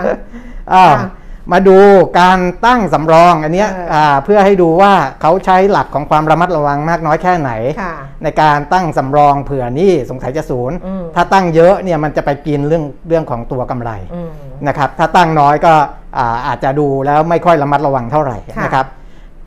[0.74, 1.08] อ้าวค่ะ
[1.52, 1.78] มาดู
[2.20, 14.30] การตั้งสำรองอันเนี้ยเอออ่าเพื่อให้ดูว่าเขาใช้หลักของความระมัดระวังมากน้อยแค่ไหนค่ะในการตั้งสำรองเผื่อหนี่สงสัยจะศูนย์อืมถ้าตั้งเยอะเนี่ยมันจะไปกินเรื่องเรื่องของตัวกำไรอืม
[14.68, 15.74] นะครับถ้าตั้งน้อยก็
[16.18, 18.88] อาอาจจะดูแล้วไม่ค่อยระมัดระวังเท่าไหร่ค่ะนะครับ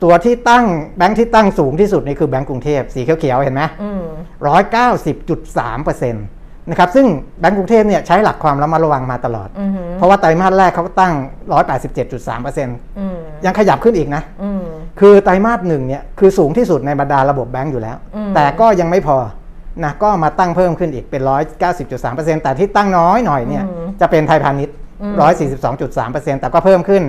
[0.03, 0.65] ตัวที่ตั้ง
[0.97, 4.03] แบงค์ที่ตั้งสูงที่สุดนี่คือแบงก์กรุงเทพสีเขียวๆเห็นไหมอืม
[4.47, 6.25] ร้อยเก้าสิบจุดสามเปอร์เซ็นต์
[6.69, 7.05] นะครับซึ่ง
[7.39, 11.13] แบงก์กรุงเทพเนี่ยใช้หลักความระมัดระวังมาตลอดอืมเพราะว่าไตรมาสแรกเขาก็ตั้ง
[12.05, 14.63] 187.3%อืมยังขยับขึ้นอีกนะอืม
[14.99, 19.17] คือไตรมาสหนึ่งเนี่ยคือสูงที่สุดในบรรดาระบบแบงก์อยู่แล้วอืมแต่ก็ยังไม่พอ
[19.83, 21.21] นะก็มาตั้งเพิ่มขึ้นอีกเป็น
[21.83, 23.63] 190.3%แต่ที่ตั้งน้อยหน่อยเนี่ย
[24.01, 24.75] จะเป็นไทยพาณิชย์
[25.57, 27.03] 142.3%แต่ก็เพิ่มขึ้น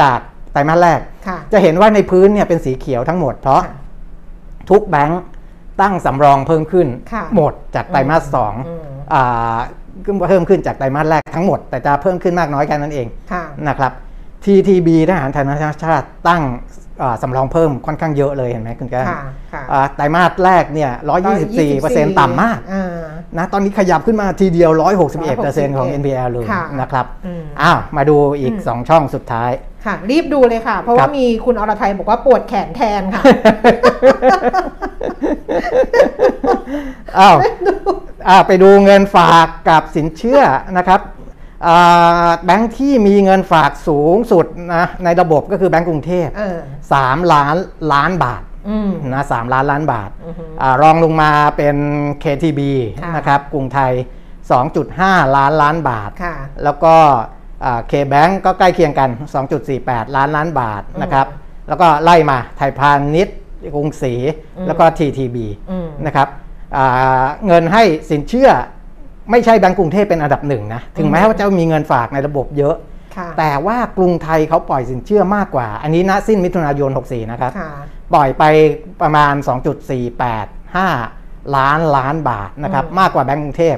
[0.00, 0.18] จาก
[0.52, 3.74] ไตรมาสแรกค่ะจะเห็นว่าในพื้นเนี่ยเป็นสีเขียวทั้งหมดเพราะค่ะ
[4.70, 5.22] ทุกแบงก์
[5.80, 8.82] ตั้งสำรองเพิ่มขึ้นค่ะหมดจากไตรมาสสองอืม
[9.14, 9.56] อ่า
[10.28, 13.92] เพิ่มขึ้นจากไตรมาสแรกทั้งหมด แต่จะเพิ่มขึ้นมากน้อยแค่นั้นเองค่ะนะครับ
[14.44, 16.42] TTB ทหารไทยนานาชาติตั้ง
[17.02, 19.20] อ่าสำรองเพิ่มค่อนข้างเยอะเลยเห็นไหมคุณแก้วค่ะ
[19.52, 20.90] ค่ะอ่าไตรมาสแรกเนี่ย
[21.54, 23.02] 124%ต่ำมากอ่า
[23.38, 24.70] นะ ตอนนี้ขยับขึ้นมาทีเดียว
[25.24, 29.50] 161%ของ NPL เลยค่ะนะครับอืมอ้าว มาดูอีกอืม2ช่องสุดท้าย
[29.86, 33.22] ค่ะ รีบดูเลยค่ะ เพราะครัว่าบมีคุณอรไทยบอกว่าปวดแขนแทนค่ะ
[37.18, 37.36] อ้าว
[38.28, 40.40] อ่าไปดูเงินฝากกับสินเชื่อ
[40.78, 41.00] นะครับ
[41.66, 46.58] อ่าแบงค์ที่มีเงินฝากสูงสุดนะในระบบก็คือแบงก์กรุงเทพเออ
[46.94, 47.56] 3ล้าน
[47.92, 51.76] ล้านบาทอืมนะสามล้านล้านบาทอือฮึอารองลงมาเป็น
[52.22, 52.60] KTB
[53.02, 53.92] ค่ะนะครับกรุงไทย
[54.64, 56.34] 2.5 ล้านล้านบาทค่ะ
[56.64, 56.96] แล้วก็
[57.88, 59.10] เคแบงก็ใกล้เคียงกัน
[59.62, 61.26] 2.48 ล้านล้านบาทนะครับ
[61.68, 63.36] แล้วก็ไล่มาไทยพาณิชย์
[63.74, 64.14] กรุงศรี
[64.56, 65.36] อืมแล้วก็ TTB
[65.70, 66.28] อืมนะครับ
[66.76, 68.50] อ่าเงินให้สินเชื่อ
[69.30, 72.76] ไม่ใช่แบงก์กรุงเทพเป็นอันดับหนึ่งนะ ถึงแม้ว่าจะมีเงินฝากในระบบเยอะ
[73.16, 77.70] ค่ะแต่ว่ากรุงไทยเขาปล่อยสินเชื่อมากกว่า อันนี้ณสิ้นมิถุนายน 64 นะครับค่ะ
[78.14, 78.44] ปล่อยไป
[79.02, 79.34] ประมาณ
[80.04, 83.76] 2.485 ล้านล้านบาทนะครับอืมมากกว่าแบงก์กรุงเทพ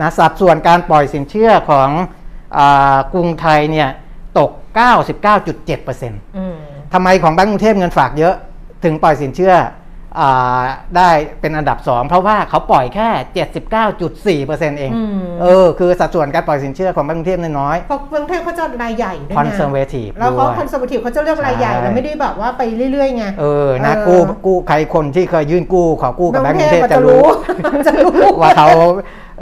[0.00, 2.15] นะสัดส่วนการปล่อยสินเชื่อของอา
[3.12, 3.88] กรุงไทยเนี่ย
[4.38, 4.50] ตก
[5.28, 6.56] 99.7%อืม
[6.92, 8.34] ทำไมของแบงก์กรุงเทพเงินฝากเยอะ
[8.84, 9.54] ถึงปล่อยสินเชื่อ
[10.20, 10.64] อา
[10.96, 13.08] ได้เป็นอันดับ 2 เพราะว่าเขาปล่อยแค่
[14.44, 27.24] 79.4%เองอืมเออคือสัดส่วนการปล่อยสินเชื่อของแบงก์กรุงเทพน้อยเพราะกรุงเทพเขาจะรายใหญ่ด้วยๆไง conservative แล้วเขาด้วยคอนเซอร์วทีฟเขาจะเลือกรายใหญ่ใช่แล้วไม่ได้แบบว่าไปเรื่อยๆไงเออนะเออกู้กู้ใครคนที่เคยยื่นกู้ขอกู้กับแบงก์กรุงเทพมันจะจะรู้
[27.64, 28.68] รู้จะรู้ว่าเขา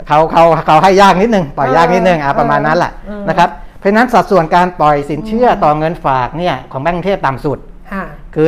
[0.07, 7.59] เขาเขาเขาให้ยากนิดนึงปล่อยยากนิดนึงอะเออประมาณนั้นแหละเออนะครับเพราะฉะนั้นสัดส่วนการปล่อยสินเชื่อต่อเงินฝากเนี่ยของแบงก์กรุงเทพต่ำสุด
[7.91, 8.03] ค่ะ
[8.35, 8.47] คือ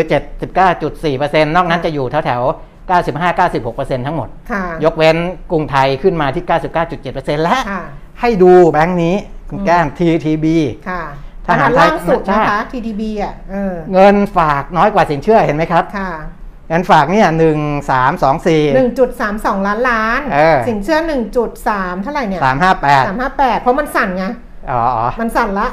[0.77, 2.89] 79.4%นอกนั้นจะอยู่แถวแถวๆ
[3.29, 5.17] 95-96%ทั้งหมดค่ะยกเว้น
[5.51, 6.43] กรุงไทยขึ้นมาที่
[6.93, 7.83] 99.7%และค่ะ
[8.21, 9.15] ให้ดูแบงก์นี้
[9.49, 10.45] คุณแก้ม TTB
[10.89, 11.03] ค่ะ
[11.47, 17.57] ทหารอันล่างสุดไทยนะคะ TDB อะเออเงินฝากน้อยกว่าสินเชื่อเห็นไหมครับค่ะเงินฝากเนี่ยหนึ่ง
[17.91, 18.61] สามสองสี่
[19.15, 20.99] 1.32ล้านล้านเออสินเชื่อ
[21.51, 24.25] 1.3เท่าไหร่เนี่ยสามห้าแปด358เพราะมันสั่นไง
[24.71, 25.67] อ๋ออ๋อ มันสั่นละ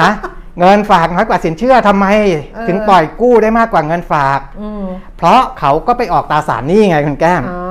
[0.00, 0.10] นะ
[0.58, 2.06] เงินฝากน้อยกว่าสินเชื่อทำไม
[2.54, 4.84] เออถึงปล่อยกู้ได้มากกว่าเงินฝากอืม
[5.18, 7.62] เพราะเขาก็ไปออกตราสารหนี้ไงคุณแก้มอ๋อ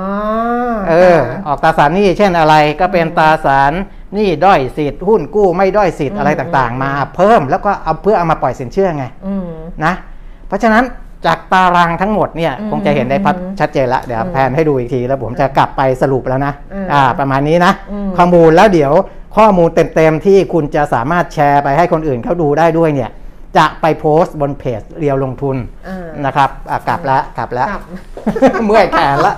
[0.90, 1.18] เออ
[1.48, 3.72] ออกตราสารหนี้เช่นอะไรก็เป็นตราสาร
[4.14, 9.46] หนี้ด้อยสิทธิ์หุ้นกู้ไม่ด้อยสิทธิ์อะไรต่างๆ มาเพิ่มแล้วก็เอาเพื่อเอามาปล่อยสินเชื่อไงอืม
[9.84, 9.94] นะ
[10.48, 10.84] เพราะฉะนั้น
[11.26, 16.86] จากตารางทั้งหมดเนี่ยอืมคงจะเห็นได้พัดชัดเจนละเดี๋ยวอืมแพนให้ดูอีกที แล้วผมจะกลับไปสรุปแล้วนะอืม
[17.18, 18.92] ประมาณนี้นะอืมข้อมูลแล้วเดี๋ยว
[19.36, 23.10] ข้อมูลเต็มๆที่คุณจะสามารถแชร์ไปให้คนอื่นเขาดูได้ด้วยเนี่ย
[23.58, 25.56] จะไปโพสต์บนเพจเรียวลงทุน
[25.88, 27.82] อ่านะครับอะกลับแล้วกลับแล้วกลับ
[28.64, 29.34] เมื่อยแขนละ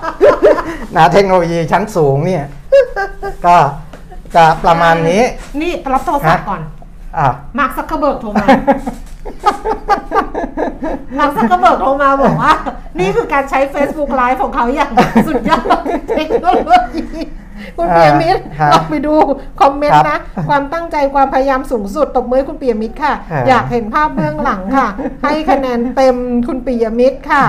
[0.97, 2.45] นะเทคโนโลยีชั้นสูงเนี่ย
[3.47, 3.57] ก็
[4.37, 5.23] จะประมาณนี้
[5.61, 6.63] นี่รับโทรศัพท์ฮะก่อน
[7.19, 7.27] อะ
[7.59, 8.47] มาร์คซักเคอร์เบิร์กโทรมา
[11.19, 12.53] มาร์คซักเคอร์เบิร์กโทรมาบอกว่า
[13.01, 14.91] นี่คือการใช้ Facebook Live ของเขาอย่าง
[15.27, 15.81] สุดยอด
[16.17, 17.05] เทคโนโลยี
[17.77, 19.15] คุณเปียมิตรอ่าลองไปดู
[19.61, 20.19] คอมเมนครัต์บนะ
[20.49, 24.89] ความตั้งใจความพยายามสูงสุดตบมือให้คุณเปียมิตรค่ะอ่าอยากเห็นภาพเบื้องหลังค่ะ
[25.23, 26.17] ให้คะแนนเต็ม
[26.47, 27.45] คุณเปียมิตรค่ะ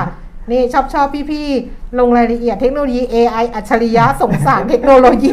[0.52, 5.32] นี่ชอบชอบพี่ๆ ลงรายละเอียดเทคโนโลยี AI อัจฉริยะสงสารเทคโนโลยี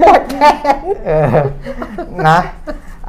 [0.00, 0.36] ปวดแข
[0.82, 1.26] นเออ
[2.28, 2.40] นะ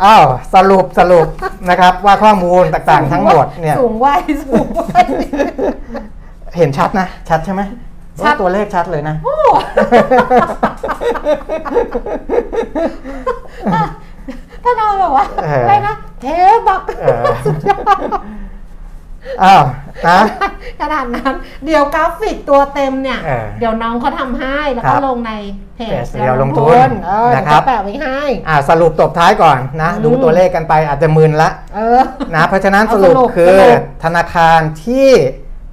[0.03, 0.23] อ้าว
[0.53, 1.27] สรุปสรุป
[1.69, 5.05] นะครับว่าข้อมูลต่างๆ ทั้งหมดเนี่ยสูงวัยสูงวัย
[6.57, 7.61] เห็นชัดนะ ชัดใช่ไหม
[8.23, 9.15] ชัดตัวเลขชัดเลยนะ
[14.63, 16.25] ถ้าเราแบบว่าเออออะไรนะเท
[16.67, 19.63] บักเอออ้าว
[20.07, 20.19] นะ
[20.81, 21.33] ขนาดนั้น
[21.65, 25.31] เดี๋ยวกราฟิกตัวเต็มเนี่ย เออเดี๋ยวน้องเขาทำให้แล้วครัก็บลงใน
[25.75, 32.01] เพจเพจเรียวลงทุนเออเดี๋ยวนะครับจะแปะไว้ให้ อ่าสรุปตบท้ายก่อนนะ อืม ดูตัวเลขกันไปอาจจะมึนละเออ
[32.35, 35.09] นะเพราะฉะนั้นเอาสรุปสรุปคือสรุป ธนาคารที่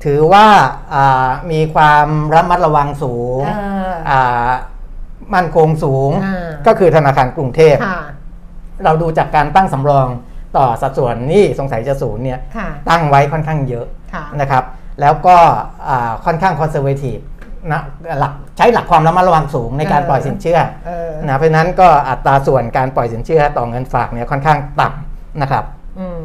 [0.05, 0.47] ถือว่า
[0.95, 3.53] อ่ามีความระมัดระวังสูงเอ
[3.91, 4.51] อ อ่า
[5.35, 8.01] มั่นคงสูง อ่า ก็คือธนาคารกรุงเทพ ค่ะ
[8.85, 10.09] เราดูจากการตั้งสำรอง
[10.57, 14.65] ต่อสัดส่วนหนี้สงสัยจะศูนย์เนี่ยค่ะตั้งไว้ค่อนข้างเยอะค่ะนะครับ
[15.01, 15.37] แล้วก็
[15.89, 17.19] อ่าค่อนข้าง conservative
[17.73, 17.83] นะ
[18.21, 25.65] หลักใช้หลักความระมัดระวังสูงในการเออปล่อยสินเชื่อเออนะเพราะฉะนั้นก็อัตราส่วนการปล่อยสินเชื่อต่อเงินฝากเนี่ยค่อนข้างต่ำนะครับ
[25.99, 26.25] อืม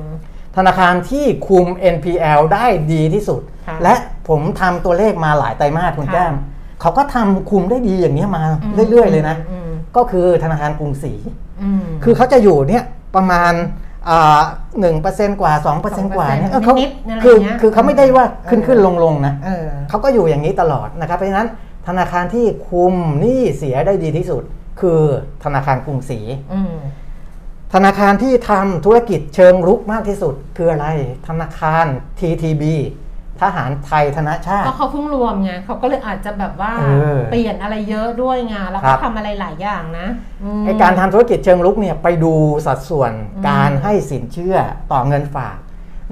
[0.58, 3.96] ธนาคารที่คุม NPL ได้ดีที่สุดค่ะและ
[4.28, 6.34] ผมทำตัวเลขมาหลายไตรมาสคุณค่ะแก้ม
[6.82, 11.14] เขาก็ทำคุมได้ดีอย่างนี้ยมาอืมเรื่อยๆเลยนะอืมก็คือธนาคารกรุงศรี
[11.62, 12.84] อืมคือเขาจะอยู่เนี่ย
[13.16, 13.54] ประมาณ
[14.80, 21.48] หนึ่งเปอร์เซ็นต์กว่าสองเปอร์เซ็นต์กว่าเนี่ยเออเขานิดๆอะไรคือเงี้ยคือเขาไม่ได้ว่าขึ้นเออขึ้นลงลงนะเออเขาก็อยู่อย่างนี้ตลอดนะครับเพราะฉะนั้น
[21.88, 24.44] ธนาคารที่คุมหนี้เสียได้ดีที่สุด
[24.82, 25.02] คือ
[25.44, 26.20] ธนาคารกรุงศรี
[26.54, 26.76] อืม
[27.74, 30.88] ธนาคารที่ทำธุรกิจเชิงรุกมากที่สุด คืออะไร
[31.28, 31.86] ธนาคาร
[32.20, 32.64] TTB
[33.44, 36.86] ทหารไทยธนชาก็ติเขาเพิ่งรวมไงเขาก็เลยอาจจะแบบว่าเอ
[37.16, 40.08] อเปลี่ยนอะไรเยอะด้วยไงแล้วครัก็บทำอะไรหลายอย่างนะ
[40.62, 42.34] มไอการทำธุรกิจเชิงรุกเนี่ยไปดู
[42.66, 44.56] สัดส่วนอืมการให้สินเชื่อ
[44.92, 45.58] ต่อเงินฝาก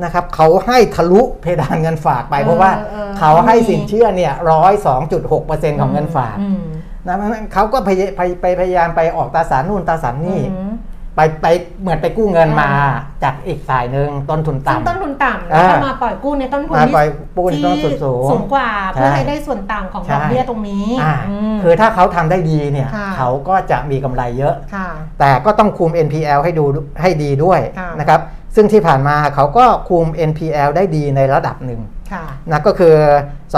[0.04, 6.62] นะครับเขาให้ทะลุเพดานเงินฝากไป เพราะว่าออเขาให้สินเชื่อเนี่ยร้อยสองจุดหกเปอร์เซ็นต์ของเงินฝากอืม
[7.08, 10.75] นะเพราะฉะนั้นเขาก็พยไปไปพยายามไปออกตราสารนู่นตราสารนี่อืม
[11.16, 11.48] ไปไป
[11.82, 12.94] เหมือนไปกู้เงินมาอ่า
[13.24, 17.08] จากอีกฝ่ายหนึ่งต้นทุนซึ่งต้นต่ำทุนต่ำแล้วก็อ่ามมาปล่อยกู้ในต้นทุนมาที่ปล่อย
[17.38, 21.16] กู้ในต้นทุนสูงสูงกว่าใช่เพื่อให้ได้ส่วนต่างของใช่ดอกเบี้ยตรงนี้อ่า
[21.54, 24.88] มคือถ้าเขาทำได้ดีเนี่ยค่ะเขาก็จะมีกำไรเยอะค่ะ
[25.20, 26.66] แต่ก็ต้องคุม NPL ให้ดู
[27.02, 28.22] ให้ดีด้วยค่ะนะครับ
[28.56, 31.82] ซึ่งที่ผ่านมาเขาก็คุม NPL ได้ดีในระดับหนึ่ง
[32.14, 32.96] ค่ะนะก็คือ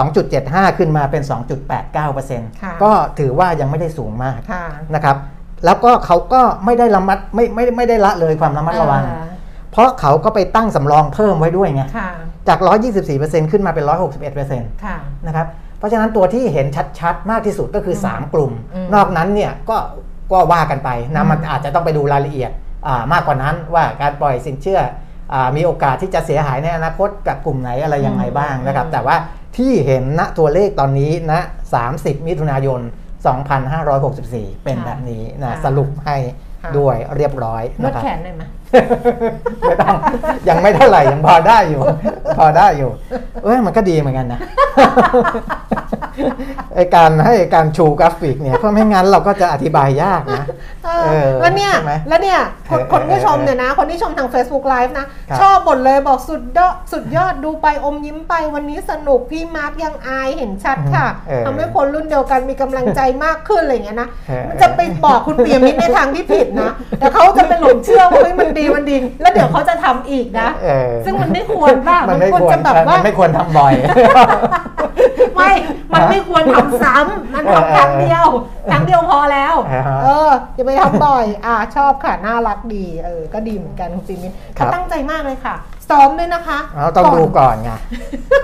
[0.05, 1.24] 2.75 ขึ้นมาเป็น
[1.91, 5.16] 2.89%ค่ะก็ถือว่ายังไม่ได้สูงมากค่ะนะครับ
[5.66, 9.26] แล้วก็เขาก็ไม่ได้ระมัดไม่ไม่ไม่ได้ละเลยความระมัดระวังอ่า
[9.72, 12.10] เพราะเขาก็ไปตั้งสำรองเพิ่มไว้ด้วยไงค่ะ
[12.47, 12.60] จาก
[13.05, 13.86] 124%ขึ้นมาเป็น
[14.34, 14.97] 161%ค่ะ
[15.28, 15.47] นะครับ
[15.78, 16.68] เพราะฉะนั้นตัวที่เห็น
[16.99, 19.78] ชัดๆ มากที่สุดก็คืออืม3กลุ่มอืมนอกนั้นเนี่ยก็
[20.32, 22.51] ก็ว่ากันไปนะอืมมันอาจจะต้องไปดูรายละเอียด
[22.88, 24.80] อ่ามากกว่านั้นว่าการปล่อยสินเชื่อ
[25.34, 29.16] อามีโอกาสที่จะเสียหายในอนาคตกับกลุ่มไหนอะไรยังไงบ้างนะครับ แต่ว่า
[29.58, 31.34] ที่เห็นณตัวเลขตอนนี้ณ
[31.80, 32.82] 30 มิถุนายน
[33.26, 36.18] 2564 เป็นแบบนี้นะสรุปให้
[36.78, 38.43] ด้วยเรียบร้อยนวดนะครับแขนหน่อยไหม
[39.61, 39.95] ไม่ต้อง
[40.49, 41.82] ยังไม่เท่าไหร่ยังพอได้อยู่
[42.38, 42.89] พอได้อยู่
[43.43, 44.39] เอ้ยมันก็ดีเหมือนกันนะ
[46.76, 50.43] ไอการให้การชูกราฟิกเนี่ยเพราะไม่งั้นเราก็จะอธิบายยากนะ
[50.86, 52.39] เอเอออแล้วเนี่ยใช่ไหมแล้วเนี่ย
[52.70, 73.74] คนเออคนที่ชมเออเนี่ยนะ คนที่ชมทาง Facebook Live นะครับชอบหมดเลยบอกสุดยอดสุดยอดดูไปอมยิ้มไปวันนี้สนุกพี่มาร์กยังอายเห็นชัดค่ะเออทำให้คนรุ่นเดียวกันมีกำลังใจมากขึ้นอะไรอย่างเงี้ยนะเออมันจะไปบอกคุณเปียมิตรในทางที่ผิดนะ แต่เขาจะไปหลงเชื่อว่าเฮ้ยมันดีมันดี แล้วเดี๋ยวเขาจะทำอีกนะเออซึ่งมันไม่ควรบ้างมันไม่ควรจะแบบมัว่านไม่ควรทำบ่อย
[75.36, 75.51] ไม่
[75.93, 78.28] มันไม่ควรทำซ้ำมันทำครั้งเดียว
[78.72, 85.55] ครั้งเดียวพอแล้วอ่าฮะเอออย่าไปทำบ่อย อ่าชอบค่ะ น่ารักดี เออ ก็ดีเหมือนกันคุณปิมินครัเขาบตั้งใจมากเลยค่ะ
[85.89, 87.72] ซ้อมด้วยนะคะเราต้องดูก่อนไง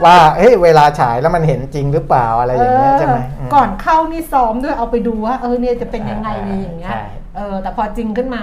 [0.06, 7.04] ว่าเฮ้ยเวลาฉายแล้วมันเห็นจริงหรือเปล่าอะไรอย่างเงี้ยใช่ไหมเออมก่อนเข้านี่ซ้อมด้วยเอาไปดูว่าเออเนี่ยจะเป็นยังไงอ่าเลยอย่างเงี้ยใช่
[7.36, 8.42] เออแต่พอจริงขึ้นมา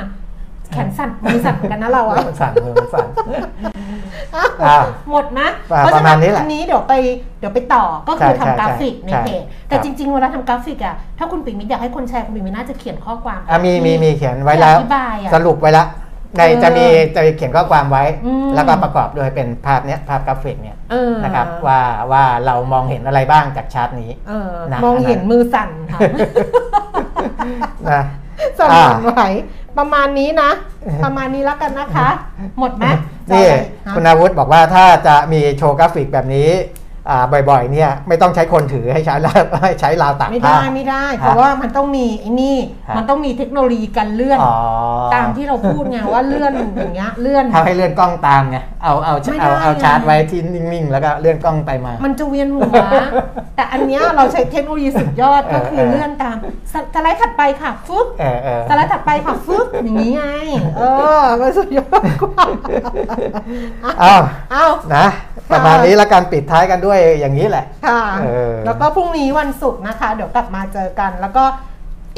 [0.72, 3.08] แขนสั่นมือสั่นเหมือนกันนะเราอะมันสั่นมือมันสั่น
[4.34, 4.76] อ้าวอ่า
[5.10, 6.94] หมดนะอ่าเพราะฉะประมาณนี้แหละอันนี้เดี๋ยวไป
[7.40, 15.88] เดี๋ยวไปต่อก็คือใช่ทำกราฟิกใช่ในใช่เพจแต่ครับ จริง ๆ เวลาทำกราฟิกอะถ้าคุณปิ่มมิตรอยากให้คนแชร์คุณปิ่มมิตรน่าจะเขียนข้อความอะมีมีที่มีเขียนไว้แล้วที่อธิบายอะสรุปไว้แล้ว
[16.38, 21.80] ในเออจะมีจะเขียนข้อความไว้ อืม แล้วก็ประกอบโดยเป็นภาพเนี้ยภาพกราฟิกเนี่ยเออนะครับว่า
[22.12, 26.00] ว่าเรามองเห็นอะไรบ้างจากชาร์ตนี้ เออนะมองเห็นมือสั่นค่ะ
[27.90, 28.02] นะ
[28.58, 29.20] สั่นอ่าหวั่นไหว
[29.78, 30.50] ประมาณนี้นะ
[31.04, 32.08] ประมาณนี้แล้วกันนะคะ
[32.58, 32.84] หมดไหม
[33.32, 36.79] นี่จะเอาคุณอะไรอาวุธบอกว่าถ้าจะมีโชว์กราฟิกแบบนี้อ่า
[37.50, 42.56] บ่อยๆเนี่ยไม่ต้องใช้คนถือให้ใช้ลาวให้ใช้ราวตากไม่ผ้าได้ไม่ได้ เพราะว่ามันต้องมีไอ้นี่
[42.88, 44.56] ฮะ มันต้องมีเทคโนโลยีการเลื่อน อ๋อ
[45.14, 52.74] ตามที่เราพูดไงว่าเลื่อนอย่างเงี้ยเลื่อน ทำให้เลื่อนกล้องตามไงเอาเอาไม่ได้เอาเอาไง ชาร์จไว้ที่นิ่งๆ แล้วก็เลื่อนกล้องไปมา มันจะเวียนหัว
[53.56, 56.36] แต่อันเนี้ยเราใช้เทคโนโลยีสุดยอดก็คือเออเออเลื่อนตาม
[56.72, 60.24] สไลด์ถัดไปค่ะฟึ๊บเออเออสไลด์ถัดไปค่ะฟึ๊บอย่างนี้ไง
[60.78, 60.82] เอ
[61.18, 62.46] อมันสุดยอดกว่า
[64.02, 64.20] อ้าว
[64.52, 65.06] เอานะ
[65.52, 71.44] ประมาณนี้ละกันปิดท้ายกันด้วยอย่างนี้แหละค่ะเออแล้วก็พรุ่งนี้วันศุกร์นะคะ เดี๋ยวกลับมาเจอกัน แล้วก็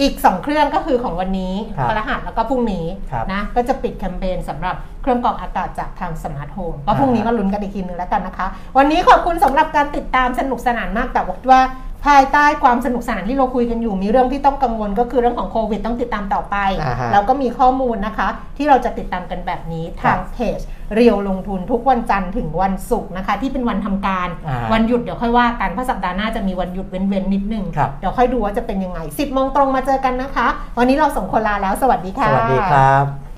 [0.01, 11.61] อีก 2 เครื่องก็คือของวันนี้ครับพฤหัสแล้วก็พรุ่งนี้ครับนะก็จะปิดแคมเปญสำหรับเครื่องกรองอากาศจากทางสมาร์ทโฮมก็พรุ่งนี้อ่ามาลุ้นกันอีกทีนึงแล้วกันนะคะ วันนี้ขอบคุณสำหรับการติดตามสนุกสนานมากแต่ว่า
[12.07, 20.59] ภายใต้ความสนุกสนานที่เราคุยกันอยู่ มีเรื่องที่ต้องกังวลก็คือเรื่องของโควิดต้องติดตามต่อไปอ่าฮะแล้วก็มีข้อมูลนะคะ ที่เราจะติดตามกันแบบนี้ทางเพจ
[20.95, 30.49] เรียวลงทุนทุกวันจันทร์ถึงวันศุกร์นะคะ ที่เป็นวันทำการอ่าวันหยุดเดี๋ยวค่อยว่ากันเพราะสัปดาห์หน้าจะมีวันหยุดเว้นๆนิดนึงครับเดี๋ยวค่อยดูว่าจะเป็นยังไง 10โมงตรงมาเจอกันนะคะ
[30.79, 33.32] วันนี้เราส่งคนลาแล้วสวัสดีสค่ะวัสดีครับ